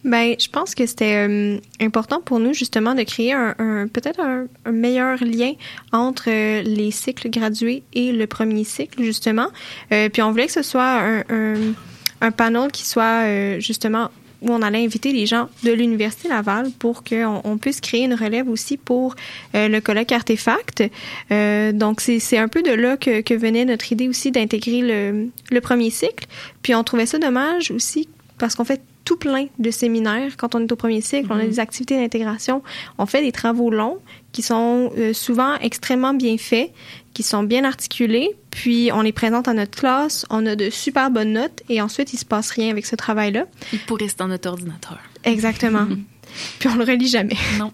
Ben, 0.05 0.35
je 0.39 0.47
pense 0.49 0.75
que 0.75 0.85
c'était 0.85 1.27
euh, 1.27 1.57
important 1.81 2.21
pour 2.21 2.39
nous 2.39 2.53
justement 2.53 2.93
de 2.93 3.01
créer 3.01 3.33
un, 3.33 3.55
un- 3.57 3.87
peut-être 3.87 4.19
un, 4.19 4.45
un 4.63 4.71
meilleur 4.71 5.17
lien 5.23 5.53
entre 5.91 6.25
euh, 6.29 6.61
les 6.61 6.91
cycles 6.91 7.29
gradués 7.31 7.81
et 7.93 8.11
le 8.11 8.27
premier 8.27 8.63
cycle 8.65 9.01
justement. 9.03 9.47
Euh, 9.91 10.09
puis 10.09 10.21
on 10.21 10.29
voulait 10.29 10.45
que 10.45 10.51
ce 10.51 10.61
soit 10.61 10.99
un, 11.01 11.23
un, 11.29 11.55
un 12.21 12.31
panel 12.31 12.71
qui 12.71 12.85
soit 12.85 13.23
euh, 13.25 13.59
justement 13.59 14.11
où 14.43 14.51
on 14.51 14.61
allait 14.61 14.83
inviter 14.85 15.11
les 15.11 15.25
gens 15.25 15.49
de 15.63 15.71
l'Université 15.71 16.27
Laval 16.29 16.69
pour 16.77 17.03
qu'on 17.03 17.41
on 17.43 17.57
puisse 17.57 17.81
créer 17.81 18.03
une 18.03 18.13
relève 18.13 18.47
aussi 18.47 18.77
pour 18.77 19.15
euh, 19.55 19.67
le 19.67 19.81
colloque 19.81 20.11
Artefact. 20.11 20.83
Euh, 21.31 21.71
donc, 21.71 21.99
c'est 22.01 22.37
un 22.37 22.47
peu 22.47 22.61
de 22.61 22.71
là 22.71 22.95
que, 22.95 23.21
que 23.21 23.33
venait 23.33 23.65
notre 23.65 23.91
idée 23.91 24.07
aussi 24.07 24.29
d'intégrer 24.31 24.81
le, 24.81 25.29
le 25.49 25.61
premier 25.61 25.89
cycle. 25.89 26.27
Puis 26.61 26.75
on 26.75 26.83
trouvait 26.83 27.07
ça 27.07 27.17
dommage 27.17 27.71
aussi 27.71 28.07
parce 28.37 28.53
qu'on 28.53 28.65
fait 28.65 28.81
tout 29.05 29.15
plein 29.17 29.45
de 29.59 29.71
séminaires 29.71 30.35
quand 30.35 30.55
on 30.55 30.61
est 30.61 30.71
au 30.71 30.75
premier 30.75 30.99
cycle. 31.01 31.27
On 31.29 31.35
a 31.35 31.43
Mhm. 31.43 31.49
des 31.49 31.59
activités 31.59 31.95
d'intégration. 31.97 32.61
On 32.97 33.05
fait 33.05 33.21
des 33.21 33.31
travaux 33.31 33.69
longs 33.69 33.99
qui 34.33 34.41
sont 34.41 34.91
euh, 34.97 35.13
souvent 35.13 35.55
extrêmement 35.61 36.13
bien 36.13 36.37
faits, 36.37 36.71
qui 37.13 37.23
sont 37.23 37.43
bien 37.43 37.63
articulés. 37.63 38.31
Puis 38.51 38.89
on 38.93 39.01
les 39.01 39.11
présente 39.13 39.47
à 39.47 39.53
notre 39.53 39.77
classe. 39.79 40.25
On 40.29 40.45
a 40.45 40.55
de 40.55 40.69
super 40.69 41.11
bonnes 41.11 41.33
notes 41.33 41.61
et 41.69 41.81
ensuite 41.81 42.11
il 42.13 42.17
se 42.17 42.25
passe 42.25 42.49
rien 42.51 42.69
avec 42.71 42.85
ce 42.85 42.95
travail-là. 42.95 43.45
Il 43.71 43.79
pourrait 43.79 44.03
rester 44.05 44.19
dans 44.23 44.27
notre 44.27 44.49
ordinateur. 44.49 44.97
Exactement. 45.23 45.87
Puis 46.59 46.67
on 46.69 46.75
le 46.75 46.83
relit 46.83 47.07
jamais. 47.07 47.37
Non, 47.59 47.71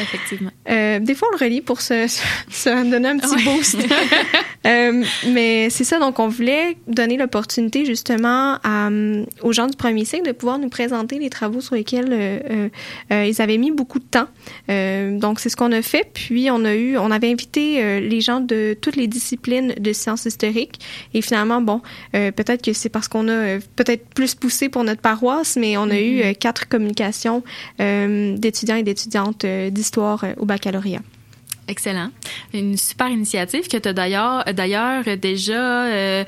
effectivement. 0.00 0.50
Euh, 0.68 0.98
des 0.98 1.14
fois, 1.14 1.28
on 1.32 1.36
le 1.38 1.44
relit 1.44 1.60
pour 1.62 1.80
se, 1.80 2.06
se- 2.08 2.20
se 2.50 2.90
donner 2.90 3.08
un 3.08 3.18
petit 3.18 3.34
Ouais. 3.34 3.44
boost. 3.56 3.76
Euh, 4.64 5.02
mais 5.28 5.70
c'est 5.70 5.84
ça, 5.84 5.98
donc 5.98 6.18
on 6.18 6.28
voulait 6.28 6.76
donner 6.86 7.16
l'opportunité 7.16 7.84
justement 7.84 8.58
à, 8.62 8.88
euh, 8.90 9.24
aux 9.42 9.52
gens 9.52 9.66
du 9.66 9.76
premier 9.76 10.04
cycle 10.04 10.26
de 10.26 10.32
pouvoir 10.32 10.58
nous 10.58 10.68
présenter 10.68 11.18
les 11.18 11.30
travaux 11.30 11.60
sur 11.60 11.74
lesquels 11.74 12.10
euh, 12.12 12.68
euh, 13.12 13.26
ils 13.26 13.42
avaient 13.42 13.58
mis 13.58 13.72
beaucoup 13.72 13.98
de 13.98 14.04
temps. 14.04 14.28
Euh, 14.70 15.18
donc 15.18 15.40
c'est 15.40 15.48
ce 15.48 15.56
qu'on 15.56 15.72
a 15.72 15.82
fait. 15.82 16.08
Puis 16.14 16.48
on 16.50 16.64
a 16.64 16.74
eu, 16.74 16.96
on 16.96 17.10
avait 17.10 17.30
invité 17.30 17.82
euh, 17.82 18.00
les 18.00 18.20
gens 18.20 18.40
de 18.40 18.76
toutes 18.80 18.96
les 18.96 19.08
disciplines 19.08 19.74
de 19.80 19.92
sciences 19.92 20.26
historiques. 20.26 20.78
Et 21.14 21.22
finalement, 21.22 21.60
bon, 21.60 21.80
euh, 22.14 22.30
peut-être 22.30 22.62
que 22.62 22.72
c'est 22.72 22.88
parce 22.88 23.08
qu'on 23.08 23.28
a 23.28 23.32
euh, 23.32 23.60
peut-être 23.76 24.06
plus 24.14 24.34
poussé 24.34 24.68
pour 24.68 24.84
notre 24.84 25.00
paroisse, 25.00 25.56
mais 25.56 25.76
on 25.76 25.90
a 25.90 25.98
eu 25.98 26.18
Mhm. 26.18 26.22
euh, 26.26 26.32
quatre 26.34 26.68
communications 26.68 27.42
euh, 27.80 28.36
d'étudiants 28.36 28.76
et 28.76 28.82
d'étudiantes 28.82 29.44
euh, 29.44 29.70
d'histoire 29.70 30.22
euh, 30.24 30.34
au 30.38 30.44
baccalauréat. 30.46 31.00
Excellent. 31.68 32.10
Une 32.52 32.76
super 32.76 33.08
initiative 33.08 33.68
que 33.68 33.76
tu 33.76 33.88
as 33.88 33.92
d'ailleurs, 33.92 34.44
d'ailleurs 34.52 35.04
déjà, 35.16 35.86
euh, 35.86 36.24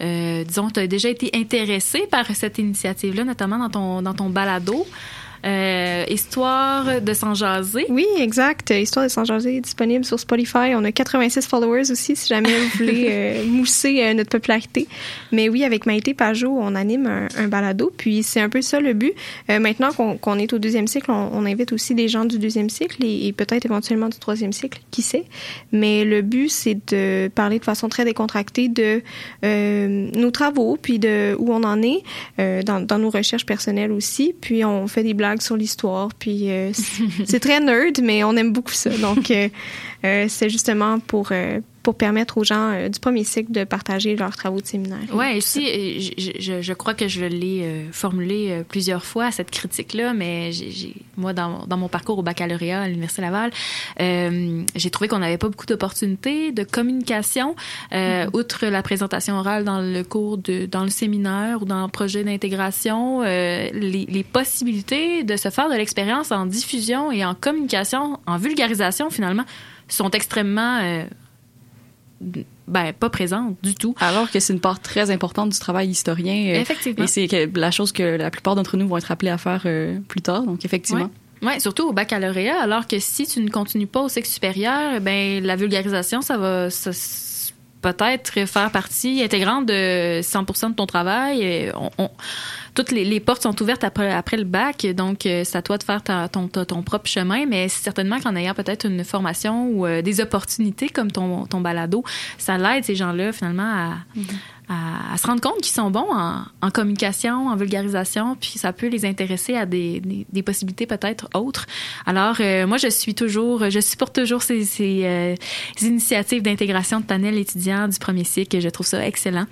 euh, 0.00 0.44
disons, 0.44 0.70
tu 0.70 0.88
déjà 0.88 1.10
été 1.10 1.30
intéressé 1.34 2.06
par 2.10 2.26
cette 2.34 2.58
initiative-là, 2.58 3.24
notamment 3.24 3.58
dans 3.58 3.68
ton, 3.68 4.02
dans 4.02 4.14
ton 4.14 4.30
balado. 4.30 4.86
Euh, 5.44 6.04
Histoire 6.10 7.00
de 7.00 7.12
s'en 7.12 7.34
jaser. 7.34 7.86
Oui, 7.90 8.06
exact. 8.18 8.70
Histoire 8.70 9.04
de 9.04 9.10
s'en 9.10 9.24
jaser 9.24 9.56
est 9.56 9.60
disponible 9.60 10.04
sur 10.04 10.18
Spotify. 10.18 10.74
On 10.74 10.84
a 10.84 10.92
86 10.92 11.46
followers 11.46 11.90
aussi, 11.90 12.16
si 12.16 12.28
jamais 12.28 12.48
vous 12.48 12.78
voulez 12.78 13.06
euh, 13.10 13.44
mousser 13.44 14.02
euh, 14.02 14.14
notre 14.14 14.30
popularité. 14.30 14.88
Mais 15.32 15.48
oui, 15.48 15.64
avec 15.64 15.86
Maïté 15.86 16.14
Pajot, 16.14 16.56
on 16.58 16.74
anime 16.74 17.06
un, 17.06 17.28
un 17.36 17.48
balado. 17.48 17.92
Puis 17.96 18.22
c'est 18.22 18.40
un 18.40 18.48
peu 18.48 18.62
ça 18.62 18.80
le 18.80 18.94
but. 18.94 19.12
Euh, 19.50 19.58
maintenant 19.60 19.90
qu'on 19.92 20.38
est 20.38 20.52
au 20.52 20.58
deuxième 20.58 20.86
cycle, 20.86 21.10
on, 21.10 21.30
on 21.32 21.44
invite 21.46 21.72
aussi 21.72 21.94
des 21.94 22.08
gens 22.08 22.24
du 22.24 22.38
deuxième 22.38 22.70
cycle 22.70 23.04
et, 23.04 23.26
et 23.26 23.32
peut-être 23.32 23.66
éventuellement 23.66 24.08
du 24.08 24.18
troisième 24.18 24.52
cycle, 24.52 24.80
qui 24.90 25.02
sait? 25.02 25.24
Mais 25.72 26.04
le 26.04 26.22
but, 26.22 26.48
c'est 26.48 26.78
de 26.92 27.28
parler 27.34 27.58
de 27.58 27.64
façon 27.64 27.88
très 27.88 28.04
décontractée 28.04 28.68
de 28.68 29.02
nos 29.42 30.30
travaux, 30.30 30.78
puis 30.80 30.98
de 30.98 31.36
où 31.38 31.52
on 31.52 31.62
en 31.64 31.82
est, 31.82 32.02
dans, 32.64 32.80
dans 32.80 32.98
nos 32.98 33.10
recherches 33.10 33.46
personnelles 33.46 33.92
aussi. 33.92 34.34
Puis 34.40 34.64
on 34.64 34.86
fait 34.86 35.02
des 35.02 35.14
blagues 35.14 35.27
sur 35.40 35.56
l'histoire. 35.56 36.08
Puis 36.18 36.50
euh, 36.50 36.70
c'est- 37.26 37.40
très 37.40 37.60
nerd, 37.60 38.00
mais 38.02 38.24
on 38.24 38.34
aime 38.36 38.52
beaucoup 38.52 38.72
ça. 38.72 38.90
Donc 38.98 39.30
euh, 39.30 39.48
euh, 40.04 40.26
c'est 40.28 40.48
justement 40.50 40.98
pour 40.98 41.30
pour 41.82 41.96
permettre 41.96 42.36
aux 42.38 42.44
gens 42.44 42.70
euh, 42.72 42.88
du 42.88 42.98
premier 43.00 43.24
cycle 43.24 43.50
de 43.52 43.64
partager 43.64 44.14
leurs 44.16 44.36
travaux 44.36 44.60
de 44.60 44.66
séminaire. 44.66 44.98
Ouais, 45.12 45.38
ici, 45.38 46.12
je, 46.18 46.32
je, 46.38 46.60
je 46.62 46.72
crois 46.74 46.92
que 46.94 47.08
je 47.08 47.24
l'ai 47.24 47.62
euh, 47.62 47.92
formulé 47.92 48.48
euh, 48.50 48.62
plusieurs 48.68 49.04
fois, 49.04 49.30
cette 49.30 49.50
critique-là, 49.50 50.12
mais 50.12 50.52
j'ai- 50.52 50.94
moi, 51.16 51.32
dans, 51.32 51.66
dans 51.66 51.76
mon 51.76 51.88
parcours 51.88 52.18
au 52.18 52.22
baccalauréat 52.22 52.82
à 52.82 52.88
l'Université 52.88 53.22
Laval, 53.22 53.50
euh, 54.00 54.62
j'ai 54.76 54.90
trouvé 54.90 55.08
qu'on 55.08 55.18
n'avait 55.20 55.38
pas 55.38 55.48
beaucoup 55.48 55.66
d'opportunités 55.66 56.52
de 56.52 56.62
communication, 56.62 57.56
euh, 57.92 58.26
outre 58.34 58.66
la 58.66 58.82
présentation 58.82 59.36
orale 59.36 59.64
dans 59.64 59.80
le 59.80 60.02
cours, 60.02 60.36
de, 60.38 60.66
dans 60.66 60.82
le 60.84 60.90
séminaire 60.90 61.62
ou 61.62 61.64
dans 61.64 61.82
le 61.82 61.90
projet 61.90 62.22
d'intégration, 62.24 63.22
les, 63.22 63.70
les 63.72 64.24
possibilités 64.24 65.22
de 65.24 65.36
se 65.36 65.48
faire 65.50 65.70
de 65.70 65.74
l'expérience 65.74 66.32
en 66.32 66.44
diffusion 66.46 67.10
et 67.12 67.24
en 67.24 67.34
communication, 67.34 68.18
en 68.26 68.36
vulgarisation, 68.36 69.10
finalement, 69.10 69.44
sont 69.88 70.10
extrêmement... 70.10 71.06
ben, 72.20 72.92
pas 72.92 73.10
présentes 73.10 73.56
du 73.62 73.74
tout. 73.74 73.94
Alors 74.00 74.30
que 74.30 74.40
c'est 74.40 74.52
une 74.52 74.60
part 74.60 74.80
très 74.80 75.10
importante 75.10 75.50
du 75.50 75.58
travail 75.58 75.88
historien. 75.88 76.34
euh, 76.54 76.60
Effectivement. 76.60 77.04
Et 77.04 77.06
c'est 77.06 77.28
la 77.54 77.70
chose 77.70 77.92
que 77.92 78.02
la 78.02 78.30
plupart 78.30 78.54
d'entre 78.56 78.76
nous 78.76 78.88
vont 78.88 78.96
être 78.96 79.10
appelés 79.12 79.30
à 79.30 79.38
faire 79.38 79.62
euh, 79.66 79.98
plus 80.08 80.20
tard. 80.20 80.42
Donc, 80.42 80.64
effectivement. 80.64 81.10
Oui, 81.42 81.60
surtout 81.60 81.88
au 81.88 81.92
baccalauréat, 81.92 82.60
alors 82.60 82.88
que 82.88 82.98
si 82.98 83.24
tu 83.26 83.40
ne 83.40 83.48
continues 83.48 83.86
pas 83.86 84.00
au 84.02 84.08
cycle 84.08 84.26
supérieur, 84.26 85.00
ben 85.00 85.40
la 85.44 85.54
vulgarisation, 85.54 86.20
ça 86.20 86.36
va 86.36 86.68
peut-être 87.80 88.44
faire 88.46 88.70
partie 88.72 89.22
intégrante 89.22 89.66
de 89.66 90.20
100% 90.20 90.70
de 90.70 90.74
ton 90.74 90.86
travail. 90.86 91.42
Et 91.42 91.70
on- 91.76 91.90
on- 91.98 92.10
toutes 92.78 92.92
les, 92.92 93.18
portes 93.18 93.42
sont 93.42 93.60
ouvertes 93.60 93.82
après, 93.82 94.36
le 94.36 94.44
bac, 94.44 94.86
donc 94.94 95.26
euh, 95.26 95.42
c'est 95.44 95.58
à 95.58 95.62
toi 95.62 95.78
de 95.78 95.82
faire 95.82 96.00
ton, 96.30 96.82
propre 96.82 97.08
chemin, 97.08 97.44
mais 97.44 97.68
certainement 97.68 98.20
qu'en 98.20 98.36
ayant 98.36 98.54
peut-être 98.54 98.86
une 98.86 99.02
formation 99.02 99.66
ou 99.66 99.84
euh, 99.84 100.00
des 100.00 100.20
opportunités 100.20 100.88
comme 100.88 101.10
ton, 101.10 101.46
ton 101.46 101.60
balado, 101.60 102.04
ça 102.38 102.56
l'aide 102.56 102.84
ces 102.84 102.94
gens-là 102.94 103.32
finalement 103.32 103.64
à, 103.64 103.94
à, 104.68 105.12
à 105.14 105.16
se 105.16 105.26
rendre 105.26 105.40
compte 105.40 105.58
qu'ils 105.60 105.72
sont 105.72 105.90
bons 105.90 106.06
en, 106.10 106.42
en 106.60 106.70
communication, 106.70 107.48
en 107.48 107.56
vulgarisation, 107.56 108.36
puis 108.40 108.52
ça 108.56 108.72
peut 108.72 108.88
les 108.88 109.04
intéresser 109.06 109.54
à 109.56 109.66
des, 109.66 110.00
des, 110.00 110.26
des 110.30 110.42
possibilités 110.42 110.86
peut-être 110.86 111.28
autres. 111.34 111.66
Alors, 112.06 112.36
euh, 112.40 112.66
moi, 112.66 112.76
je 112.76 112.88
suis 112.88 113.14
toujours, 113.14 113.70
je 113.70 113.80
supporte 113.80 114.14
toujours 114.14 114.42
ces, 114.42 114.64
ces, 114.64 115.02
euh, 115.04 115.34
ces 115.76 115.86
initiatives 115.86 116.42
d'intégration 116.42 117.00
de 117.00 117.04
panels 117.04 117.38
étudiants 117.38 117.88
du 117.88 117.98
premier 117.98 118.24
cycle. 118.24 118.60
Je 118.60 118.68
trouve 118.68 118.86
ça 118.86 119.06
excellent. 119.06 119.46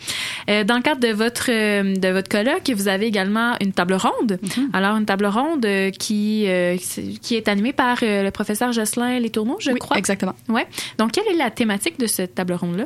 Euh, 0.51 0.65
dans 0.65 0.77
le 0.77 0.83
cadre 0.83 1.01
de 1.01 1.13
votre, 1.13 1.47
euh, 1.51 1.97
de 1.97 2.09
votre 2.09 2.29
colloque, 2.29 2.71
vous 2.75 2.89
avez 2.89 3.07
également 3.07 3.55
une 3.61 3.73
table 3.73 3.95
ronde. 3.95 4.39
Alors, 4.73 4.97
une 4.97 5.07
table 5.07 5.27
ronde 5.27 5.65
euh, 5.65 5.91
qui, 5.91 6.45
euh, 6.47 6.77
qui 7.23 7.35
est 7.37 7.49
animée 7.49 7.73
par 7.73 7.99
le 8.03 8.31
professeur 8.31 8.73
Jocelyn 8.73 9.19
Letourneau, 9.21 9.57
je 9.61 9.71
Oui, 9.73 9.79
crois. 9.79 9.97
exactement. 9.99 10.35
Ouais. 10.49 10.67
Donc, 10.99 11.13
quelle 11.13 11.27
est 11.29 11.37
la 11.37 11.51
thématique 11.51 11.99
de 11.99 12.07
cette 12.07 12.35
table 12.35 12.53
ronde-là? 12.55 12.85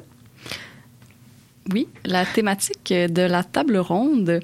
Oui, 1.72 1.86
la 2.04 2.24
thématique 2.24 2.92
de 2.92 3.22
la 3.22 3.44
table 3.44 3.76
ronde, 3.76 4.40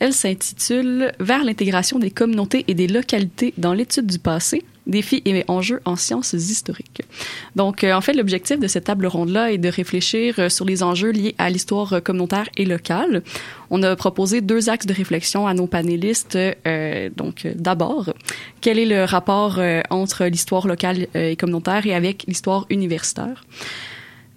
elle 0.00 0.12
s'intitule 0.12 1.12
Vers 1.20 1.44
l'intégration 1.44 1.98
des 1.98 2.10
communautés 2.10 2.64
et 2.66 2.74
des 2.74 2.88
localités 2.88 3.54
dans 3.58 3.72
l'étude 3.72 4.06
du 4.06 4.18
passé, 4.18 4.64
défis 4.86 5.22
et 5.24 5.44
enjeux 5.46 5.80
en 5.84 5.94
sciences 5.94 6.32
historiques. 6.32 7.02
Donc, 7.54 7.84
euh, 7.84 7.92
en 7.92 8.00
fait, 8.00 8.14
l'objectif 8.14 8.58
de 8.58 8.66
cette 8.66 8.84
table 8.84 9.06
ronde-là 9.06 9.52
est 9.52 9.58
de 9.58 9.68
réfléchir 9.68 10.36
euh, 10.38 10.48
sur 10.48 10.64
les 10.64 10.82
enjeux 10.82 11.10
liés 11.10 11.34
à 11.38 11.50
l'histoire 11.50 11.92
euh, 11.92 12.00
communautaire 12.00 12.48
et 12.56 12.64
locale. 12.64 13.22
On 13.70 13.82
a 13.82 13.94
proposé 13.94 14.40
deux 14.40 14.68
axes 14.68 14.86
de 14.86 14.94
réflexion 14.94 15.46
à 15.46 15.54
nos 15.54 15.68
panélistes. 15.68 16.36
Donc, 17.16 17.46
d'abord, 17.54 18.12
quel 18.60 18.80
est 18.80 18.86
le 18.86 19.04
rapport 19.04 19.60
entre 19.90 20.24
l'histoire 20.24 20.66
locale 20.66 21.06
et 21.14 21.36
communautaire 21.36 21.86
et 21.86 21.94
avec 21.94 22.24
l'histoire 22.26 22.66
universitaire? 22.68 23.44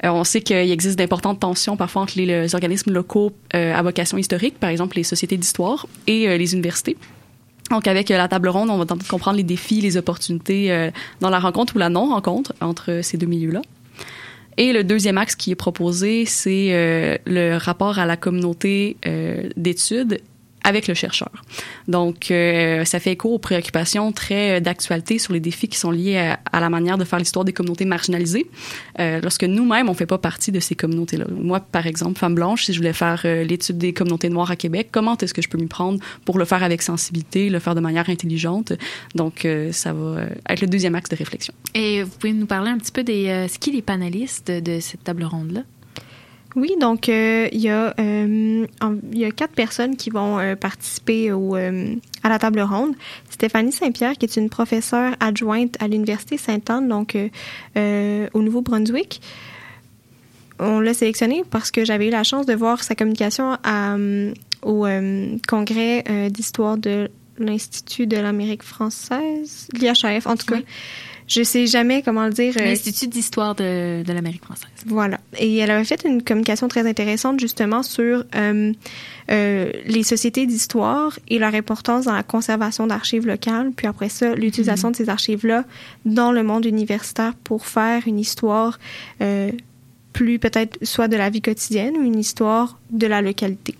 Euh, 0.03 0.09
on 0.09 0.23
sait 0.23 0.41
qu'il 0.41 0.57
existe 0.57 0.97
d'importantes 0.97 1.39
tensions 1.39 1.77
parfois 1.77 2.01
entre 2.01 2.17
les, 2.17 2.53
organismes 2.53 2.91
locaux 2.91 3.31
euh, 3.55 3.73
à 3.73 3.81
vocation 3.81 4.17
historique, 4.17 4.59
par 4.59 4.69
exemple 4.69 4.97
les 4.97 5.03
sociétés 5.03 5.37
d'histoire, 5.37 5.87
et 6.07 6.27
euh, 6.27 6.37
les 6.37 6.53
universités. 6.53 6.97
Donc, 7.71 7.87
avec 7.87 8.09
la 8.09 8.27
table 8.27 8.49
ronde, 8.49 8.69
on 8.69 8.77
va 8.77 8.85
tenter 8.85 9.03
de 9.03 9.09
comprendre 9.09 9.37
les 9.37 9.43
défis, 9.43 9.81
les 9.81 9.97
opportunités 9.97 10.91
dans 11.21 11.29
la 11.29 11.39
rencontre 11.39 11.75
ou 11.75 11.79
la 11.79 11.89
non-rencontre 11.89 12.53
entre 12.61 12.99
ces 13.01 13.17
deux 13.17 13.25
milieux-là. 13.25 13.61
Et 14.57 14.73
le 14.73 14.83
deuxième 14.83 15.17
axe 15.17 15.35
qui 15.35 15.49
est 15.49 15.55
proposé, 15.55 16.25
c'est 16.25 17.19
le 17.25 17.57
rapport 17.57 17.97
à 17.97 18.05
la 18.05 18.17
communauté 18.17 18.97
d'études 19.55 20.19
avec 20.63 20.87
le 20.87 20.93
chercheur. 20.93 21.31
Donc, 21.87 22.31
euh, 22.31 22.85
ça 22.85 22.99
fait 22.99 23.11
écho 23.11 23.29
aux 23.29 23.39
préoccupations 23.39 24.11
très 24.11 24.57
euh, 24.57 24.59
d'actualité 24.59 25.19
sur 25.19 25.33
les 25.33 25.39
défis 25.39 25.67
qui 25.67 25.77
sont 25.77 25.91
liés 25.91 26.33
à, 26.51 26.59
la 26.59 26.69
manière 26.69 26.97
de 26.97 27.03
faire 27.03 27.19
l'histoire 27.19 27.45
des 27.45 27.53
communautés 27.53 27.85
marginalisées, 27.85 28.45
euh, 28.99 29.19
lorsque 29.21 29.43
nous-mêmes, 29.43 29.89
on 29.89 29.93
fait 29.93 30.05
pas 30.05 30.17
partie 30.17 30.51
de 30.51 30.59
ces 30.59 30.75
communautés-là. 30.75 31.25
Moi, 31.29 31.59
par 31.59 31.87
exemple, 31.87 32.17
femme 32.17 32.35
blanche, 32.35 32.65
si 32.65 32.73
je 32.73 32.77
voulais 32.77 32.93
faire 32.93 33.21
l'étude 33.23 33.77
des 33.77 33.93
communautés 33.93 34.29
noires 34.29 34.51
à 34.51 34.55
Québec, 34.55 34.89
comment 34.91 35.17
est-ce 35.17 35.33
que 35.33 35.41
je 35.41 35.49
peux 35.49 35.57
m'y 35.57 35.67
prendre 35.67 35.99
pour 36.25 36.37
le 36.37 36.45
faire 36.45 36.63
avec 36.63 36.81
sensibilité, 36.81 37.49
le 37.49 37.59
faire 37.59 37.75
de 37.75 37.81
manière 37.81 38.09
intelligente? 38.09 38.73
Donc, 39.15 39.47
ça 39.71 39.93
va 39.93 40.23
être 40.49 40.61
le 40.61 40.67
deuxième 40.67 40.95
axe 40.95 41.09
de 41.09 41.15
réflexion. 41.15 41.53
Et 41.75 42.03
vous 42.03 42.11
pouvez 42.11 42.33
nous 42.33 42.45
parler 42.45 42.71
un 42.71 42.77
petit 42.77 42.91
peu 42.91 43.03
des... 43.03 43.47
C'est 43.49 43.59
qui 43.59 43.71
les 43.71 43.81
panélistes 43.81 44.51
de 44.51 44.79
cette 44.79 45.03
table 45.03 45.23
ronde-là? 45.23 45.63
Oui, 46.55 46.75
donc 46.79 47.09
euh, 47.09 47.47
il 47.51 47.61
y 47.61 47.69
a 47.69 47.95
euh, 47.99 48.67
y 49.11 49.25
a 49.25 49.31
quatre 49.31 49.53
personnes 49.53 49.95
qui 49.95 50.11
vont 50.11 50.37
euh, 50.39 50.55
participer 50.55 51.31
au, 51.31 51.55
à 51.55 52.29
la 52.29 52.39
table 52.39 52.61
ronde. 52.61 52.93
Stéphanie 53.29 53.71
Saint-Pierre, 53.71 54.13
qui 54.13 54.25
est 54.25 54.37
une 54.37 54.49
professeure 54.49 55.15
adjointe 55.19 55.75
à 55.81 55.87
l'université 55.87 56.37
Sainte-Anne, 56.37 56.87
donc 56.87 57.17
au 57.75 58.41
Nouveau-Brunswick. 58.41 59.21
On 60.59 60.79
l'a 60.79 60.93
sélectionnée 60.93 61.43
parce 61.49 61.71
que 61.71 61.83
j'avais 61.83 62.07
eu 62.07 62.11
la 62.11 62.23
chance 62.23 62.45
de 62.45 62.53
voir 62.53 62.83
sa 62.83 62.95
communication 62.95 63.57
au 64.61 64.85
congrès 65.47 66.29
d'histoire 66.29 66.77
de 66.77 67.09
l'Institut 67.39 68.05
de 68.05 68.17
l'Amérique 68.17 68.63
française, 68.63 69.67
l'IHAF 69.73 70.27
en 70.27 70.35
tout 70.35 70.45
cas. 70.45 70.59
Je 71.27 71.43
sais 71.43 71.67
jamais 71.67 72.01
comment 72.01 72.25
le 72.25 72.31
dire. 72.33 72.53
euh, 72.57 72.63
L'Institut 72.65 73.07
d'histoire 73.07 73.55
de, 73.55 74.03
de 74.03 74.13
l'Amérique 74.13 74.43
française. 74.43 74.67
voilà. 74.85 75.19
Et 75.37 75.57
elle 75.57 75.71
avait 75.71 75.83
fait 75.85 76.03
une 76.05 76.21
communication 76.23 76.67
très 76.67 76.87
intéressante 76.87 77.39
justement 77.39 77.81
sur 77.83 78.23
euh, 78.35 78.73
euh, 79.31 79.71
les 79.85 80.03
sociétés 80.03 80.45
d'histoire 80.45 81.17
et 81.29 81.39
leur 81.39 81.55
importance 81.55 82.05
dans 82.05 82.13
la 82.13 82.23
conservation 82.23 82.87
d'archives 82.87 83.25
locales. 83.25 83.71
Puis 83.75 83.87
après 83.87 84.09
ça, 84.09 84.35
l'utilisation 84.35 84.91
de 84.91 84.95
ces 84.95 85.09
archives-là 85.09 85.63
dans 86.05 86.31
le 86.31 86.43
monde 86.43 86.65
universitaire 86.65 87.33
pour 87.43 87.65
faire 87.65 88.03
une 88.07 88.19
histoire 88.19 88.79
euh, 89.21 89.51
plus 90.11 90.37
peut-être 90.39 90.77
soit 90.85 91.07
de 91.07 91.15
la 91.15 91.29
vie 91.29 91.41
quotidienne 91.41 91.95
ou 91.97 92.03
une 92.03 92.19
histoire 92.19 92.79
de 92.91 93.07
la 93.07 93.21
localité. 93.21 93.75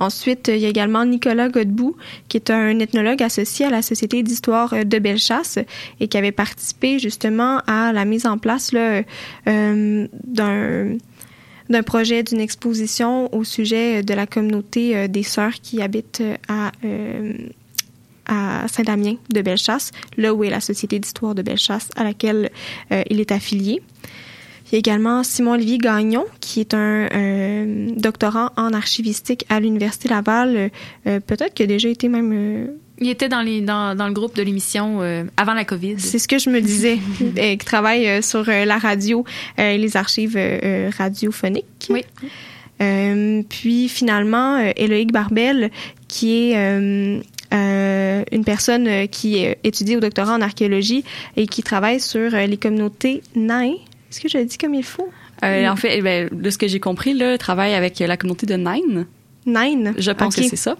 Ensuite, 0.00 0.48
il 0.48 0.58
y 0.58 0.66
a 0.66 0.68
également 0.68 1.04
Nicolas 1.04 1.48
Godbout, 1.48 1.94
qui 2.28 2.38
est 2.38 2.50
un 2.50 2.78
ethnologue 2.80 3.22
associé 3.22 3.66
à 3.66 3.70
la 3.70 3.82
Société 3.82 4.22
d'histoire 4.22 4.74
de 4.84 4.98
Bellechasse 4.98 5.58
et 6.00 6.08
qui 6.08 6.16
avait 6.18 6.32
participé 6.32 6.98
justement 6.98 7.58
à 7.66 7.92
la 7.92 8.04
mise 8.04 8.26
en 8.26 8.38
place 8.38 8.72
euh, 8.74 10.08
d'un 10.24 11.82
projet 11.84 12.22
d'une 12.22 12.40
exposition 12.40 13.32
au 13.34 13.44
sujet 13.44 14.02
de 14.02 14.14
la 14.14 14.26
communauté 14.26 14.96
euh, 14.96 15.06
des 15.06 15.22
sœurs 15.22 15.54
qui 15.62 15.82
habitent 15.82 16.22
à 16.48 16.72
euh, 18.30 18.66
Saint-Damien 18.68 19.16
de 19.32 19.42
Bellechasse, 19.42 19.90
là 20.16 20.32
où 20.32 20.44
est 20.44 20.50
la 20.50 20.60
Société 20.60 20.98
d'histoire 20.98 21.34
de 21.34 21.42
Bellechasse 21.42 21.88
à 21.96 22.04
laquelle 22.04 22.50
euh, 22.92 23.02
il 23.10 23.20
est 23.20 23.32
affilié. 23.32 23.82
Il 24.70 24.74
y 24.74 24.76
a 24.76 24.78
également 24.78 25.24
Simon-Olivier 25.24 25.78
Gagnon, 25.78 26.24
qui 26.40 26.60
est 26.60 26.74
un 26.74 27.08
euh, 27.12 27.88
doctorant 27.96 28.50
en 28.56 28.72
archivistique 28.72 29.44
à 29.48 29.58
l'Université 29.58 30.08
Laval. 30.08 30.70
Euh, 31.06 31.20
Peut-être 31.20 31.54
qu'il 31.54 31.64
a 31.64 31.66
déjà 31.66 31.88
été 31.88 32.08
même... 32.08 32.30
euh, 32.32 32.66
Il 33.00 33.08
était 33.08 33.28
dans, 33.28 33.40
les, 33.42 33.60
dans, 33.62 33.96
dans 33.96 34.06
le 34.06 34.12
groupe 34.12 34.36
de 34.36 34.42
l'émission 34.42 35.02
euh, 35.02 35.24
avant 35.36 35.54
la 35.54 35.64
COVID. 35.64 35.96
c'est 35.98 36.20
ce 36.20 36.28
que 36.28 36.38
je 36.38 36.50
me 36.50 36.60
disais, 36.60 36.98
euh, 37.38 37.56
qui 37.56 37.66
travaille 37.66 38.06
euh, 38.08 38.22
sur 38.22 38.48
euh, 38.48 38.64
la 38.64 38.78
radio 38.78 39.24
euh, 39.58 39.70
et 39.72 39.78
les 39.78 39.96
archives 39.96 40.36
euh, 40.36 40.58
euh, 40.62 40.90
radiophoniques. 40.96 41.64
Oui. 41.88 42.04
Euh, 42.80 43.42
puis 43.48 43.88
finalement, 43.88 44.56
euh, 44.56 44.70
Éloïque 44.76 45.12
Barbel, 45.12 45.70
qui 46.08 46.52
est 46.52 46.56
euh, 46.56 47.20
euh, 47.52 48.22
une 48.32 48.44
personne 48.44 48.86
euh, 48.86 49.06
qui 49.06 49.44
euh, 49.44 49.54
étudie 49.64 49.96
au 49.96 50.00
doctorat 50.00 50.34
en 50.34 50.40
archéologie 50.40 51.04
et 51.36 51.46
qui 51.46 51.62
travaille 51.62 52.00
sur 52.00 52.32
euh, 52.34 52.46
les 52.46 52.56
communautés 52.56 53.22
nains. 53.34 53.74
Est-ce 54.10 54.20
que 54.20 54.28
je 54.28 54.38
le 54.38 54.44
dis 54.44 54.58
comme 54.58 54.74
il 54.74 54.84
faut? 54.84 55.08
Euh, 55.44 55.68
En 55.68 55.76
fait, 55.76 55.98
eh 55.98 56.02
ben, 56.02 56.28
de 56.32 56.50
ce 56.50 56.58
que 56.58 56.68
j'ai 56.68 56.80
compris, 56.80 57.14
là, 57.14 57.38
travaille 57.38 57.74
avec 57.74 57.98
la 57.98 58.16
communauté 58.16 58.46
de 58.46 58.54
Nine. 58.54 59.06
Nine? 59.46 59.94
Je 59.96 60.10
pense 60.10 60.36
que 60.36 60.42
c'est 60.42 60.56
ça. 60.56 60.76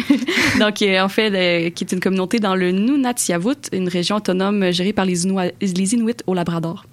Donc, 0.60 0.82
euh, 0.82 1.00
en 1.00 1.08
fait, 1.08 1.32
euh, 1.32 1.70
qui 1.70 1.84
est 1.84 1.92
une 1.92 2.00
communauté 2.00 2.38
dans 2.38 2.54
le 2.54 2.70
Nunatiavut, 2.70 3.56
une 3.72 3.88
région 3.88 4.16
autonome 4.16 4.70
gérée 4.72 4.92
par 4.92 5.06
les, 5.06 5.24
Inuits 5.24 6.16
au 6.26 6.34
Labrador. 6.34 6.84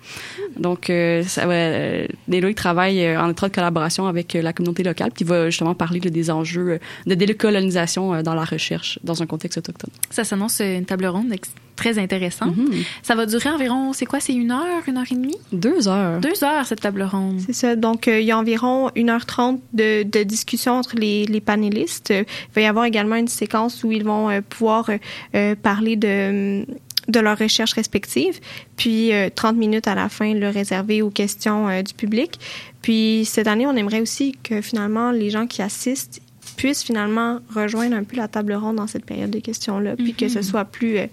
Donc, 0.57 0.89
euh, 0.89 1.23
ça, 1.23 1.43
euh, 1.49 2.07
Néloïc 2.27 2.55
travaille 2.55 3.17
en 3.17 3.29
étroite 3.29 3.53
collaboration 3.53 4.07
avec 4.07 4.34
la 4.34 4.53
communauté 4.53 4.84
locale, 4.84 5.11
puis 5.11 5.25
il 5.25 5.27
va 5.27 5.49
justement 5.49 5.75
parler 5.75 5.99
là, 5.99 6.09
des 6.09 6.32
enjeux 6.32 6.79
de 7.05 7.15
décolonisation 7.15 8.21
dans 8.23 8.34
la 8.34 8.45
recherche 8.45 8.99
dans 9.03 9.21
un 9.21 9.25
contexte 9.25 9.57
autochtone. 9.57 9.91
Ça 10.09 10.23
s'annonce 10.23 10.59
une 10.59 10.86
table 10.86 11.05
ronde 11.07 11.34
très 11.82 11.97
intéressante. 11.97 12.53
Ça 13.01 13.15
va 13.15 13.25
durer 13.25 13.49
environ, 13.49 13.91
c'est 13.93 14.05
quoi, 14.05 14.19
c'est 14.19 14.34
une 14.34 14.51
heure, 14.51 14.84
une 14.88 14.97
heure 14.97 15.05
et 15.11 15.15
demie? 15.15 15.38
Deux 15.51 15.88
heures. 15.88 16.19
Deux 16.19 16.43
heures, 16.43 16.65
cette 16.65 16.82
table 16.82 17.01
ronde. 17.03 17.39
C'est 17.45 17.53
ça. 17.53 17.75
Donc, 17.75 18.07
euh, 18.07 18.19
il 18.19 18.25
y 18.27 18.32
a 18.32 18.38
environ 18.38 18.89
1h30 18.95 19.59
de, 19.73 20.03
de 20.03 20.23
discussion 20.23 20.73
entre 20.73 20.95
les, 20.95 21.25
les 21.25 21.41
panélistes. 21.41 22.11
Il 22.11 22.25
va 22.55 22.61
y 22.61 22.65
avoir 22.65 22.86
également 22.86 23.15
une 23.15 23.27
séquence 23.27 23.84
où 23.84 23.91
ils 23.91 24.03
vont 24.03 24.29
euh, 24.29 24.41
pouvoir 24.47 24.89
euh, 25.36 25.55
parler 25.55 25.95
de, 25.95 26.65
de 27.07 27.19
leurs 27.19 27.38
recherches 27.39 27.73
respectives. 27.73 28.39
Puis, 28.77 29.11
euh, 29.13 29.29
30 29.34 29.57
minutes 29.57 29.88
à 29.88 29.95
la 29.95 30.07
fin, 30.09 30.34
le 30.36 30.49
réservé 30.49 31.01
aux 31.01 31.09
questions 31.09 31.67
euh, 31.67 31.82
du 31.82 31.93
public. 31.95 32.39
Puis, 32.84 33.25
cette 33.25 33.47
année, 33.47 33.65
on 33.65 33.75
aimerait 33.75 34.01
aussi 34.01 34.36
que 34.43 34.61
finalement, 34.61 35.09
les 35.11 35.29
gens 35.32 35.47
qui 35.47 35.61
assistent 35.63 36.21
puissent 36.57 36.84
finalement 36.84 37.39
rejoindre 37.55 37.95
un 37.95 38.03
peu 38.03 38.17
la 38.17 38.27
table 38.27 38.53
ronde 38.53 38.75
dans 38.75 38.86
cette 38.86 39.05
période 39.05 39.32
de 39.32 39.39
questions-là, 39.39 39.95
puis 39.95 40.13
que 40.13 40.27
ce 40.27 40.39
Mhm. 40.39 40.43
soit 40.43 40.65
plus, 40.65 40.97
euh, 40.97 41.07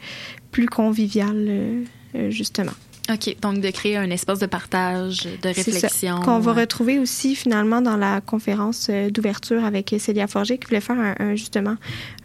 plus 0.50 0.66
convivial, 0.66 1.36
euh, 1.48 1.82
euh, 2.14 2.30
justement. 2.30 2.72
OK, 3.10 3.36
donc 3.40 3.62
de 3.62 3.70
créer 3.70 3.96
un 3.96 4.10
espace 4.10 4.38
de 4.38 4.44
partage, 4.44 5.20
de 5.42 5.48
réflexion. 5.48 6.20
Qu'on 6.20 6.40
va 6.40 6.52
retrouver 6.52 6.98
aussi 6.98 7.34
finalement 7.34 7.80
dans 7.80 7.96
la 7.96 8.20
conférence 8.20 8.88
euh, 8.90 9.08
d'ouverture 9.08 9.64
avec 9.64 9.94
Célia 9.98 10.26
Forger 10.26 10.58
qui 10.58 10.66
voulait 10.66 10.82
faire 10.82 10.98
un, 11.00 11.14
un- 11.18 11.34
justement 11.34 11.76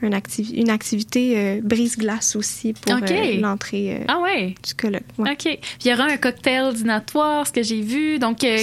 un 0.01 0.09
activi- 0.09 0.53
une 0.59 0.69
activité 0.69 1.35
euh, 1.37 1.61
brise-glace 1.63 2.35
aussi 2.35 2.73
pour 2.73 2.95
euh, 2.97 3.39
l'entrée 3.39 3.95
euh, 4.01 4.05
Ah 4.09 4.19
ouais. 4.19 4.55
du 4.61 4.73
colloque. 4.73 5.03
Ouais. 5.17 5.31
OK. 5.31 5.43
Puis 5.43 5.59
il 5.85 5.87
y 5.87 5.93
aura 5.93 6.03
un 6.03 6.17
cocktail 6.17 6.73
dînatoire, 6.73 7.47
ce 7.47 7.53
que 7.53 7.63
j'ai 7.63 7.79
vu. 7.81 8.19
Donc, 8.19 8.43
euh, 8.43 8.57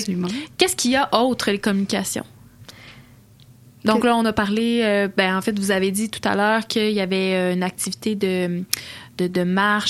qu'est-ce 0.58 0.76
qu'il 0.76 0.90
y 0.90 0.96
a 0.96 1.08
autre 1.18 1.50
les 1.50 1.58
communications? 1.58 2.26
Donc 3.86 4.02
Que- 4.02 4.08
là, 4.08 4.16
on 4.18 4.26
a 4.26 4.34
parlé, 4.34 4.82
euh, 4.84 5.08
ben, 5.16 5.34
en 5.38 5.40
fait, 5.40 5.58
vous 5.58 5.70
avez 5.70 5.90
dit 5.90 6.10
tout 6.10 6.20
à 6.28 6.34
l'heure 6.36 6.66
qu'il 6.66 6.90
y 6.92 7.00
avait 7.00 7.54
une 7.54 7.62
activité 7.62 8.14
de, 8.14 8.62
de, 9.20 9.26
de 9.26 9.42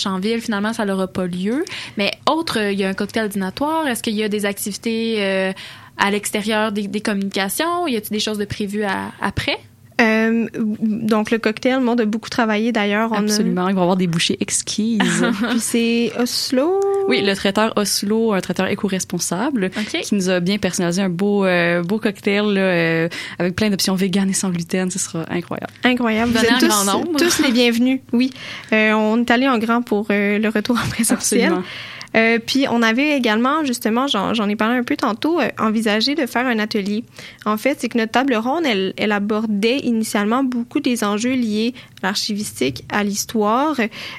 en 0.07 0.19
ville. 0.19 0.41
Finalement, 0.41 0.73
ça 0.73 0.85
n'aura 0.85 1.07
pas 1.09 1.27
lieu. 1.27 1.65
Mais 1.97 2.11
autre, 2.31 2.59
euh, 2.59 2.73
il 2.73 2.79
y 2.81 2.85
a 2.85 2.89
un 2.89 2.95
cocktail 2.95 3.29
dînatoire. 3.29 3.87
Est-ce 3.87 4.03
qu'il 4.03 4.15
y 4.15 4.23
a 4.25 4.29
des 4.29 4.45
activités 4.47 5.17
euh, 5.19 5.53
à 5.99 6.11
l'extérieur 6.11 6.73
des, 6.73 6.89
des 6.89 7.01
communications? 7.01 7.87
Y 7.87 7.97
a-t-il 7.97 8.13
des 8.13 8.21
choses 8.21 8.39
de 8.39 8.45
prévues 8.45 8.85
à- 8.85 9.13
après? 9.21 9.59
Euh, 10.01 10.47
donc 10.81 11.31
le 11.31 11.39
cocktail, 11.39 11.75
le 11.79 11.85
monde 11.85 12.01
a 12.01 12.05
beaucoup 12.05 12.31
travaillé 12.31 12.73
d'ailleurs. 12.73 13.13
A- 13.13 13.19
Absolument. 13.19 13.69
Il 13.69 13.75
va 13.75 13.81
y 13.81 13.83
avoir 13.83 13.97
des 13.97 14.07
bouchées 14.07 14.37
exquises. 14.41 15.01
Puis 15.51 15.61
c'est 15.61 16.13
Oslo. 16.19 16.81
Oui, 17.09 17.23
le 17.23 17.35
traiteur 17.35 17.73
Oslo, 17.77 18.33
un 18.33 18.41
traiteur 18.41 18.67
éco-responsable, 18.69 19.71
qui 20.03 20.15
nous 20.15 20.29
a 20.31 20.41
bien 20.41 20.59
personnalisé 20.59 21.03
un 21.03 21.09
beau, 21.09 21.45
euh, 21.45 21.83
beau 21.83 21.99
cocktail 21.99 22.45
là, 22.55 22.61
euh, 22.61 23.09
avec 23.39 23.57
plein 23.57 23.71
d'options 23.71 23.95
véganes 23.95 24.31
et 24.31 24.35
sans 24.35 24.51
gluten. 24.51 24.91
Ce 24.91 24.99
sera 24.99 25.25
incroyable. 25.31 25.73
Incroyable. 25.85 26.33
Vous 26.33 26.45
êtes 26.45 26.59
tous, 26.61 26.69
grand 26.69 26.85
nombre. 26.85 27.19
tous 27.19 27.43
les 27.43 27.53
bienvenus. 27.53 28.01
Oui. 28.13 28.31
Euh, 28.73 28.93
on 28.93 29.19
est 29.21 29.31
allé 29.31 29.49
en 29.49 29.59
grand 29.59 29.83
pour 29.83 30.07
le 30.11 30.49
retour 30.49 30.77
en 30.77 30.89
présentiel. 30.89 31.43
Absolument. 31.45 31.67
Euh, 32.17 32.39
puis 32.45 32.67
on 32.71 32.83
avait 32.83 33.17
également, 33.17 33.65
justement, 33.65 34.07
j'en 34.09 34.49
ai 34.49 34.57
parlé 34.57 34.79
un 34.79 34.83
peu 34.83 34.97
tantôt, 34.97 35.41
euh, 35.41 35.49
envisagé 35.59 36.15
de 36.15 36.27
faire 36.27 36.47
un 36.47 36.59
atelier. 36.59 37.05
En 37.45 37.57
fait, 37.57 37.79
c'est 37.81 37.89
que 37.89 37.99
notre 37.99 38.13
table 38.13 38.35
ronde, 38.35 38.65
elle, 38.67 38.95
elle 38.97 39.13
abordait 39.13 39.79
initialement 39.79 40.43
beaucoup 40.43 40.81
des 40.81 41.05
enjeux 41.05 41.35
liés 41.35 41.75
à 42.03 42.09
l'archivistique, 42.09 42.85
à 42.89 43.05
l'histoire, 43.05 43.77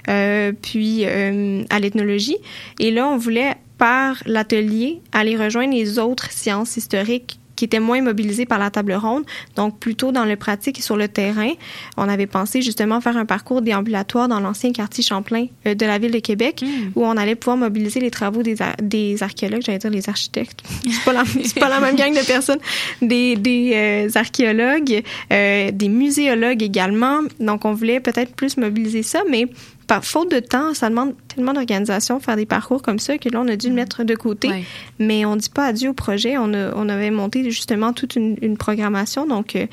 euh, 0.08 0.52
puis 0.62 1.04
euh, 1.06 1.64
à 1.70 1.80
l'ethnologie. 1.80 2.38
Et 2.80 2.92
là, 2.92 3.08
on 3.08 3.18
voulait, 3.18 3.56
par 3.78 4.22
l'atelier, 4.26 5.02
aller 5.12 5.36
rejoindre 5.36 5.74
les 5.74 6.00
autres 6.00 6.32
sciences 6.32 6.78
historiques 6.78 7.41
qui 7.62 7.66
étaient 7.66 7.80
moins 7.80 8.02
mobilisées 8.02 8.48
par 8.48 8.58
la 8.58 8.72
table 8.72 8.94
ronde, 8.94 9.24
donc 9.56 9.78
plutôt 9.78 10.12
dans 10.12 10.26
le 10.26 10.36
pratique 10.36 10.80
et 10.80 10.82
sur 10.82 10.98
le 10.98 11.08
terrain. 11.08 11.52
On 11.96 12.10
avait 12.10 12.26
pensé 12.26 12.64
justement 12.64 13.02
faire 13.02 13.18
un 13.18 13.26
parcours 13.28 13.62
déambulatoire 13.62 14.28
dans 14.28 14.40
l'ancien 14.40 14.72
quartier 14.72 15.04
Champlain 15.04 15.46
euh, 15.68 15.76
de 15.76 15.86
la 15.86 16.00
ville 16.00 16.10
de 16.10 16.18
Québec, 16.18 16.66
où 16.96 17.06
on 17.06 17.16
allait 17.18 17.36
pouvoir 17.36 17.58
mobiliser 17.58 18.00
les 18.00 18.10
travaux 18.10 18.42
des, 18.42 18.56
des 18.82 19.22
archéologues, 19.22 19.62
j'allais 19.64 19.78
dire 19.78 19.92
les 19.92 20.10
architectes. 20.10 20.64
C'est 20.84 21.06
pas 21.06 21.14
la, 21.14 21.24
pas 21.60 21.70
la 21.70 21.80
même 21.80 21.96
gang 21.96 22.12
de 22.12 22.26
personnes. 22.26 22.58
Des, 23.04 23.36
des 23.36 23.74
euh, 23.76 24.10
archéologues, 24.16 25.04
euh, 25.32 25.70
des 25.72 25.88
muséologues 25.88 26.64
également. 26.64 27.20
Donc 27.40 27.66
on 27.66 27.74
voulait 27.74 28.00
peut-être 28.00 28.34
plus 28.34 28.58
mobiliser 28.58 29.04
ça, 29.04 29.22
mais 29.30 29.46
par 29.94 30.06
faute 30.06 30.32
de 30.32 30.40
temps, 30.40 30.74
ça 30.74 30.90
demande 30.90 31.16
tellement 31.28 31.52
d'organisation 31.52 32.22
faire 32.22 32.38
des 32.38 32.46
parcours 32.46 32.82
comme 32.82 32.98
ça 32.98 33.18
que 33.18 33.28
là 33.28 33.42
on 33.42 33.48
a 33.50 33.58
dû 33.58 33.68
le 33.68 33.74
mettre 33.76 34.06
de 34.06 34.16
côté. 34.16 34.48
Ouais. 34.48 34.64
Mais 35.00 35.26
on 35.26 35.36
dit 35.36 35.50
pas 35.50 35.66
adieu 35.66 35.90
au 35.90 35.94
projet. 35.94 36.38
On, 36.38 36.54
a- 36.54 36.72
on 36.76 36.88
avait 36.88 37.12
monté 37.12 37.44
justement 37.52 37.92
toute 37.92 38.16
une, 38.16 38.38
une 38.42 38.56
programmation. 38.56 39.28
Donc, 39.28 39.58
euh, 39.58 39.66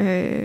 euh, 0.00 0.44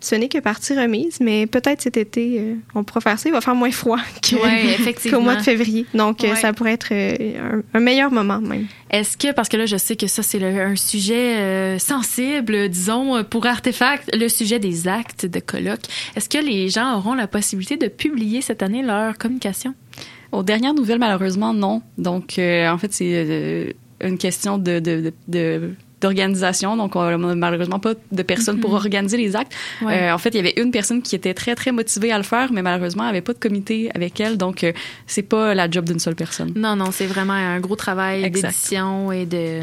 ce 0.00 0.14
n'est 0.14 0.28
que 0.28 0.38
partie 0.38 0.74
remise. 0.78 1.18
Mais 1.20 1.46
peut-être 1.46 1.82
cet 1.82 1.96
été, 1.96 2.38
euh, 2.40 2.54
on 2.74 2.84
pourra 2.84 3.00
faire 3.00 3.18
ça. 3.18 3.28
Il 3.28 3.32
va 3.32 3.40
faire 3.40 3.54
moins 3.54 3.70
froid 3.70 3.98
Ouais, 4.32 4.76
qu'au 5.10 5.20
mois 5.20 5.36
de 5.36 5.42
février. 5.42 5.86
Donc, 5.94 6.24
euh, 6.24 6.30
Ouais. 6.30 6.36
ça 6.36 6.52
pourrait 6.52 6.72
être 6.74 6.88
euh, 6.92 7.62
un, 7.74 7.78
un 7.78 7.80
meilleur 7.80 8.10
moment 8.12 8.40
même. 8.40 8.66
Est-ce 8.90 9.16
que, 9.16 9.32
parce 9.32 9.48
que 9.48 9.56
là, 9.56 9.66
je 9.66 9.76
sais 9.76 9.96
que 9.96 10.06
ça, 10.06 10.22
c'est 10.22 10.42
un 10.42 10.76
sujet 10.76 11.36
euh, 11.36 11.78
sensible, 11.78 12.68
disons, 12.68 13.22
pour 13.24 13.46
Artefact, 13.46 14.08
le 14.16 14.28
sujet 14.28 14.58
des 14.58 14.88
actes 14.88 15.26
de 15.26 15.40
colloque. 15.40 15.80
Est-ce 16.16 16.28
que 16.28 16.38
les 16.38 16.68
gens 16.68 16.96
auront 16.96 17.14
la 17.14 17.26
possibilité 17.26 17.76
de 17.76 17.88
publier 17.88 18.40
cette 18.40 18.62
année 18.62 18.82
leur 18.82 19.18
communication? 19.18 19.74
Aux 20.32 20.42
dernières 20.42 20.74
nouvelles, 20.74 20.98
malheureusement, 20.98 21.54
non. 21.54 21.80
Donc, 21.96 22.38
euh, 22.38 22.68
en 22.68 22.76
fait, 22.78 22.92
c'est 22.92 23.12
euh, 23.14 23.70
une 24.02 24.18
question 24.18 24.58
de, 24.58 24.78
de, 24.78 25.00
de- 25.00 25.12
de- 25.28 25.74
d'organisation. 26.00 26.76
Donc, 26.76 26.94
on 26.96 27.18
n'a 27.18 27.34
malheureusement 27.34 27.80
pas 27.80 27.94
de 28.12 28.22
personnes 28.22 28.60
pour 28.60 28.70
Mhm. 28.70 28.76
organiser 28.76 29.16
les 29.16 29.34
actes. 29.36 29.52
Ouais. 29.82 30.02
Euh, 30.02 30.14
en 30.14 30.18
fait, 30.18 30.30
il 30.30 30.36
y 30.36 30.40
avait 30.40 30.54
une 30.56 30.70
personne 30.70 31.02
qui 31.02 31.14
était 31.16 31.34
très, 31.34 31.54
très 31.54 31.72
motivée 31.72 32.12
à 32.12 32.18
le 32.18 32.24
faire, 32.24 32.52
mais 32.52 32.62
malheureusement, 32.62 33.02
elle 33.04 33.08
n'avait 33.10 33.20
pas 33.20 33.32
de 33.32 33.38
comité 33.38 33.90
avec 33.94 34.20
elle. 34.20 34.36
Donc, 34.36 34.62
euh, 34.64 34.72
c'est 35.06 35.22
pas 35.22 35.54
la 35.54 35.68
job 35.70 35.84
d'une 35.86 35.98
seule 35.98 36.14
personne. 36.14 36.52
Non, 36.56 36.76
non, 36.76 36.90
c'est 36.92 37.06
vraiment 37.06 37.32
un 37.32 37.58
gros 37.60 37.76
travail 37.76 38.30
d'édition 38.30 39.10
et 39.12 39.26
de 39.26 39.62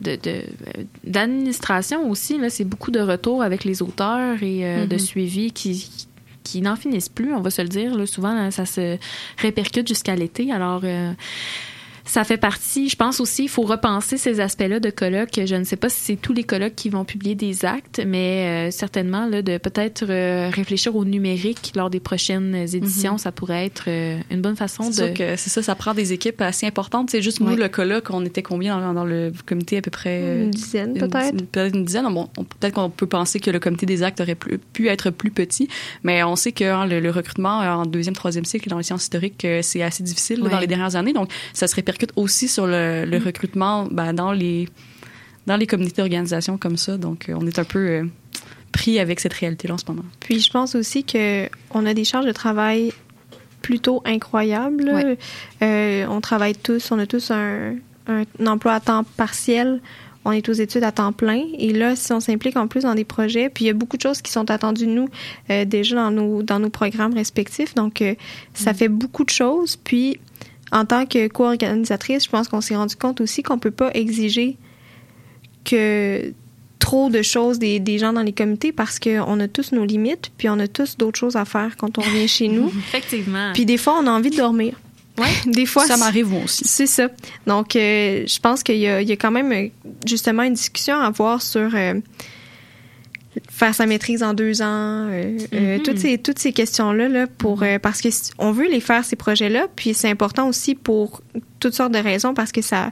de- 0.00 0.14
de- 0.14 0.44
d'administration 1.02 2.08
aussi. 2.08 2.38
Là, 2.38 2.50
c'est 2.50 2.64
beaucoup 2.64 2.90
de 2.92 3.00
retours 3.00 3.42
avec 3.42 3.64
les 3.64 3.82
auteurs 3.82 4.40
et 4.42 4.64
euh, 4.64 4.86
de 4.86 4.94
Mhm. 4.94 4.98
suivi 5.00 5.52
qui 5.52 5.90
qui 6.44 6.62
n'en 6.62 6.76
finissent 6.76 7.10
plus, 7.10 7.34
on 7.34 7.42
va 7.42 7.50
se 7.50 7.60
le 7.60 7.68
dire. 7.68 7.94
Là, 7.94 8.06
souvent, 8.06 8.32
là, 8.32 8.50
ça 8.50 8.64
se 8.64 8.96
répercute 9.36 9.86
jusqu'à 9.86 10.16
l'été. 10.16 10.50
Alors, 10.50 10.80
euh, 10.84 11.12
ça 12.08 12.24
fait 12.24 12.36
partie, 12.38 12.88
je 12.88 12.96
pense 12.96 13.20
aussi, 13.20 13.44
il 13.44 13.48
faut 13.48 13.62
repenser 13.62 14.16
ces 14.16 14.40
aspects-là 14.40 14.80
de 14.80 14.90
colloques. 14.90 15.38
Je 15.44 15.54
ne 15.54 15.64
sais 15.64 15.76
pas 15.76 15.88
si 15.88 16.00
c'est 16.00 16.16
tous 16.16 16.32
les 16.32 16.42
colloques 16.42 16.74
qui 16.74 16.88
vont 16.88 17.04
publier 17.04 17.34
des 17.34 17.64
actes, 17.64 18.02
mais 18.06 18.68
euh, 18.68 18.70
certainement 18.70 19.26
là, 19.26 19.42
de 19.42 19.58
peut-être 19.58 20.04
euh, 20.08 20.50
réfléchir 20.52 20.96
au 20.96 21.04
numérique 21.04 21.72
lors 21.76 21.90
des 21.90 22.00
prochaines 22.00 22.54
éditions, 22.54 23.12
Mhm. 23.12 23.18
ça 23.18 23.30
pourrait 23.32 23.66
être 23.66 23.84
euh, 23.88 24.18
une 24.30 24.40
bonne 24.40 24.56
façon 24.56 24.88
de... 24.90 25.12
c'est 25.16 25.50
ça, 25.50 25.62
ça 25.62 25.74
prend 25.74 25.94
des 25.94 26.12
équipes 26.12 26.40
assez 26.40 26.66
importantes. 26.66 27.10
C'est 27.10 27.22
juste 27.22 27.40
nous, 27.40 27.48
Ouais. 27.48 27.56
le 27.56 27.68
colloque, 27.68 28.08
on 28.10 28.24
était 28.24 28.42
combien 28.42 28.80
dans, 28.80 28.94
dans 28.94 29.04
le 29.04 29.32
comité 29.46 29.76
à 29.76 29.82
peu 29.82 29.90
près? 29.90 30.20
Euh, 30.22 30.44
Une 30.44 30.50
dizaine, 30.50 30.94
peut-être. 30.94 31.36
Peut-être 31.50 31.74
une 31.76 31.84
dizaine. 31.84 32.06
Bon, 32.12 32.28
on- 32.38 32.44
peut-être 32.44 32.74
qu'on 32.74 32.90
peut 32.90 33.06
penser 33.06 33.38
que 33.38 33.50
le 33.50 33.60
comité 33.60 33.86
des 33.86 34.02
actes 34.02 34.20
aurait 34.20 34.34
pu, 34.34 34.58
pu 34.72 34.88
être 34.88 35.10
plus 35.10 35.30
petit, 35.30 35.68
mais 36.02 36.22
on 36.24 36.36
sait 36.36 36.52
que 36.52 36.64
hein, 36.64 36.86
le, 36.86 37.00
le 37.00 37.10
recrutement 37.10 37.60
euh, 37.62 37.70
en 37.72 37.86
deuxième, 37.86 38.14
troisième 38.14 38.44
cycle 38.46 38.68
dans 38.70 38.78
les 38.78 38.82
sciences 38.84 39.02
historiques, 39.02 39.44
euh, 39.44 39.60
c'est 39.62 39.82
assez 39.82 40.02
difficile 40.02 40.40
là, 40.40 40.48
dans 40.48 40.58
les 40.60 40.66
dernières 40.66 40.96
années. 40.96 41.12
Donc, 41.12 41.30
ça 41.52 41.66
se 41.66 41.74
répercute 41.76 41.97
aussi 42.16 42.48
sur 42.48 42.66
le, 42.66 43.06
Mm. 43.06 43.24
recrutement 43.24 43.88
ben, 43.90 44.12
dans 44.12 44.32
les 44.32 44.68
dans 45.46 45.56
les 45.56 45.66
communautés 45.66 46.02
d'organisation 46.02 46.58
comme 46.58 46.76
ça. 46.76 46.98
Donc, 46.98 47.28
euh, 47.28 47.34
on 47.38 47.46
est 47.46 47.58
un 47.58 47.64
peu 47.64 47.78
euh, 47.78 48.04
pris 48.70 48.98
avec 48.98 49.18
cette 49.18 49.32
réalité-là 49.32 49.74
en 49.74 49.78
ce 49.78 49.86
moment. 49.88 50.04
Puis 50.20 50.40
je 50.40 50.50
pense 50.50 50.74
aussi 50.74 51.04
que 51.04 51.48
on 51.70 51.86
a 51.86 51.94
des 51.94 52.04
charges 52.04 52.26
de 52.26 52.32
travail 52.32 52.92
plutôt 53.62 54.02
incroyables. 54.04 54.90
Ouais. 54.90 55.18
Euh, 55.62 56.06
on 56.08 56.20
travaille 56.20 56.54
tous, 56.54 56.92
on 56.92 56.98
a 56.98 57.06
tous 57.06 57.30
un, 57.30 57.76
un 58.06 58.46
emploi 58.46 58.74
à 58.74 58.80
temps 58.80 59.04
partiel. 59.16 59.80
On 60.24 60.32
est 60.32 60.48
aux 60.48 60.52
études 60.52 60.84
à 60.84 60.92
temps 60.92 61.12
plein. 61.12 61.42
Et 61.58 61.72
là, 61.72 61.96
si 61.96 62.12
on 62.12 62.20
s'implique 62.20 62.56
en 62.56 62.68
plus 62.68 62.82
dans 62.82 62.94
des 62.94 63.04
projets, 63.04 63.48
puis 63.48 63.64
il 63.64 63.68
y 63.68 63.70
a 63.70 63.74
beaucoup 63.74 63.96
de 63.96 64.02
choses 64.02 64.20
qui 64.20 64.30
sont 64.30 64.50
attendues 64.50 64.86
de 64.86 64.92
nous 64.92 65.08
euh, 65.50 65.64
déjà 65.64 65.96
dans 65.96 66.10
nos, 66.10 66.42
dans 66.42 66.58
nos 66.58 66.68
programmes 66.70 67.14
respectifs. 67.14 67.74
Donc, 67.74 68.02
euh, 68.02 68.14
ça 68.52 68.74
fait 68.74 68.88
beaucoup 68.88 69.24
de 69.24 69.30
choses. 69.30 69.76
Puis, 69.76 70.18
en 70.72 70.84
tant 70.84 71.06
que 71.06 71.28
co-organisatrice, 71.28 72.24
je 72.24 72.30
pense 72.30 72.48
qu'on 72.48 72.60
s'est 72.60 72.76
rendu 72.76 72.96
compte 72.96 73.20
aussi 73.20 73.42
qu'on 73.42 73.58
peut 73.58 73.70
pas 73.70 73.90
exiger 73.94 74.56
que 75.64 76.32
trop 76.78 77.10
de 77.10 77.22
choses 77.22 77.58
des, 77.58 77.80
des 77.80 77.98
gens 77.98 78.12
dans 78.12 78.22
les 78.22 78.32
comités 78.32 78.72
parce 78.72 78.98
qu'on 78.98 79.40
a 79.40 79.48
tous 79.48 79.72
nos 79.72 79.84
limites, 79.84 80.30
puis 80.38 80.48
on 80.48 80.58
a 80.58 80.68
tous 80.68 80.96
d'autres 80.96 81.18
choses 81.18 81.36
à 81.36 81.44
faire 81.44 81.76
quand 81.76 81.98
on 81.98 82.02
revient 82.02 82.28
chez 82.28 82.48
nous. 82.48 82.68
Effectivement. 82.88 83.50
Puis 83.52 83.66
des 83.66 83.76
fois, 83.76 83.98
on 84.00 84.06
a 84.06 84.10
envie 84.10 84.30
de 84.30 84.36
dormir. 84.36 84.74
Ouais. 85.18 85.26
Des 85.52 85.66
fois, 85.66 85.84
Ça 85.84 85.96
m'arrive 85.96 86.32
aussi. 86.32 86.62
C'est 86.64 86.86
ça. 86.86 87.08
Donc, 87.44 87.74
euh, 87.74 88.22
je 88.24 88.38
pense 88.38 88.62
qu'il 88.62 88.76
y, 88.76 88.86
a- 88.86 89.02
il 89.02 89.08
y 89.08 89.12
a 89.12 89.16
quand 89.16 89.32
même 89.32 89.50
euh, 89.50 89.66
justement 90.06 90.44
une 90.44 90.54
discussion 90.54 90.94
à 90.96 91.06
avoir 91.06 91.42
sur 91.42 91.74
euh, 91.74 91.94
faire 93.50 93.74
sa 93.74 93.86
maîtrise 93.86 94.22
en 94.22 94.34
deux 94.34 94.62
ans, 94.62 95.06
euh, 95.10 95.36
euh, 95.54 95.76
Mhm. 95.76 95.82
toutes 95.82 95.98
ces 95.98 96.18
toutes 96.18 96.38
ces 96.38 96.52
questions-là, 96.52 97.08
là, 97.08 97.26
pour 97.26 97.62
euh, 97.62 97.78
parce 97.78 98.00
que 98.00 98.10
si- 98.10 98.32
on 98.38 98.50
veut 98.52 98.68
les 98.68 98.80
faire 98.80 99.04
ces 99.04 99.16
projets-là, 99.16 99.66
puis 99.76 99.94
c'est 99.94 100.08
important 100.10 100.48
aussi 100.48 100.74
pour 100.74 101.22
toutes 101.60 101.74
sortes 101.74 101.92
de 101.92 101.98
raisons 101.98 102.34
parce 102.34 102.52
que 102.52 102.62
ça 102.62 102.90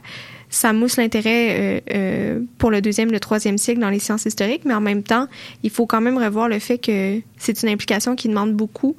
ça 0.49 0.71
mousse 0.71 0.95
l'intérêt 0.95 1.49
euh, 1.49 1.79
euh, 1.93 2.39
pour 2.57 2.71
le 2.71 2.79
deuxième, 2.81 3.11
le 3.11 3.19
troisième 3.19 3.57
cycle 3.57 3.79
dans 3.81 3.89
les 3.89 3.99
sciences 3.99 4.25
historiques, 4.25 4.61
mais 4.63 4.73
en 4.73 4.79
même 4.79 5.03
temps, 5.03 5.27
il 5.63 5.69
faut 5.69 5.85
quand 5.85 5.99
même 5.99 6.17
revoir 6.17 6.47
le 6.47 6.59
fait 6.59 6.77
que 6.77 7.19
c'est 7.37 7.63
une 7.63 7.69
implication 7.69 8.15
qui 8.15 8.29
demande 8.29 8.53
beaucoup 8.53 8.95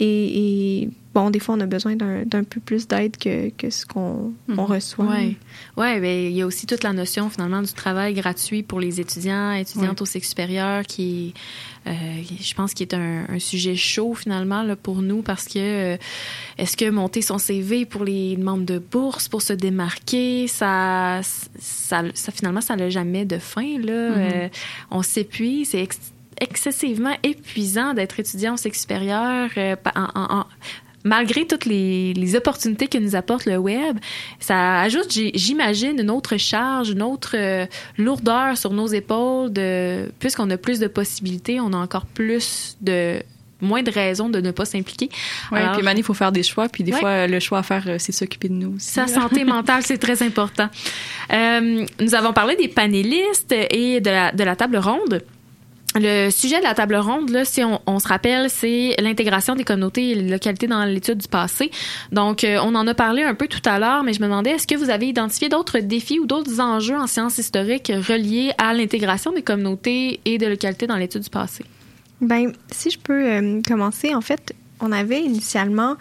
et, 0.00 0.80
et, 0.82 0.88
bon, 1.20 1.30
des 1.30 1.40
fois, 1.40 1.54
on 1.56 1.60
a 1.60 1.66
besoin 1.66 1.96
d'un 1.96 2.44
peu 2.44 2.60
plus 2.60 2.86
d'aide 2.86 3.16
que, 3.16 3.50
que 3.50 3.70
ce 3.70 3.84
qu'on 3.86 4.32
on 4.48 4.64
reçoit. 4.66 5.06
Ouais. 5.06 5.36
Ouais, 5.76 6.00
ben 6.00 6.26
il 6.30 6.36
y 6.36 6.42
a 6.42 6.46
aussi 6.46 6.66
toute 6.66 6.84
la 6.84 6.92
notion 6.92 7.28
finalement 7.30 7.60
du 7.62 7.72
travail 7.72 8.14
gratuit 8.14 8.62
pour 8.62 8.78
les 8.80 9.00
étudiants, 9.00 9.52
étudiantes 9.52 10.00
au 10.00 10.06
cycle 10.06 10.26
supérieur 10.26 10.84
qui 10.84 11.34
euh, 11.86 11.90
je 12.40 12.54
pense 12.54 12.74
qui 12.74 12.82
est 12.82 12.94
un, 12.94 13.24
un 13.28 13.38
sujet 13.38 13.74
chaud 13.76 14.14
finalement 14.14 14.62
là, 14.62 14.76
pour 14.76 15.00
nous 15.02 15.22
parce 15.22 15.46
que 15.46 15.58
euh, 15.58 15.96
est-ce 16.58 16.76
que 16.76 16.88
monter 16.90 17.22
son 17.22 17.38
CV 17.38 17.86
pour 17.86 18.04
les 18.04 18.36
membres 18.36 18.64
de 18.66 18.78
bourse 18.78 19.28
pour 19.28 19.42
se 19.42 19.52
démarquer, 19.54 20.46
ça 20.48 21.20
ça, 21.58 22.02
ça 22.14 22.30
finalement 22.32 22.60
ça 22.60 22.76
n'a 22.76 22.90
jamais 22.90 23.24
de 23.24 23.38
fin 23.38 23.78
là, 23.78 24.10
Mhm. 24.10 24.14
Euh, 24.18 24.48
on 24.90 25.02
s'épuise, 25.02 25.70
c'est 25.70 25.82
ex- 25.82 26.12
excessivement 26.40 27.16
épuisant 27.22 27.94
d'être 27.94 28.20
étudiant 28.20 28.54
au 28.54 28.56
cycle 28.56 28.76
supérieur 28.78 29.50
euh, 29.56 29.76
en- 29.96 30.10
en- 30.40 30.46
malgré 31.08 31.46
toutes 31.46 31.64
les, 31.64 32.12
les 32.14 32.36
opportunités 32.36 32.86
que 32.86 32.98
nous 32.98 33.14
apporte 33.16 33.46
le 33.46 33.56
web, 33.56 33.98
ça 34.38 34.80
ajoute, 34.80 35.10
j'imagine, 35.34 35.98
une 35.98 36.10
autre 36.10 36.36
charge, 36.36 36.90
une 36.90 37.02
autre 37.02 37.34
euh, 37.34 37.66
lourdeur 37.96 38.56
sur 38.56 38.72
nos 38.72 38.86
épaules. 38.86 39.52
De, 39.52 40.10
puisqu'on 40.20 40.48
a 40.50 40.56
plus 40.56 40.78
de 40.78 40.86
possibilités, 40.86 41.60
on 41.60 41.72
a 41.72 41.76
encore 41.76 42.06
plus 42.06 42.76
de 42.80 43.22
moins 43.60 43.82
de 43.82 43.90
raisons 43.90 44.28
de 44.28 44.40
ne 44.40 44.52
pas 44.52 44.64
s'impliquer. 44.64 45.08
Alors, 45.50 45.72
puis 45.72 45.82
Mané, 45.82 45.98
il 46.00 46.04
faut 46.04 46.14
faire 46.14 46.30
des 46.30 46.44
choix, 46.44 46.68
puis 46.68 46.84
des 46.84 46.92
Ouais. 46.92 47.00
fois, 47.00 47.26
le 47.26 47.40
choix 47.40 47.58
à 47.58 47.62
faire, 47.64 47.84
euh, 47.88 47.96
c'est 47.98 48.12
s'occuper 48.12 48.48
de 48.48 48.54
nous 48.54 48.76
aussi. 48.76 48.86
sa 48.90 49.08
santé 49.08 49.42
mentale, 49.44 49.82
c'est 49.84 49.98
très 49.98 50.22
important. 50.22 50.68
Euh, 51.32 51.84
nous 52.00 52.14
avons 52.14 52.32
parlé 52.32 52.54
des 52.54 52.68
panélistes 52.68 53.52
et 53.70 54.00
de 54.00 54.10
la, 54.10 54.30
de 54.30 54.44
la 54.44 54.54
table 54.54 54.76
ronde. 54.76 55.24
Le 56.00 56.30
sujet 56.30 56.58
de 56.58 56.62
la 56.62 56.74
table 56.74 56.96
ronde, 56.96 57.30
là, 57.30 57.44
si 57.44 57.64
on, 57.64 57.80
on 57.86 57.98
se 57.98 58.06
rappelle, 58.06 58.50
c'est 58.50 58.94
l'intégration 59.00 59.56
des 59.56 59.64
communautés 59.64 60.10
et 60.10 60.14
les 60.14 60.28
localités 60.28 60.68
dans 60.68 60.84
l'étude 60.84 61.18
du 61.18 61.28
passé. 61.28 61.70
Donc, 62.12 62.44
euh, 62.44 62.58
on 62.62 62.74
en 62.76 62.86
a 62.86 62.94
parlé 62.94 63.24
un 63.24 63.34
peu 63.34 63.48
tout 63.48 63.62
à 63.64 63.78
l'heure, 63.78 64.04
mais 64.04 64.12
je 64.12 64.20
me 64.20 64.26
demandais, 64.26 64.50
est-ce 64.50 64.66
que 64.66 64.76
vous 64.76 64.90
avez 64.90 65.06
identifié 65.06 65.48
d'autres 65.48 65.80
défis 65.80 66.20
ou 66.20 66.26
d'autres 66.26 66.60
enjeux 66.60 66.96
en 66.96 67.08
sciences 67.08 67.38
historiques 67.38 67.90
reliés 67.94 68.52
à 68.58 68.74
l'intégration 68.74 69.32
des 69.32 69.42
communautés 69.42 70.20
et 70.24 70.38
de 70.38 70.46
localités 70.46 70.86
dans 70.86 70.96
l'étude 70.96 71.22
du 71.22 71.30
passé? 71.30 71.64
Ben, 72.20 72.52
si 72.70 72.90
je 72.90 72.98
peux 72.98 73.26
euh, 73.26 73.60
commencer, 73.66 74.14
en 74.14 74.20
fait, 74.20 74.54
on 74.80 74.92
avait 74.92 75.20
initialement 75.20 75.96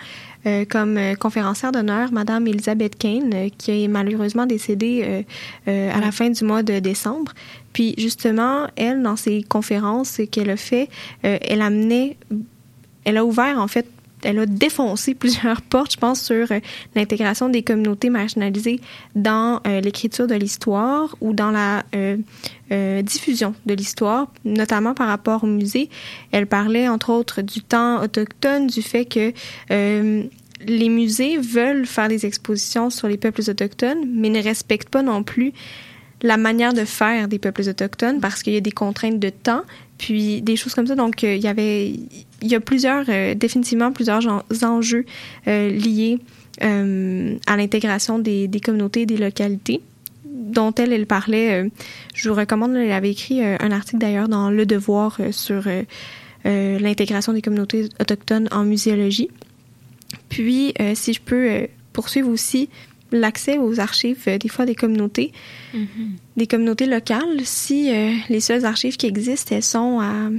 euh, 0.45 0.66
comme 0.70 0.98
euh, 0.98 1.16
conférencière 1.16 1.72
d'honneur 1.72 2.12
Madame 2.12 2.48
Elisabeth 2.48 2.98
Kane, 2.98 3.34
euh, 3.34 3.50
qui 3.58 3.84
est 3.84 3.88
malheureusement 3.88 4.45
décédée 4.45 5.26
à 5.66 6.00
la 6.00 6.12
fin 6.12 6.30
du 6.30 6.43
mois 6.43 6.64
de 6.64 6.80
décembre. 6.80 7.34
Puis 7.78 7.94
justement, 8.00 8.66
elle, 8.76 9.04
dans 9.04 9.16
ses 9.16 9.44
conférences 9.44 10.20
qu'elle 10.32 10.50
a 10.50 10.58
fait, 10.58 10.90
euh, 11.26 11.38
elle 11.42 11.62
amenait, 11.62 12.18
elle 13.04 13.18
a 13.18 13.24
ouvert 13.24 13.62
en 13.62 13.68
fait 13.68 13.86
elle 14.24 14.40
a 14.40 14.48
défoncé 14.48 15.14
plusieurs 15.16 15.62
portes, 15.62 15.92
je 15.92 15.98
pense, 15.98 16.24
sur 16.24 16.52
euh, 16.52 16.60
l'intégration 16.96 17.50
des 17.50 17.62
communautés 17.62 18.10
marginalisées 18.10 18.80
dans 19.16 19.62
euh, 19.68 19.80
l'écriture 19.80 20.26
de 20.26 20.34
l'histoire 20.34 21.16
ou 21.22 21.34
dans 21.34 21.52
la 21.52 21.84
euh, 21.96 22.18
diffusion 23.04 23.54
de 23.68 23.76
l'histoire, 23.76 24.28
notamment 24.44 24.96
par 24.96 25.08
rapport 25.08 25.44
au 25.44 25.48
musée. 25.48 25.92
Elle 26.32 26.48
parlait, 26.48 26.88
entre 26.88 27.12
autres, 27.12 27.44
du 27.44 27.62
temps 27.62 28.02
autochtone, 28.02 28.66
du 28.66 28.82
fait 28.82 29.06
que 29.06 29.32
les 30.66 30.90
musées 30.90 31.38
veulent 31.38 31.86
faire 31.86 32.08
des 32.08 32.26
expositions 32.26 32.90
sur 32.90 33.08
les 33.08 33.18
peuples 33.18 33.42
autochtones, 33.48 34.10
mais 34.12 34.30
ne 34.30 34.42
respectent 34.42 34.90
pas 34.90 35.04
non 35.04 35.22
plus 35.22 35.54
la 36.22 36.38
manière 36.38 36.74
de 36.74 36.86
faire 36.86 37.28
des 37.28 37.39
peuples 37.39 37.68
autochtones 37.68 38.20
parce 38.20 38.43
qu'il 38.43 38.53
y 38.53 38.57
a 38.57 38.61
des 38.61 38.72
contraintes 38.72 39.20
de 39.20 39.30
temps, 39.30 39.63
puis 39.97 40.41
des 40.41 40.55
choses 40.55 40.74
comme 40.74 40.88
ça. 40.88 40.95
Donc, 40.95 41.24
euh, 41.24 41.36
il 41.36 41.41
y 41.41 41.47
avait, 41.47 41.89
il 41.89 42.47
y 42.47 42.55
a 42.55 42.59
plusieurs, 42.59 43.05
euh, 43.09 43.36
définitivement 43.36 43.91
plusieurs 43.91 44.24
enjeux 44.63 45.05
euh, 45.47 45.70
liés 45.70 46.20
à 46.59 47.55
l'intégration 47.55 48.18
des, 48.18 48.47
des 48.47 48.59
communautés 48.59 49.01
et 49.01 49.05
des 49.05 49.18
localités 49.18 49.80
dont 50.26 50.74
elle, 50.74 50.91
elle 50.91 51.05
parlait. 51.05 51.70
je 52.15 52.30
vous 52.30 52.36
recommande, 52.36 52.76
elle 52.76 52.91
avait 52.91 53.11
écrit 53.11 53.43
un 53.43 53.70
article 53.70 53.99
d'ailleurs 53.99 54.28
dans 54.28 54.49
Le 54.49 54.65
Devoir 54.65 55.20
sur 55.30 55.68
l'intégration 56.43 57.34
des 57.34 57.43
communautés 57.43 57.89
autochtones 58.01 58.49
en 58.51 58.63
muséologie. 58.63 59.30
Puis, 60.30 60.74
si 60.95 61.13
je 61.13 61.22
peux 61.22 61.68
poursuivre 61.93 62.30
aussi 62.30 62.70
l'accès 63.12 63.58
aux 63.58 63.80
archives 63.80 64.24
euh, 64.28 64.38
des 64.38 64.49
fois 64.49 64.66
des 64.66 64.76
communautés, 64.76 65.32
des 66.36 66.47
communautés 66.47 66.86
locales, 66.86 67.41
si 67.43 67.93
euh, 67.93 68.14
les 68.30 68.39
seules 68.39 68.66
archives 68.66 68.97
qui 68.97 69.08
existent, 69.08 69.55
elles 69.55 69.64
sont 69.64 69.99
à, 69.99 70.30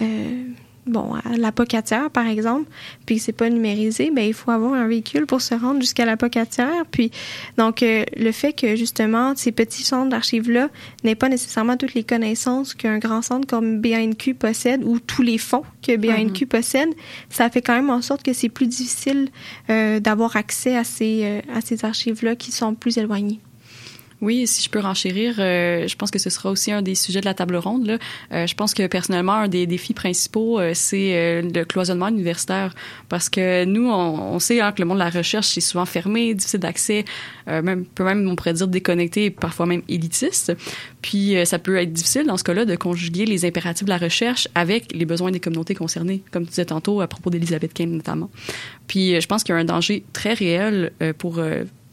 euh, 0.00 0.44
bon, 0.86 1.14
à 1.14 1.36
la 1.36 1.52
Pocatière, 1.52 2.10
par 2.10 2.26
exemple, 2.26 2.68
puis 3.06 3.16
que 3.16 3.22
c'est 3.22 3.32
pas 3.32 3.48
numérisé, 3.48 4.10
ben 4.10 4.24
il 4.24 4.34
faut 4.34 4.50
avoir 4.50 4.74
un 4.74 4.86
véhicule 4.86 5.26
pour 5.26 5.40
se 5.40 5.54
rendre 5.54 5.80
jusqu'à 5.80 6.04
la 6.04 6.16
Pocatière. 6.16 6.84
Puis, 6.90 7.10
donc, 7.56 7.82
euh, 7.82 8.04
le 8.16 8.32
fait 8.32 8.52
que, 8.52 8.76
justement, 8.76 9.34
ces 9.36 9.52
petits 9.52 9.84
centres 9.84 10.10
d'archives-là 10.10 10.68
n'aient 11.04 11.14
pas 11.14 11.28
nécessairement 11.28 11.76
toutes 11.76 11.94
les 11.94 12.04
connaissances 12.04 12.74
qu'un 12.74 12.98
grand 12.98 13.22
centre 13.22 13.46
comme 13.46 13.80
BANQ 13.80 14.34
possède 14.34 14.82
ou 14.84 14.98
tous 14.98 15.22
les 15.22 15.38
fonds 15.38 15.64
que 15.82 15.96
BANQ 15.96 16.46
possède, 16.46 16.90
ça 17.28 17.48
fait 17.50 17.62
quand 17.62 17.74
même 17.74 17.90
en 17.90 18.02
sorte 18.02 18.22
que 18.22 18.32
c'est 18.32 18.48
plus 18.48 18.66
difficile 18.66 19.28
euh, 19.70 20.00
d'avoir 20.00 20.36
accès 20.36 20.76
à 20.76 20.84
ces, 20.84 21.20
euh, 21.24 21.40
à 21.54 21.60
ces 21.60 21.84
archives-là 21.84 22.36
qui 22.36 22.52
sont 22.52 22.74
plus 22.74 22.98
éloignées. 22.98 23.40
Oui, 24.22 24.46
si 24.46 24.62
je 24.62 24.70
peux 24.70 24.78
renchérir, 24.78 25.34
euh, 25.40 25.88
je 25.88 25.96
pense 25.96 26.12
que 26.12 26.20
ce 26.20 26.30
sera 26.30 26.48
aussi 26.48 26.70
un 26.70 26.80
des 26.80 26.94
sujets 26.94 27.20
de 27.20 27.24
la 27.24 27.34
table 27.34 27.56
ronde. 27.56 27.86
Là. 27.86 27.98
Euh, 28.32 28.46
je 28.46 28.54
pense 28.54 28.72
que 28.72 28.86
personnellement, 28.86 29.32
un 29.32 29.48
des 29.48 29.66
défis 29.66 29.94
principaux, 29.94 30.60
euh, 30.60 30.70
c'est 30.74 31.16
euh, 31.16 31.42
le 31.42 31.64
cloisonnement 31.64 32.06
universitaire. 32.06 32.72
Parce 33.08 33.28
que 33.28 33.64
nous, 33.64 33.90
on, 33.90 34.34
on 34.34 34.38
sait 34.38 34.60
hein, 34.60 34.70
que 34.70 34.80
le 34.80 34.86
monde 34.86 34.98
de 34.98 35.02
la 35.02 35.10
recherche, 35.10 35.48
c'est 35.48 35.60
souvent 35.60 35.86
fermé, 35.86 36.34
difficile 36.34 36.60
d'accès, 36.60 37.04
euh, 37.48 37.62
même, 37.62 37.84
peut 37.84 38.04
même, 38.04 38.28
on 38.28 38.36
pourrait 38.36 38.52
dire, 38.52 38.68
déconnecté, 38.68 39.30
parfois 39.30 39.66
même 39.66 39.82
élitiste. 39.88 40.52
Puis, 41.02 41.36
euh, 41.36 41.44
ça 41.44 41.58
peut 41.58 41.76
être 41.78 41.92
difficile, 41.92 42.26
dans 42.26 42.36
ce 42.36 42.44
cas-là, 42.44 42.64
de 42.64 42.76
conjuguer 42.76 43.26
les 43.26 43.44
impératifs 43.44 43.86
de 43.86 43.90
la 43.90 43.98
recherche 43.98 44.46
avec 44.54 44.94
les 44.94 45.04
besoins 45.04 45.32
des 45.32 45.40
communautés 45.40 45.74
concernées, 45.74 46.22
comme 46.30 46.44
tu 46.44 46.50
disais 46.50 46.66
tantôt, 46.66 47.00
à 47.00 47.08
propos 47.08 47.30
d'Elisabeth 47.30 47.74
Kane 47.74 47.90
notamment. 47.90 48.30
Puis, 48.86 49.20
je 49.20 49.26
pense 49.26 49.42
qu'il 49.42 49.52
y 49.52 49.58
a 49.58 49.60
un 49.60 49.64
danger 49.64 50.04
très 50.12 50.32
réel 50.32 50.92
pour... 51.18 51.40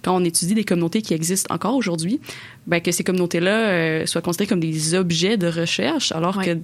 quand 0.04 0.16
on 0.16 0.24
étudie 0.24 0.54
des 0.56 0.64
communautés 0.64 1.02
qui 1.02 1.14
existent 1.14 1.54
encore 1.54 1.76
aujourd'hui, 1.76 2.20
ben 2.68 2.80
que 2.82 2.92
ces 2.92 3.04
communautés-là 3.04 3.70
euh, 3.70 4.06
soient 4.06 4.22
considérées 4.22 4.48
comme 4.48 4.60
des 4.60 4.96
objets 4.96 5.38
de 5.38 5.48
recherche, 5.48 6.12
alors 6.12 6.38
Ouais. 6.38 6.46
que 6.46 6.58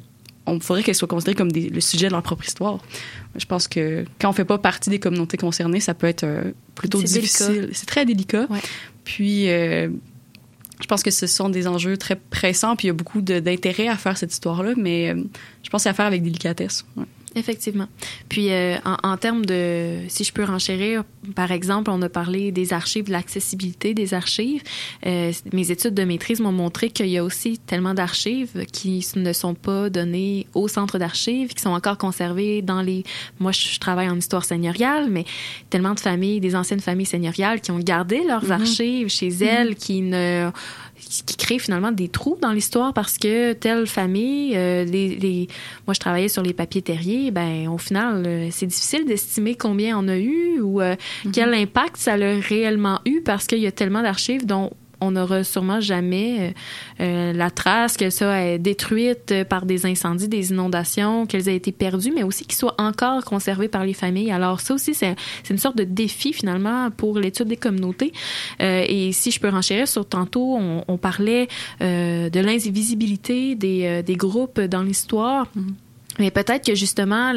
on 0.48 0.60
faudrait 0.60 0.84
qu'elles 0.84 0.94
soient 0.96 1.08
considérées 1.08 1.36
comme 1.36 1.52
des- 1.52 1.70
le 1.70 1.82
sujet 1.82 2.06
de 2.08 2.12
leur 2.12 2.22
propre 2.22 2.46
histoire. 2.46 2.78
Je 3.36 3.46
pense 3.46 3.68
que 3.68 4.06
quand 4.22 4.30
on 4.30 4.34
fait 4.34 4.46
pas 4.46 4.60
partie 4.60 4.92
des 4.92 5.00
communautés 5.00 5.38
concernées, 5.38 5.80
ça 5.80 5.96
peut 5.96 6.06
être 6.08 6.24
euh, 6.24 6.52
plutôt 6.76 7.02
difficile. 7.02 7.70
C'est 7.74 7.88
très 7.88 8.06
délicat. 8.06 8.46
Ouais. 8.52 8.60
Puis 9.04 9.50
euh, 9.50 9.90
je 10.82 10.86
pense 10.88 11.02
que 11.04 11.10
ce 11.10 11.26
sont 11.26 11.50
des 11.50 11.68
enjeux 11.68 11.98
très 11.98 12.16
pressants, 12.16 12.76
puis 12.76 12.86
il 12.86 12.90
y 12.90 12.92
a 12.92 12.94
beaucoup 12.94 13.22
d'intérêt 13.22 13.88
à 13.88 13.98
faire 13.98 14.18
cette 14.18 14.32
histoire-là, 14.34 14.74
mais 14.78 15.16
je 15.64 15.70
pense 15.72 15.88
à 15.88 15.94
faire 15.94 16.06
avec 16.06 16.22
délicatesse. 16.22 16.86
Ouais. 16.96 17.06
Effectivement. 17.36 17.88
Puis 18.30 18.52
euh, 18.52 18.78
en, 18.86 18.98
en 19.04 19.18
termes 19.18 19.46
de, 19.46 20.00
si 20.08 20.24
je 20.24 20.32
peux 20.32 20.44
renchérir, 20.44 21.04
par 21.36 21.52
exemple, 21.52 21.92
on 21.92 22.02
a 22.02 22.10
parlé 22.10 22.52
des 22.52 22.72
archives, 22.74 23.06
de 23.06 23.12
l'accessibilité 23.12 23.94
des 23.94 24.14
archives. 24.14 24.62
Euh, 25.06 25.32
mes 25.54 25.72
études 25.72 25.94
de 25.94 26.04
maîtrise 26.04 26.40
m'ont 26.40 26.52
montré 26.52 26.90
qu'il 26.90 27.08
y 27.08 27.18
a 27.18 27.24
aussi 27.24 27.58
tellement 27.58 27.94
d'archives 27.94 28.66
qui 28.72 29.06
ne 29.16 29.34
sont 29.34 29.54
pas 29.54 29.90
données 29.90 30.48
au 30.54 30.68
centre 30.68 30.98
d'archives, 30.98 31.54
qui 31.54 31.62
sont 31.62 31.72
encore 31.72 31.98
conservées 31.98 32.62
dans 32.62 32.82
les. 32.82 33.04
Moi, 33.40 33.52
je, 33.52 33.80
travaille 33.80 34.10
en 34.10 34.18
histoire 34.18 34.46
seigneuriale, 34.46 35.10
mais 35.10 35.26
tellement 35.70 35.94
de 35.94 36.00
familles, 36.00 36.40
des 36.40 36.56
anciennes 36.56 36.80
familles 36.80 37.06
seigneuriales 37.06 37.62
qui 37.62 37.72
ont 37.72 37.80
gardé 37.80 38.24
leurs 38.26 38.46
Mhm. 38.46 38.52
archives 38.52 39.10
chez 39.10 39.28
elles, 39.44 39.76
qui 39.76 40.02
ne 40.02 40.50
qui 41.26 41.36
créent 41.38 41.60
finalement 41.60 41.91
des 41.91 42.08
trous 42.10 42.38
dans 42.41 42.51
l'histoire 42.51 42.93
parce 42.93 43.18
que 43.18 43.53
telle 43.53 43.88
famille, 43.88 44.56
euh, 44.56 44.84
les, 44.86 45.16
les- 45.16 45.47
moi 45.88 45.93
je 45.93 45.99
travaillais 45.99 46.28
sur 46.30 46.41
les 46.41 46.53
papiers 46.53 46.82
terriers, 46.82 47.32
ben 47.32 47.68
au 47.68 47.78
final 47.78 48.24
euh, 48.26 48.47
c'est 48.51 48.66
difficile 48.66 49.06
d'estimer 49.06 49.56
combien 49.56 49.97
on 49.97 50.08
a 50.08 50.18
eu 50.18 50.60
ou 50.62 50.82
euh, 50.82 50.95
quel 51.32 51.53
impact 51.53 51.97
ça 51.97 52.14
a 52.14 52.39
réellement 52.39 52.99
eu 53.06 53.22
parce 53.22 53.45
qu'il 53.47 53.60
y 53.60 53.68
a 53.68 53.72
tellement 53.72 54.01
d'archives 54.01 54.45
dont 54.45 54.72
on 55.02 55.12
n'aura 55.12 55.43
sûrement 55.43 55.82
jamais 55.82 56.38
euh, 56.39 56.52
euh, 57.02 57.34
la 57.34 57.50
trace 57.52 57.98
que 57.98 58.10
ça 58.10 58.41
est 58.41 58.60
détruite 58.60 59.32
euh, 59.32 59.43
par 59.43 59.66
des 59.66 59.86
incendies, 59.86 60.28
des 60.28 60.52
inondations, 60.52 61.26
qu'elles 61.26 61.50
aient 61.50 61.56
été 61.56 61.72
perdues, 61.72 62.12
mais 62.14 62.24
aussi 62.24 62.46
qu'ils 62.46 62.56
soient 62.56 62.76
encore 62.78 63.24
conservées 63.26 63.68
par 63.68 63.86
les 63.86 63.93
familles. 63.93 64.32
Alors 64.32 64.60
ça 64.60 64.74
aussi, 64.74 64.93
c'est 64.93 65.16
une 65.50 65.58
sorte 65.58 65.78
de 65.78 65.84
défi 65.84 66.34
finalement 66.34 66.89
pour 66.91 67.20
l'étude 67.20 67.48
des 67.48 67.58
communautés. 67.58 68.14
Euh, 68.62 68.86
et 68.88 69.12
si 69.12 69.32
je 69.32 69.39
peux 69.39 69.50
renchérir 69.50 69.88
sur 69.88 70.06
tantôt, 70.08 70.56
on, 70.58 70.84
on 70.88 70.98
parlait 70.98 71.48
euh, 71.82 72.30
de 72.30 72.39
l'invisibilité 72.39 73.56
des, 73.56 74.04
des 74.04 74.16
groupes 74.16 74.60
dans 74.60 74.84
l'histoire. 74.84 75.48
Mais 76.18 76.32
peut-être 76.32 76.66
que 76.66 76.76
justement 76.76 77.34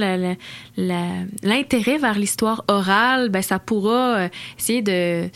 l'intérêt 0.77 1.99
vers 1.99 2.17
l'histoire 2.17 2.65
orale, 2.69 3.29
ben 3.29 3.43
ça 3.43 3.59
pourra 3.59 4.29
essayer 4.57 4.83
de 4.83 5.29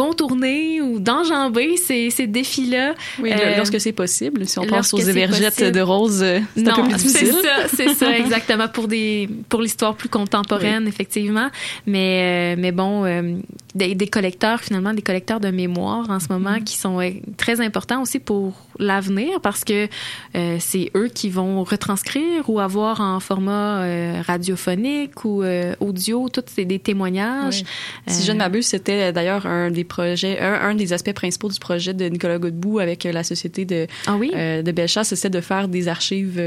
contourner 0.00 0.80
ou 0.80 0.98
d'enjamber 1.00 1.76
ces, 1.76 2.10
ces 2.10 2.26
défis-là. 2.26 2.94
Oui, 3.22 3.30
Euh, 3.32 3.56
lorsque 3.56 3.80
c'est 3.80 3.92
possible. 3.92 4.46
Si 4.46 4.58
on 4.58 4.66
pense 4.66 4.92
aux 4.94 4.98
évergettes 4.98 5.62
de 5.72 5.80
rose, 5.80 6.20
euh, 6.22 6.40
c'est 6.56 6.68
un 6.68 6.74
peu 6.74 6.82
Non, 6.82 6.88
plus 6.88 6.98
c'est 6.98 7.24
difficile. 7.24 7.34
ça, 7.42 7.68
c'est 7.76 7.94
ça, 7.94 8.16
exactement 8.24 8.68
pour 8.68 8.88
des 8.88 9.28
pour 9.48 9.60
l'histoire 9.62 9.94
plus 9.94 10.08
contemporaine, 10.08 10.86
effectivement. 10.88 11.48
Mais 11.86 12.54
euh, 12.56 12.60
mais 12.62 12.72
bon, 12.72 13.04
euh, 13.04 13.36
des, 13.74 13.94
des 13.94 14.08
collecteurs 14.08 14.60
finalement, 14.60 14.92
des 14.92 15.02
collecteurs 15.02 15.40
de 15.40 15.50
mémoire 15.50 16.08
en 16.10 16.18
ce 16.20 16.26
moment 16.28 16.40
Mm-hmm. 16.50 16.64
qui 16.64 16.76
sont 16.76 16.98
très 17.36 17.60
importants 17.60 18.02
aussi 18.02 18.18
pour 18.18 18.54
l'avenir 18.80 19.40
parce 19.40 19.64
que 19.64 19.88
euh, 20.34 20.56
c'est 20.58 20.90
eux 20.96 21.08
qui 21.08 21.28
vont 21.28 21.62
retranscrire 21.62 22.48
ou 22.48 22.58
avoir 22.60 23.00
en 23.00 23.20
format 23.20 23.82
euh, 23.82 24.22
radiophonique 24.26 25.24
ou 25.24 25.42
euh, 25.42 25.74
audio, 25.80 26.28
tous 26.28 26.42
ces 26.46 26.64
des 26.64 26.78
témoignages. 26.78 27.62
Oui. 28.06 28.12
Si 28.14 28.24
je 28.24 28.32
ne 28.32 28.38
m'abuse, 28.38 28.66
c'était 28.66 29.12
d'ailleurs 29.12 29.46
un 29.46 29.70
des 29.70 29.84
projets, 29.84 30.40
un, 30.40 30.54
un 30.54 30.74
des 30.74 30.92
aspects 30.92 31.12
principaux 31.12 31.48
du 31.48 31.58
projet 31.58 31.94
de 31.94 32.06
Nicolas 32.06 32.38
Godbout 32.38 32.78
avec 32.80 33.04
la 33.04 33.22
société 33.22 33.64
de, 33.64 33.86
Ah 34.06 34.16
oui? 34.16 34.30
de 34.32 34.72
Bellechasse, 34.72 35.14
c'était 35.14 35.30
de 35.30 35.40
faire 35.40 35.68
des 35.68 35.88
archives 35.88 36.40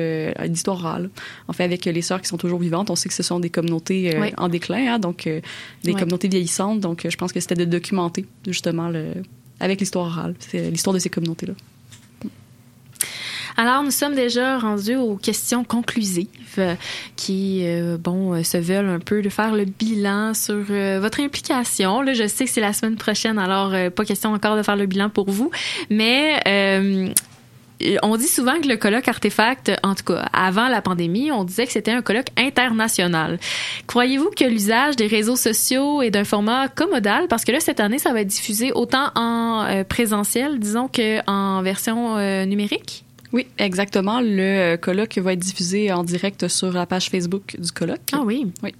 d'histoire 0.47 0.77
orale. 0.83 1.09
En 1.47 1.53
fait, 1.53 1.63
avec 1.63 1.85
les 1.85 2.01
sœurs 2.01 2.21
qui 2.21 2.27
sont 2.27 2.37
toujours 2.37 2.59
vivantes, 2.59 2.89
on 2.89 2.95
sait 2.95 3.09
que 3.09 3.15
ce 3.15 3.23
sont 3.23 3.39
des 3.39 3.49
communautés 3.49 4.17
Oui. 4.19 4.33
en 4.37 4.49
déclin, 4.49 4.93
hein, 4.95 4.99
donc 4.99 5.23
des 5.25 5.41
Oui. 5.85 5.93
communautés 5.93 6.27
vieillissantes. 6.27 6.79
Donc, 6.79 7.07
je 7.09 7.15
pense 7.17 7.31
que 7.31 7.39
c'était 7.39 7.55
de 7.55 7.65
documenter 7.65 8.25
justement 8.47 8.89
le, 8.89 9.13
avec 9.59 9.79
l'histoire 9.79 10.07
orale, 10.07 10.35
c'est 10.39 10.69
l'histoire 10.71 10.93
de 10.93 10.99
ces 10.99 11.09
communautés-là. 11.09 11.53
Alors, 13.55 13.83
nous 13.83 13.91
sommes 13.91 14.15
déjà 14.15 14.57
rendus 14.57 14.95
aux 14.95 15.15
questions 15.15 15.63
conclusives 15.63 16.27
euh, 16.57 16.75
qui, 17.15 17.61
euh, 17.63 17.97
bon, 17.99 18.33
euh, 18.33 18.43
se 18.43 18.57
veulent 18.57 18.89
un 18.89 18.99
peu 18.99 19.21
de 19.21 19.29
faire 19.29 19.53
le 19.53 19.65
bilan 19.65 20.33
sur 20.33 20.55
votre 20.55 21.19
implication. 21.19 22.01
Là, 22.01 22.13
je 22.13 22.27
sais 22.27 22.45
que 22.45 22.51
c'est 22.51 22.61
la 22.61 22.73
semaine 22.73 22.95
prochaine, 22.95 23.37
alors 23.37 23.73
pas 23.91 24.05
question 24.05 24.33
encore 24.33 24.57
de 24.57 24.63
faire 24.63 24.75
le 24.75 24.85
bilan 24.85 25.09
pour 25.09 25.29
vous, 25.29 25.51
mais 25.89 26.41
on 28.01 28.15
dit 28.15 28.27
souvent 28.27 28.59
que 28.61 28.67
le 28.67 28.77
colloque 28.77 29.07
Artefact, 29.07 29.71
en 29.83 29.93
tout 29.93 30.05
cas 30.05 30.25
avant 30.31 30.67
la 30.67 30.81
pandémie, 30.81 31.31
on 31.31 31.43
disait 31.43 31.65
que 31.65 31.71
c'était 31.71 31.91
un 31.91 32.01
colloque 32.01 32.29
international. 32.37 33.39
Croyez-vous 33.87 34.29
que 34.35 34.45
l'usage 34.45 34.95
des 34.95 35.07
réseaux 35.07 35.35
sociaux 35.35 36.01
est 36.01 36.11
d'un 36.11 36.23
format 36.23 36.69
commodal? 36.69 37.27
Parce 37.27 37.43
que 37.43 37.51
là, 37.51 37.59
cette 37.59 37.79
année, 37.79 37.99
ça 37.99 38.13
va 38.13 38.21
être 38.21 38.27
diffusé 38.27 38.71
autant 38.71 39.11
en 39.15 39.83
présentiel, 39.87 40.59
disons, 40.59 40.87
qu'en 40.87 41.61
version 41.61 42.17
numérique? 42.45 43.03
Oui, 43.33 43.47
exactement. 43.57 44.21
Le 44.21 44.39
euh, 44.39 44.77
colloque 44.77 45.17
va 45.17 45.33
être 45.33 45.39
diffusé 45.39 45.91
en 45.91 46.03
direct 46.03 46.47
sur 46.47 46.71
la 46.71 46.85
page 46.85 47.09
Facebook 47.09 47.55
du 47.59 47.71
colloque. 47.71 48.11
Ah 48.13 48.21
oui? 48.23 48.45
Oui. 48.61 48.73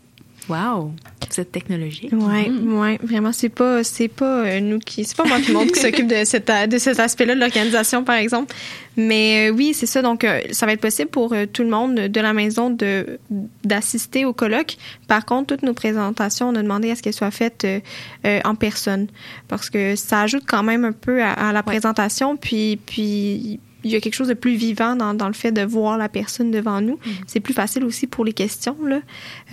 Wow! 0.49 0.91
Cette 1.29 1.53
technologie. 1.53 2.09
Ouais, 2.11 2.49
ouais, 2.51 2.99
vraiment, 3.01 3.31
c'est 3.31 3.47
pas, 3.49 3.81
c'est 3.85 4.09
pas 4.09 4.45
euh, 4.45 4.59
nous 4.59 4.77
qui, 4.79 5.05
c'est 5.05 5.15
pas 5.15 5.23
moi 5.23 5.39
qui 5.39 5.53
montre 5.53 5.71
qui 5.71 5.79
s'occupe 5.81 6.05
de 6.07 6.25
cet, 6.25 6.49
a- 6.49 6.67
de 6.67 6.77
cet 6.77 6.99
aspect-là 6.99 7.33
de 7.33 7.39
l'organisation, 7.39 8.03
par 8.03 8.17
exemple. 8.17 8.53
Mais 8.97 9.47
euh, 9.49 9.53
oui, 9.53 9.73
c'est 9.73 9.85
ça. 9.85 10.01
Donc, 10.01 10.25
euh, 10.25 10.41
ça 10.51 10.65
va 10.65 10.73
être 10.73 10.81
possible 10.81 11.09
pour 11.09 11.31
euh, 11.31 11.45
tout 11.45 11.63
le 11.63 11.69
monde 11.69 11.95
de 11.95 12.19
la 12.19 12.33
maison 12.33 12.69
de 12.69 13.19
d'assister 13.63 14.25
au 14.25 14.33
colloque. 14.33 14.75
Par 15.07 15.25
contre, 15.25 15.55
toutes 15.55 15.63
nos 15.63 15.73
présentations, 15.73 16.49
on 16.49 16.55
a 16.55 16.61
demandé 16.61 16.91
à 16.91 16.95
ce 16.95 17.01
qu'elles 17.01 17.13
soient 17.13 17.31
faites 17.31 17.63
euh, 17.63 17.79
euh, 18.27 18.41
en 18.43 18.55
personne 18.55 19.07
parce 19.47 19.69
que 19.69 19.95
ça 19.95 20.21
ajoute 20.23 20.43
quand 20.45 20.61
même 20.63 20.83
un 20.83 20.91
peu 20.91 21.23
à, 21.23 21.31
à 21.31 21.53
la 21.53 21.63
présentation. 21.63 22.35
Puis, 22.35 22.77
puis 22.85 23.61
il 23.83 23.91
y 23.91 23.95
a 23.95 23.99
quelque 23.99 24.15
chose 24.15 24.29
de 24.29 24.33
plus 24.33 24.55
vivant 24.55 24.95
dans, 24.95 25.13
dans 25.13 25.27
le 25.27 25.33
fait 25.33 25.51
de 25.51 25.61
voir 25.61 25.97
la 25.97 26.09
personne 26.09 26.51
devant 26.51 26.81
nous. 26.81 26.99
C'est 27.27 27.39
plus 27.39 27.53
facile 27.53 27.83
aussi 27.83 28.07
pour 28.07 28.25
les 28.25 28.33
questions. 28.33 28.77
Là. 28.85 29.01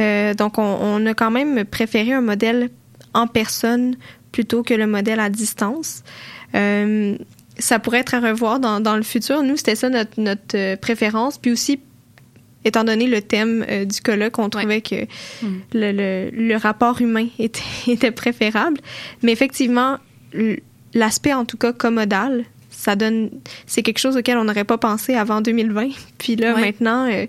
Euh, 0.00 0.34
donc, 0.34 0.58
on, 0.58 0.62
on 0.62 1.04
a 1.06 1.14
quand 1.14 1.30
même 1.30 1.64
préféré 1.64 2.12
un 2.12 2.20
modèle 2.20 2.70
en 3.14 3.26
personne 3.26 3.96
plutôt 4.32 4.62
que 4.62 4.74
le 4.74 4.86
modèle 4.86 5.20
à 5.20 5.30
distance. 5.30 6.02
Euh, 6.54 7.16
ça 7.58 7.78
pourrait 7.78 7.98
être 7.98 8.14
à 8.14 8.20
revoir 8.20 8.60
dans, 8.60 8.80
dans 8.80 8.96
le 8.96 9.02
futur. 9.02 9.42
Nous, 9.42 9.56
c'était 9.56 9.74
ça 9.74 9.88
notre, 9.88 10.18
notre 10.20 10.56
euh, 10.56 10.76
préférence. 10.76 11.38
Puis 11.38 11.50
aussi, 11.50 11.80
étant 12.64 12.84
donné 12.84 13.06
le 13.06 13.20
thème 13.20 13.64
euh, 13.68 13.84
du 13.84 14.00
colloque, 14.00 14.38
on 14.38 14.48
trouvait 14.48 14.80
que 14.80 15.06
le, 15.72 15.92
le, 15.92 16.30
le 16.32 16.56
rapport 16.56 17.00
humain 17.00 17.26
était, 17.38 17.60
était 17.86 18.12
préférable. 18.12 18.78
Mais 19.22 19.32
effectivement, 19.32 19.98
l'aspect 20.94 21.34
en 21.34 21.44
tout 21.44 21.56
cas 21.56 21.72
commodal, 21.72 22.44
ça 22.80 22.96
donne, 22.96 23.28
c'est 23.66 23.82
quelque 23.82 23.98
chose 23.98 24.16
auquel 24.16 24.38
on 24.38 24.44
n'aurait 24.44 24.64
pas 24.64 24.78
pensé 24.78 25.14
avant 25.14 25.42
2020. 25.42 25.88
Puis 26.18 26.34
là, 26.36 26.54
Ouais. 26.54 26.62
maintenant, 26.62 27.06
euh, 27.10 27.26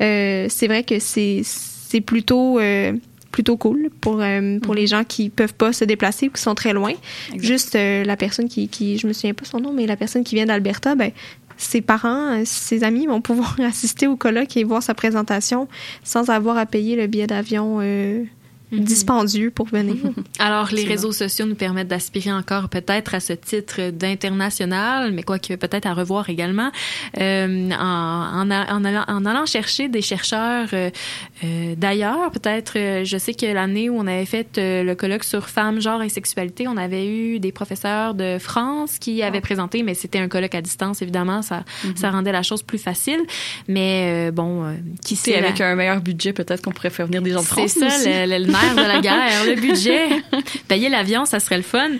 euh, 0.00 0.46
c'est 0.48 0.66
vrai 0.66 0.82
que 0.82 0.98
c'est, 0.98 1.42
c'est 1.44 2.00
plutôt, 2.00 2.58
euh, 2.58 2.94
plutôt 3.30 3.58
cool 3.58 3.90
pour, 4.00 4.22
pour 4.62 4.74
les 4.74 4.86
gens 4.86 5.04
qui 5.04 5.28
peuvent 5.28 5.52
pas 5.52 5.74
se 5.74 5.84
déplacer 5.84 6.28
ou 6.28 6.30
qui 6.30 6.40
sont 6.40 6.54
très 6.54 6.72
loin. 6.72 6.92
Juste 7.36 7.74
la 7.74 8.16
personne 8.16 8.48
qui, 8.48 8.68
qui, 8.68 8.96
je 8.96 9.06
me 9.06 9.12
souviens 9.12 9.34
pas 9.34 9.44
son 9.44 9.60
nom, 9.60 9.72
mais 9.74 9.86
la 9.86 9.96
personne 9.96 10.24
qui 10.24 10.36
vient 10.36 10.46
d'Alberta, 10.46 10.94
ben, 10.94 11.10
ses 11.56 11.82
parents, 11.82 12.42
ses 12.46 12.82
amis 12.82 13.06
vont 13.06 13.20
pouvoir 13.20 13.56
assister 13.62 14.06
au 14.06 14.16
colloque 14.16 14.56
et 14.56 14.64
voir 14.64 14.82
sa 14.82 14.94
présentation 14.94 15.68
sans 16.02 16.30
avoir 16.30 16.56
à 16.56 16.64
payer 16.66 16.96
le 16.96 17.06
billet 17.08 17.26
d'avion 17.26 17.78
euh, 17.82 18.24
dispendieux 18.80 19.50
pour 19.50 19.66
venir. 19.68 19.96
Alors, 20.38 20.68
les 20.72 20.84
réseaux 20.84 21.12
sociaux 21.12 21.46
nous 21.46 21.54
permettent 21.54 21.88
d'aspirer 21.88 22.32
encore 22.32 22.68
peut-être 22.68 23.14
à 23.14 23.20
ce 23.20 23.32
titre 23.32 23.90
d'international, 23.90 25.12
mais 25.12 25.22
quoique 25.22 25.54
peut-être 25.54 25.86
à 25.86 25.94
revoir 25.94 26.28
également, 26.30 26.70
euh, 27.20 27.70
en, 27.70 28.50
en, 28.50 28.50
allant, 28.84 29.04
en 29.08 29.24
allant 29.26 29.46
chercher 29.46 29.88
des 29.88 30.02
chercheurs 30.02 30.68
euh, 30.72 30.90
euh, 31.44 31.74
d'ailleurs. 31.76 32.30
Peut-être, 32.30 32.72
euh, 32.78 33.04
je 33.04 33.18
sais 33.18 33.34
que 33.34 33.46
l'année 33.46 33.88
où 33.90 33.96
on 33.98 34.06
avait 34.06 34.24
fait 34.26 34.58
euh, 34.58 34.82
le 34.82 34.94
colloque 34.94 35.24
sur 35.24 35.48
femmes, 35.48 35.80
genre 35.80 36.02
et 36.02 36.08
sexualité, 36.08 36.66
on 36.68 36.76
avait 36.76 37.06
eu 37.06 37.38
des 37.40 37.52
professeurs 37.52 38.14
de 38.14 38.38
France 38.38 38.98
qui 38.98 39.22
avaient 39.22 39.40
présenté, 39.40 39.82
mais 39.82 39.94
c'était 39.94 40.18
un 40.18 40.28
colloque 40.28 40.54
à 40.54 40.60
distance, 40.62 41.02
évidemment, 41.02 41.42
ça, 41.42 41.64
ça 41.94 42.10
rendait 42.10 42.32
la 42.32 42.42
chose 42.42 42.62
plus 42.62 42.78
facile. 42.78 43.20
Mais 43.68 44.28
euh, 44.28 44.30
bon, 44.32 44.64
euh, 44.64 44.74
qui 45.04 45.16
C'est 45.16 45.32
sait... 45.32 45.40
la- 45.40 45.48
avec 45.48 45.60
un 45.60 45.74
meilleur 45.74 46.00
budget, 46.00 46.32
peut-être 46.32 46.62
qu'on 46.62 46.72
pourrait 46.72 46.90
faire 46.90 47.06
venir 47.06 47.22
des 47.22 47.30
gens 47.32 47.40
de 47.40 47.46
c'est 47.46 47.52
France. 47.68 47.72
ça, 47.72 48.26
le, 48.26 48.38
le 48.44 48.52
nerf 48.64 48.74
de 48.76 48.92
la 48.92 49.00
guerre, 49.00 49.44
le 49.46 49.54
budget. 49.60 50.08
Payer 50.68 50.88
l'avion, 50.88 51.24
ça 51.24 51.40
serait 51.40 51.56
le 51.56 51.62
fun. 51.62 51.90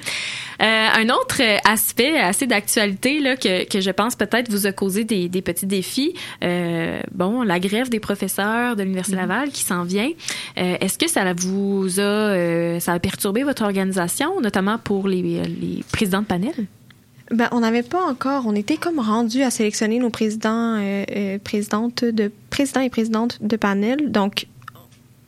un 0.60 1.08
autre 1.10 1.42
aspect 1.64 2.18
assez 2.18 2.46
d'actualité 2.46 3.20
là 3.20 3.36
que, 3.36 3.68
que 3.68 3.80
je 3.80 3.90
pense 3.90 4.16
peut-être 4.16 4.50
vous 4.50 4.66
a 4.66 4.72
causé 4.72 5.04
des, 5.04 5.28
des 5.28 5.42
petits 5.42 5.66
défis. 5.66 6.14
Euh, 6.42 7.00
bon, 7.12 7.42
la 7.42 7.58
grève 7.58 7.88
des 7.88 8.00
professeurs 8.00 8.76
de 8.76 8.82
l'université 8.82 9.16
Laval 9.16 9.50
qui 9.50 9.62
s'en 9.62 9.84
vient. 9.84 10.10
Euh, 10.58 10.76
Est-ce 10.80 10.98
que 10.98 11.08
ça 11.08 11.24
vous 11.34 12.00
a 12.00 12.02
euh, 12.02 12.80
ça 12.80 12.92
a 12.92 12.98
perturbé 12.98 13.42
votre 13.42 13.62
organisation, 13.62 14.40
notamment 14.40 14.78
pour 14.78 15.08
les, 15.08 15.22
les 15.22 15.84
présidents 15.92 16.22
de 16.22 16.26
panel? 16.26 16.66
Ben, 17.30 17.48
on 17.52 17.60
n'avait 17.60 17.82
pas 17.82 18.02
encore. 18.02 18.44
On 18.46 18.54
était 18.54 18.76
comme 18.76 18.98
rendu 19.00 19.42
à 19.42 19.50
sélectionner 19.50 19.98
nos 19.98 20.10
présidents, 20.10 20.76
euh, 20.78 21.04
euh, 21.16 21.38
présidentes 21.42 22.04
de 22.04 22.30
présidents 22.50 22.82
et 22.82 22.90
présidentes 22.90 23.38
de 23.40 23.56
panel. 23.56 24.12
Donc, 24.12 24.46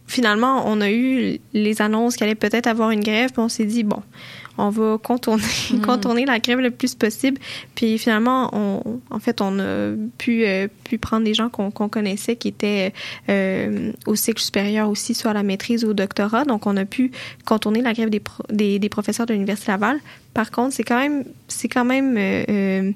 finalement, 0.07 0.62
on 0.66 0.80
a 0.80 0.90
eu 0.90 1.38
les 1.52 1.82
annonces 1.82 2.16
qu'il 2.16 2.24
allait 2.24 2.34
peut-être 2.34 2.66
avoir 2.66 2.90
une 2.90 3.00
grève, 3.02 3.30
puis 3.32 3.40
on 3.40 3.48
s'est 3.48 3.64
dit 3.64 3.82
bon, 3.82 4.02
on 4.59 4.70
va 4.70 4.98
contourner, 5.02 5.42
contourner 5.84 6.24
la 6.24 6.38
grève 6.38 6.61
le 6.61 6.70
plus 6.70 6.94
possible. 6.94 7.38
Puis 7.74 7.98
finalement, 7.98 8.48
on, 8.54 9.00
en 9.11 9.18
fait, 9.18 9.40
on 9.40 9.59
a 9.59 9.92
pu, 10.16 10.46
euh, 10.46 10.68
pu 10.84 10.96
prendre 10.98 11.24
des 11.24 11.34
gens 11.34 11.48
qu'on 11.50 11.70
connaissait 11.70 12.36
qui 12.36 12.48
étaient 12.48 12.92
euh, 13.28 13.92
au 14.07 14.14
cycle 14.14 14.40
supérieur 14.40 14.88
aussi, 14.88 15.12
soit 15.14 15.32
à 15.32 15.34
la 15.34 15.42
maîtrise 15.42 15.84
ou 15.84 15.88
au 15.90 15.94
doctorat. 15.94 16.44
Donc, 16.44 16.66
on 16.66 16.76
a 16.76 16.84
pu 16.86 17.11
contourner 17.44 17.82
la 17.82 17.92
grève 17.92 18.09
des, 18.09 18.20
pro- 18.20 18.44
des, 18.50 18.78
des 18.78 18.88
professeurs 18.88 19.26
de 19.26 19.34
l'Université 19.34 19.72
Laval. 19.72 19.98
Par 20.32 20.50
contre, 20.50 20.72
c'est 20.74 20.84
quand 20.84 20.98
même, 21.00 21.24
c'est 21.48 21.68
quand 21.68 21.84
même, 21.84 22.16
euh, 22.16 22.92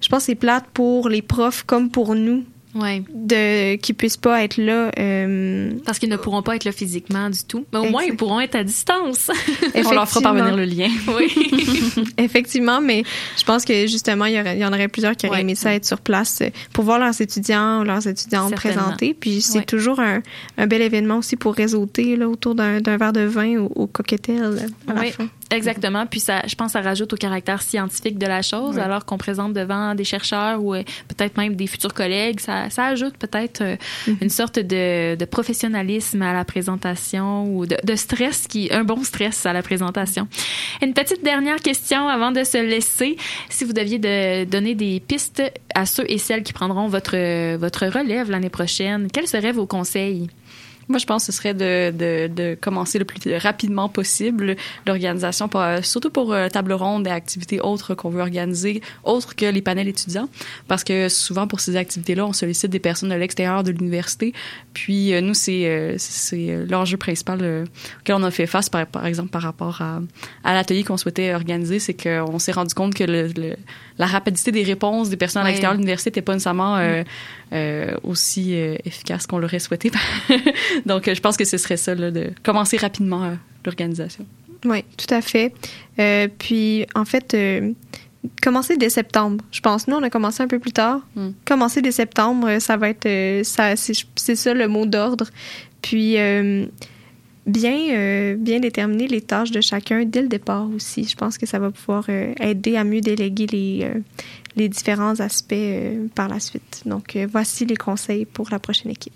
je 0.00 0.08
pense 0.08 0.20
que 0.20 0.26
c'est 0.26 0.34
plate 0.34 0.66
pour 0.72 1.08
les 1.08 1.22
profs 1.22 1.62
comme 1.64 1.90
pour 1.90 2.14
nous. 2.14 2.44
Ouais. 2.74 3.02
De, 3.14 3.76
qui 3.76 3.92
puissent 3.92 4.16
pas 4.16 4.42
être 4.42 4.56
là. 4.56 4.90
euh, 4.98 5.70
Parce 5.86 5.98
qu'ils 5.98 6.08
ne 6.08 6.16
pourront 6.16 6.42
pas 6.42 6.56
être 6.56 6.64
là 6.64 6.72
physiquement 6.72 7.30
du 7.30 7.44
tout. 7.44 7.64
Mais 7.72 7.78
au 7.78 7.88
moins, 7.90 8.02
ils 8.02 8.16
pourront 8.16 8.40
être 8.40 8.56
à 8.56 8.64
distance. 8.64 9.30
On 9.84 9.92
leur 9.92 10.08
fera 10.08 10.20
parvenir 10.22 10.56
le 10.56 10.64
lien. 10.64 10.88
Oui. 11.16 11.32
Effectivement, 12.18 12.80
mais 12.80 13.04
je 13.38 13.44
pense 13.44 13.64
que 13.64 13.86
justement, 13.86 14.24
il 14.26 14.34
y, 14.34 14.40
aurait- 14.40 14.56
il 14.56 14.60
y 14.60 14.64
en 14.64 14.72
aurait 14.72 14.88
plusieurs 14.88 15.14
qui 15.16 15.26
auraient 15.26 15.36
Ouais. 15.36 15.40
aimé 15.42 15.54
ça 15.54 15.74
être 15.74 15.84
sur 15.84 16.00
place 16.00 16.40
euh, 16.42 16.50
pour 16.72 16.84
voir 16.84 16.98
leurs 16.98 17.20
étudiants 17.20 17.80
ou 17.80 17.84
leurs 17.84 18.06
étudiantes 18.06 18.54
présenter. 18.54 19.14
Puis 19.14 19.40
c'est 19.40 19.58
Ouais. 19.58 19.64
toujours 19.64 20.00
un, 20.00 20.22
un 20.58 20.66
bel 20.66 20.82
événement 20.82 21.18
aussi 21.18 21.36
pour 21.36 21.54
réseauter 21.54 22.16
là, 22.16 22.28
autour 22.28 22.54
d'un 22.54 22.80
verre 22.80 23.12
de 23.12 23.20
vin 23.22 23.58
au, 23.58 23.72
au 23.74 23.86
cocktail 23.86 24.40
euh, 24.42 24.92
Oui, 25.00 25.12
exactement. 25.50 26.06
Puis 26.06 26.20
ça, 26.20 26.42
je 26.46 26.54
pense, 26.54 26.68
que 26.68 26.72
ça 26.72 26.80
rajoute 26.82 27.12
au 27.12 27.16
caractère 27.16 27.62
scientifique 27.62 28.18
de 28.18 28.26
la 28.26 28.42
chose, 28.42 28.78
alors 28.78 29.04
qu'on 29.04 29.18
présente 29.18 29.52
devant 29.52 29.94
des 29.94 30.04
chercheurs 30.04 30.62
ou 30.62 30.72
peut-être 31.08 31.36
même 31.36 31.54
des 31.56 31.66
futurs 31.66 31.94
collègues. 31.94 32.40
Ça, 32.40 32.63
ça 32.70 32.86
ajoute 32.86 33.16
peut-être 33.16 33.62
euh, 33.62 33.76
Mm-hmm. 34.06 34.16
une 34.22 34.30
sorte 34.30 34.58
de, 34.58 35.14
de 35.14 35.24
professionnalisme 35.24 36.22
à 36.22 36.32
la 36.32 36.44
présentation 36.44 37.44
ou 37.44 37.66
de, 37.66 37.76
de 37.82 37.96
stress 37.96 38.46
qui, 38.46 38.68
un 38.72 38.84
bon 38.84 39.02
stress 39.02 39.46
à 39.46 39.52
la 39.52 39.62
présentation. 39.62 40.28
Une 40.82 40.94
petite 40.94 41.22
dernière 41.24 41.56
question 41.56 42.08
avant 42.08 42.32
de 42.32 42.44
se 42.44 42.58
laisser. 42.58 43.16
Si 43.48 43.64
vous 43.64 43.72
deviez 43.72 43.98
de, 43.98 44.44
donner 44.44 44.74
des 44.74 45.00
pistes 45.00 45.42
à 45.74 45.86
ceux 45.86 46.04
et 46.08 46.18
celles 46.18 46.42
qui 46.42 46.52
prendront 46.52 46.88
votre 46.88 47.14
votre 47.56 47.86
relève 47.86 48.30
l'année 48.30 48.50
prochaine, 48.50 49.08
quels 49.12 49.28
seraient 49.28 49.52
vos 49.52 49.66
conseils? 49.66 50.28
Moi, 50.88 50.98
je 50.98 51.06
pense 51.06 51.26
que 51.26 51.32
ce 51.32 51.38
serait 51.38 51.54
de, 51.54 51.90
de, 51.90 52.28
de 52.28 52.56
commencer 52.60 52.98
le 52.98 53.04
plus 53.04 53.20
rapidement 53.36 53.88
possible 53.88 54.56
l'organisation, 54.86 55.48
pour, 55.48 55.60
euh, 55.60 55.80
surtout 55.82 56.10
pour 56.10 56.32
euh, 56.32 56.48
table 56.48 56.72
ronde 56.72 57.06
et 57.06 57.10
activités 57.10 57.60
autres 57.60 57.94
qu'on 57.94 58.10
veut 58.10 58.20
organiser, 58.20 58.82
autres 59.04 59.34
que 59.34 59.46
les 59.46 59.62
panels 59.62 59.88
étudiants, 59.88 60.28
parce 60.68 60.84
que 60.84 61.08
souvent 61.08 61.46
pour 61.46 61.60
ces 61.60 61.76
activités-là, 61.76 62.26
on 62.26 62.32
sollicite 62.32 62.70
des 62.70 62.78
personnes 62.78 63.08
de 63.10 63.14
l'extérieur 63.14 63.62
de 63.64 63.70
l'université. 63.70 64.32
Puis 64.74 65.14
euh, 65.14 65.20
nous, 65.20 65.34
c'est 65.34 65.94
c'est 65.98 66.66
l'enjeu 66.68 66.96
principal 66.96 67.64
auquel 68.00 68.16
on 68.16 68.22
a 68.22 68.30
fait 68.30 68.46
face, 68.46 68.68
par, 68.68 68.86
par 68.86 69.06
exemple, 69.06 69.30
par 69.30 69.42
rapport 69.42 69.80
à, 69.82 70.00
à 70.44 70.54
l'atelier 70.54 70.84
qu'on 70.84 70.96
souhaitait 70.96 71.32
organiser, 71.34 71.78
c'est 71.78 71.94
qu'on 71.94 72.38
s'est 72.38 72.52
rendu 72.52 72.74
compte 72.74 72.94
que 72.94 73.04
le, 73.04 73.28
le- 73.28 73.56
la 73.96 74.06
rapidité 74.06 74.50
des 74.50 74.64
réponses 74.64 75.08
des 75.08 75.16
personnes 75.16 75.42
à 75.42 75.44
l'extérieur 75.50 75.74
de 75.74 75.78
l'université 75.78 76.10
n'était 76.10 76.22
pas 76.22 76.32
nécessairement 76.32 76.76
euh, 76.78 77.04
euh, 77.52 77.94
aussi 78.02 78.52
efficace 78.54 79.28
qu'on 79.28 79.38
l'aurait 79.38 79.60
souhaité. 79.60 79.92
Donc, 80.86 81.08
euh, 81.08 81.14
je 81.14 81.20
pense 81.20 81.36
que 81.36 81.44
ce 81.44 81.56
serait 81.56 81.76
ça, 81.76 81.94
là, 81.94 82.10
de 82.10 82.30
commencer 82.42 82.76
rapidement 82.76 83.24
euh, 83.24 83.34
l'organisation. 83.64 84.26
Oui, 84.64 84.84
tout 84.96 85.12
à 85.12 85.20
fait. 85.20 85.52
Euh, 85.98 86.28
puis, 86.38 86.86
en 86.94 87.04
fait, 87.04 87.34
euh, 87.34 87.72
commencer 88.42 88.76
dès 88.76 88.88
septembre. 88.88 89.44
Je 89.50 89.60
pense, 89.60 89.88
nous, 89.88 89.96
on 89.96 90.02
a 90.02 90.10
commencé 90.10 90.42
un 90.42 90.48
peu 90.48 90.58
plus 90.58 90.72
tard. 90.72 91.00
Mm. 91.16 91.28
Commencer 91.44 91.82
dès 91.82 91.92
septembre, 91.92 92.58
ça 92.60 92.76
va 92.76 92.88
être, 92.88 93.44
ça, 93.44 93.74
c'est 93.76 94.36
ça 94.36 94.54
le 94.54 94.68
mot 94.68 94.86
d'ordre. 94.86 95.26
Puis, 95.82 96.16
bien, 97.46 98.34
bien 98.38 98.60
déterminer 98.60 99.06
les 99.06 99.20
tâches 99.20 99.50
de 99.50 99.60
chacun 99.60 100.04
dès 100.06 100.22
le 100.22 100.28
départ 100.28 100.66
aussi. 100.74 101.04
Je 101.04 101.14
pense 101.14 101.36
que 101.36 101.44
ça 101.44 101.58
va 101.58 101.70
pouvoir 101.70 102.08
aider 102.08 102.76
à 102.78 102.84
mieux 102.84 103.02
déléguer 103.02 103.46
les, 103.46 103.90
les 104.56 104.70
différents 104.70 105.20
aspects 105.20 105.54
par 106.14 106.28
la 106.28 106.40
suite. 106.40 106.84
Donc, 106.86 107.18
voici 107.30 107.66
les 107.66 107.76
conseils 107.76 108.24
pour 108.24 108.48
la 108.50 108.58
prochaine 108.58 108.90
équipe. 108.90 109.12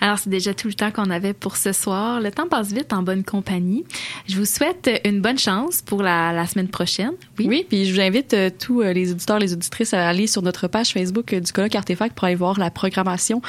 Alors, 0.00 0.18
c'est 0.18 0.30
déjà 0.30 0.54
tout 0.54 0.68
le 0.68 0.74
temps 0.74 0.90
qu'on 0.90 1.10
avait 1.10 1.32
pour 1.32 1.56
ce 1.56 1.72
soir. 1.72 2.20
Le 2.20 2.30
temps 2.30 2.48
passe 2.48 2.72
vite 2.72 2.92
en 2.92 3.02
bonne 3.02 3.24
compagnie. 3.24 3.84
Je 4.28 4.36
vous 4.36 4.44
souhaite 4.44 4.90
une 5.04 5.20
bonne 5.20 5.38
chance 5.38 5.82
pour 5.82 6.02
la, 6.02 6.46
semaine 6.46 6.68
prochaine. 6.68 7.12
Oui. 7.38 7.46
Oui, 7.48 7.66
puis 7.68 7.86
je 7.86 7.94
vous 7.94 8.00
invite 8.00 8.34
euh, 8.34 8.50
tous 8.56 8.82
euh, 8.82 8.92
les 8.92 9.10
auditeurs, 9.10 9.38
les 9.38 9.52
auditrices 9.52 9.94
à 9.94 10.08
aller 10.08 10.26
sur 10.26 10.42
notre 10.42 10.68
page 10.68 10.92
Facebook 10.92 11.32
euh, 11.32 11.40
du 11.40 11.50
colloque 11.50 11.74
Artefact 11.74 12.14
pour 12.14 12.24
aller 12.24 12.36
voir 12.36 12.58
la 12.58 12.70
programmation 12.70 13.40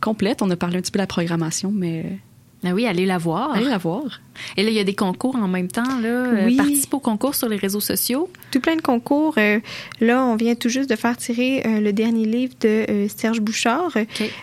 complète. 0.00 0.42
On 0.42 0.50
a 0.50 0.56
parlé 0.56 0.78
un 0.78 0.80
petit 0.80 0.92
peu 0.92 0.98
de 0.98 1.02
la 1.02 1.06
programmation, 1.06 1.72
mais 1.74 2.18
Ah 2.62 2.74
oui, 2.74 2.86
allez 2.86 3.06
la 3.06 3.16
voir. 3.16 3.52
allez 3.52 3.64
la 3.64 3.78
voir. 3.78 4.20
Et 4.56 4.62
là, 4.62 4.68
il 4.68 4.74
y 4.74 4.80
a 4.80 4.84
des 4.84 4.94
concours 4.94 5.36
en 5.36 5.48
même 5.48 5.68
temps. 5.68 5.98
Là. 6.02 6.08
Euh, 6.08 6.46
Oui. 6.46 6.56
Participez 6.56 6.96
aux 6.96 7.00
concours 7.00 7.34
sur 7.34 7.48
les 7.48 7.56
réseaux 7.56 7.80
sociaux. 7.80 8.28
tout 8.50 8.60
plein 8.60 8.76
de 8.76 8.82
concours. 8.82 9.34
Euh, 9.38 9.60
là, 10.00 10.24
on 10.24 10.36
vient 10.36 10.54
tout 10.54 10.68
juste 10.68 10.90
de 10.90 10.96
faire 10.96 11.16
tirer 11.16 11.62
euh, 11.66 11.80
le 11.80 11.92
dernier 11.92 12.26
livre 12.26 12.52
de 12.60 12.84
euh, 12.90 13.08
Serge 13.08 13.40
Bouchard. 13.40 13.92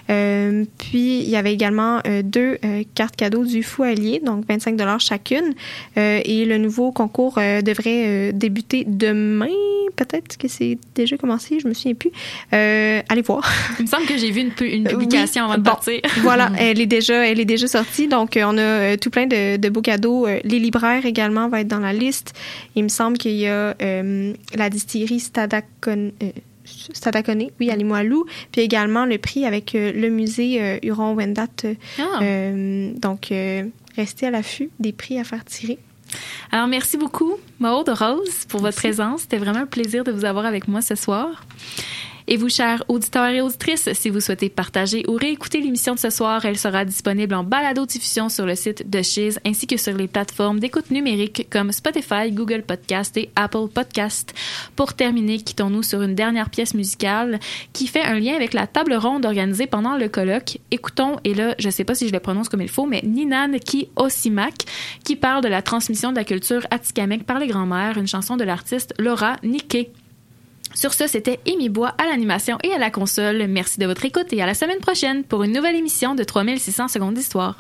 Euh, 0.10 0.66
puis, 0.78 1.20
il 1.20 1.30
y 1.30 1.36
avait 1.36 1.54
également 1.54 2.02
deux 2.24 2.58
cartes 2.96 3.16
cadeaux 3.16 3.46
du 3.46 3.62
Fou 3.64 3.84
Allier, 3.84 4.20
donc 4.24 4.46
25 4.48 4.78
chacune. 5.00 5.54
Et 5.96 6.46
le 6.46 6.58
nouveau 6.58 6.92
concours 6.92 7.36
devrait 7.36 8.34
débuter 8.34 8.84
demain. 8.88 9.48
Peut-être 9.96 10.38
que 10.38 10.48
c'est 10.48 10.78
déjà 10.96 11.18
commencé, 11.18 11.60
je 11.60 11.68
me 11.68 11.74
souviens 11.74 11.94
plus. 11.96 12.12
Euh, 12.54 13.02
allez 13.10 13.22
voir. 13.22 13.50
Il 13.80 13.84
me 13.86 13.88
semble 13.88 14.06
que 14.06 14.18
j'ai 14.18 14.32
vu 14.32 14.42
une, 14.42 14.88
Euh, 14.88 14.90
publication 14.92 15.44
oui. 15.46 15.50
avant 15.52 15.58
de 15.58 15.64
Bon, 15.64 15.72
partir. 15.72 16.02
voilà, 16.22 16.52
elle 16.60 16.80
est 16.82 16.86
déjà, 16.86 17.26
elle 17.28 17.40
est 17.40 17.46
déjà 17.46 17.68
sortie. 17.68 18.08
Donc, 18.08 18.38
euh, 18.38 18.44
on 18.46 18.58
a 18.58 18.62
euh, 18.62 18.98
tout 18.98 19.10
plein 19.10 19.26
de, 19.28 19.58
de 19.58 19.70
beaux 19.70 19.82
cadeaux. 19.82 20.28
Les 20.44 20.60
libraires 20.60 21.06
également 21.06 21.48
vont 21.50 21.58
être 21.58 21.68
dans 21.68 21.80
la 21.80 21.94
liste. 21.94 22.34
Il 22.76 22.84
me 22.84 22.90
semble 22.90 23.18
qu'il 23.18 23.34
y 23.36 23.48
a 23.48 23.76
euh, 23.82 24.34
la 24.56 24.70
distillerie 24.70 25.20
Stadacone. 25.20 26.12
euh, 26.24 26.30
Stadacone, 26.94 27.48
oui, 27.62 27.72
à 27.72 27.76
Limoilou, 27.78 28.26
puis 28.52 28.60
également 28.62 29.06
le 29.06 29.18
prix 29.18 29.46
avec 29.46 29.74
euh, 29.74 29.94
le 29.94 30.10
musée 30.10 30.62
euh, 30.62 30.78
Huron-Wendat. 30.84 31.48
euh, 31.64 31.74
Ah. 32.94 33.00
donc, 33.00 33.32
restez 33.96 34.28
à 34.28 34.32
l'affût 34.32 34.70
des 34.80 34.92
prix 34.92 35.18
à 35.18 35.24
faire 35.24 35.46
tirer. 35.46 35.78
Alors, 36.52 36.68
merci 36.68 36.98
beaucoup, 36.98 37.34
Maude, 37.60 37.90
Rose, 37.90 38.46
pour 38.48 38.62
votre 38.62 38.78
présence. 38.78 39.22
C'était 39.22 39.38
vraiment 39.38 39.60
un 39.60 39.66
plaisir 39.66 40.04
de 40.04 40.12
vous 40.12 40.26
avoir 40.26 40.46
avec 40.46 40.68
moi 40.68 40.82
ce 40.82 40.96
soir. 40.96 41.44
Et 42.30 42.36
vous, 42.36 42.50
chers 42.50 42.84
auditeurs 42.90 43.30
et 43.30 43.40
auditrices, 43.40 43.88
si 43.94 44.10
vous 44.10 44.20
souhaitez 44.20 44.50
partager 44.50 45.06
ou 45.08 45.14
réécouter 45.14 45.62
l'émission 45.62 45.96
de 45.96 46.00
ce 46.00 46.10
soir, 46.10 46.44
elle 46.44 46.58
sera 46.58 46.84
disponible 46.84 47.34
en 47.34 47.46
balado-diffusion 47.46 48.28
sur 48.28 48.46
le 48.46 48.56
site 48.56 48.90
de 48.90 49.02
Chiz 49.02 49.40
ainsi 49.46 49.66
que 49.66 49.78
sur 49.78 49.96
les 49.96 50.10
plateformes 50.10 50.60
d'écoute 50.60 50.92
numérique 50.92 51.48
comme 51.50 51.72
Spotify, 51.72 52.32
Google 52.32 52.64
Podcast 52.64 53.16
et 53.16 53.30
Apple 53.38 53.70
Podcast. 53.74 54.34
Pour 54.76 54.94
terminer, 54.94 55.38
quittons-nous 55.38 55.84
sur 55.84 56.02
une 56.02 56.16
dernière 56.16 56.50
pièce 56.50 56.74
musicale 56.74 57.40
qui 57.72 57.88
fait 57.88 58.04
un 58.04 58.20
lien 58.20 58.36
avec 58.36 58.54
la 58.54 58.68
table 58.68 58.96
ronde 58.96 59.26
organisée 59.26 59.66
pendant 59.66 59.96
le 59.96 60.10
colloque. 60.10 60.58
Écoutons, 60.70 61.16
et 61.24 61.34
là, 61.34 61.56
je 61.60 61.70
sais 61.70 61.86
pas 61.86 61.96
si 61.96 62.10
je 62.10 62.14
le 62.14 62.20
prononce 62.20 62.50
comme 62.50 62.62
il 62.62 62.68
faut, 62.68 62.86
mais 62.86 63.04
Ninan 63.06 63.58
Ki 63.60 63.88
Osimak, 63.96 64.66
qui 65.06 65.16
parle 65.16 65.44
de 65.44 65.48
la 65.48 65.62
transmission 65.62 66.12
de 66.12 66.18
la 66.18 66.26
culture 66.26 66.68
atikamekw 66.72 67.24
par 67.24 67.40
les 67.40 67.48
grands-mères, 67.48 67.98
une 67.98 68.08
chanson 68.08 68.36
de 68.36 68.44
l'artiste 68.44 68.94
Laura 69.00 69.38
Niquet. 69.44 69.92
Sur 70.74 70.94
ce, 70.94 71.08
c'était 71.08 71.40
Amy 71.48 71.70
Bois 71.70 71.94
à 71.98 72.06
l'animation 72.06 72.58
et 72.64 72.72
à 72.72 72.78
la 72.78 72.92
console. 72.92 73.48
Merci 73.48 73.80
de 73.80 73.86
votre 73.86 74.06
écoute 74.06 74.32
et 74.32 74.42
à 74.42 74.46
la 74.46 74.54
semaine 74.54 74.80
prochaine 74.80 75.24
pour 75.24 75.44
une 75.44 75.54
nouvelle 75.54 75.76
émission 75.76 76.16
de 76.16 76.24
3600 76.24 76.88
secondes 76.88 77.16
d'histoire. 77.16 77.58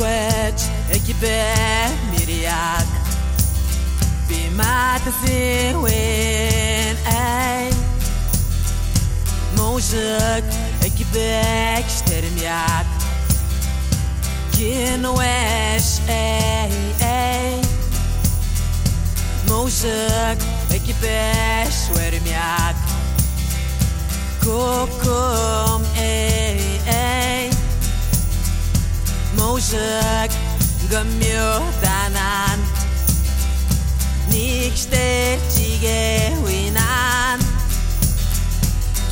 ጓጅ 0.00 0.60
እግበር 0.96 1.90
ሚርያክ 2.12 2.90
بمعتزي 4.28 5.74
وين 5.82 6.96
اي 7.20 7.70
موجك 9.58 10.44
اجبك 10.86 11.84
شترمياك 11.96 12.86
كين 14.54 15.06
واش 15.06 15.88
اي 16.08 16.72
اي 17.02 17.60
موجك 19.48 20.38
اجبش 20.76 21.76
ورمياك 21.94 22.76
كوكم 24.44 25.80
اي 25.98 26.27
aşık 29.68 30.32
gömüyordanan 30.90 32.58
Nikşte 34.30 35.38
çige 35.56 36.32
uinan 36.46 37.40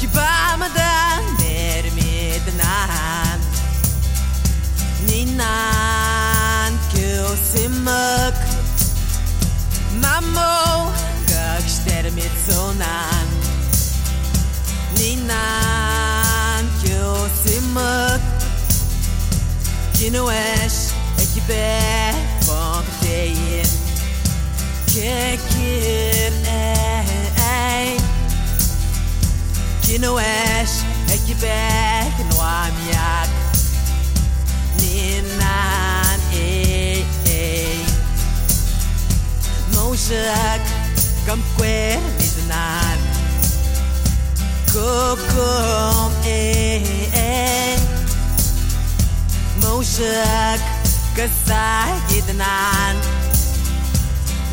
Kibamadan 0.01 1.23
vermedinan 1.43 3.39
Ninan 5.09 6.73
kılsımık 6.93 8.37
Mamo 10.03 10.91
gökşter 11.29 12.11
mitzunan 12.11 13.27
Ninan 14.99 16.65
kılsımık 16.83 18.36
Canoes 19.97 20.93
ekibe 21.17 22.13
korkteyim 22.47 23.71
Kekir 24.93 26.33
ey 26.45 27.97
Canoes 29.87 30.73
ekibe 31.15 31.61
nuamyak 32.29 33.31
Ninan 34.81 36.21
ey 36.33 37.05
ey 37.27 37.81
Noşak 39.73 40.61
gamkwer 41.27 41.99
nitanan 42.21 42.99
Kukum 44.73 46.13
ey 46.27 46.85
ey 47.15 47.86
Moşık 49.77 50.61
kısa 51.17 51.87
gidinen 52.09 52.97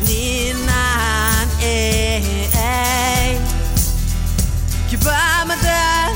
Ninen 0.08 1.48
ey 1.62 2.48
ey 2.56 3.38
Kibamdan 4.90 6.13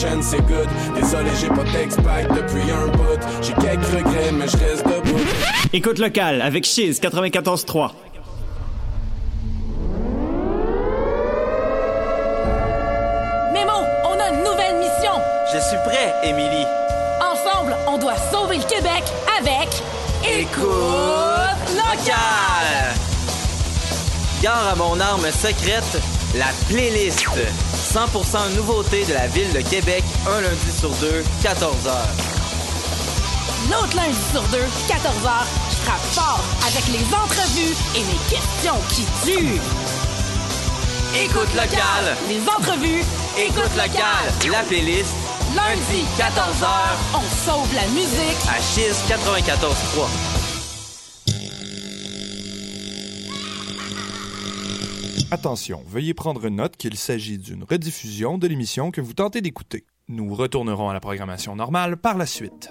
prochaine 0.00 0.22
c'est 0.22 0.40
good 0.42 0.68
Désolé 0.94 1.30
j'ai 1.40 1.48
pas 1.48 1.64
d'ex-pack 1.64 2.28
depuis 2.28 2.70
un 2.70 2.86
bout 2.88 3.20
J'ai 3.42 3.52
quelques 3.54 3.86
regrets 3.86 4.32
mais 4.32 4.48
je 4.48 4.56
reste 4.56 4.84
debout 4.86 5.20
Écoute 5.72 5.98
locale 5.98 6.42
avec 6.42 6.64
Chiz 6.64 7.00
94.3. 7.00 7.90
Mémo, 13.52 13.70
on 14.04 14.18
a 14.18 14.30
une 14.30 14.42
nouvelle 14.44 14.78
mission. 14.78 15.12
Je 15.52 15.58
suis 15.58 15.76
prêt, 15.84 16.14
Émilie. 16.24 16.66
Ensemble, 17.20 17.76
on 17.86 17.98
doit 17.98 18.16
sauver 18.32 18.56
le 18.56 18.64
Québec 18.64 19.04
avec 19.38 19.68
Écoute 20.24 21.76
locale. 21.76 22.94
Gare 24.42 24.68
à 24.72 24.74
mon 24.76 24.98
arme 24.98 25.30
secrète, 25.30 26.00
la 26.36 26.46
playlist. 26.68 27.26
100% 27.92 28.54
nouveauté 28.56 29.04
de 29.04 29.14
la 29.14 29.26
ville 29.26 29.52
de 29.52 29.60
Québec, 29.62 30.04
un 30.28 30.40
lundi 30.40 30.70
sur 30.78 30.90
deux, 31.00 31.24
14h. 31.42 31.90
L'autre 33.70 33.96
lundi 33.96 34.16
sur 34.32 34.42
deux, 34.44 34.64
14h, 34.88 35.32
je 35.70 35.76
frappe 35.84 36.00
fort 36.12 36.40
avec 36.66 36.86
les 36.88 37.04
entrevues 37.14 37.74
et 37.96 37.98
les 37.98 38.36
questions 38.36 38.76
qui 38.90 39.04
tuent. 39.24 39.60
Écoute 41.20 41.52
locale. 41.54 42.16
Les 42.28 42.40
entrevues, 42.48 43.02
Écoute 43.36 43.74
locale, 43.76 44.52
la 44.52 44.62
playlist. 44.62 45.14
lundi, 45.56 46.04
14h, 46.16 46.68
on 47.14 47.50
sauve 47.50 47.74
la 47.74 47.86
musique. 47.88 48.38
À 48.48 48.60
Chiz 48.60 48.94
94.3. 49.08 50.29
Attention, 55.32 55.84
veuillez 55.86 56.12
prendre 56.12 56.48
note 56.48 56.76
qu'il 56.76 56.96
s'agit 56.96 57.38
d'une 57.38 57.62
rediffusion 57.62 58.36
de 58.36 58.48
l'émission 58.48 58.90
que 58.90 59.00
vous 59.00 59.12
tentez 59.12 59.40
d'écouter. 59.40 59.84
Nous 60.08 60.34
retournerons 60.34 60.88
à 60.88 60.92
la 60.92 60.98
programmation 60.98 61.54
normale 61.54 61.96
par 61.96 62.18
la 62.18 62.26
suite. 62.26 62.70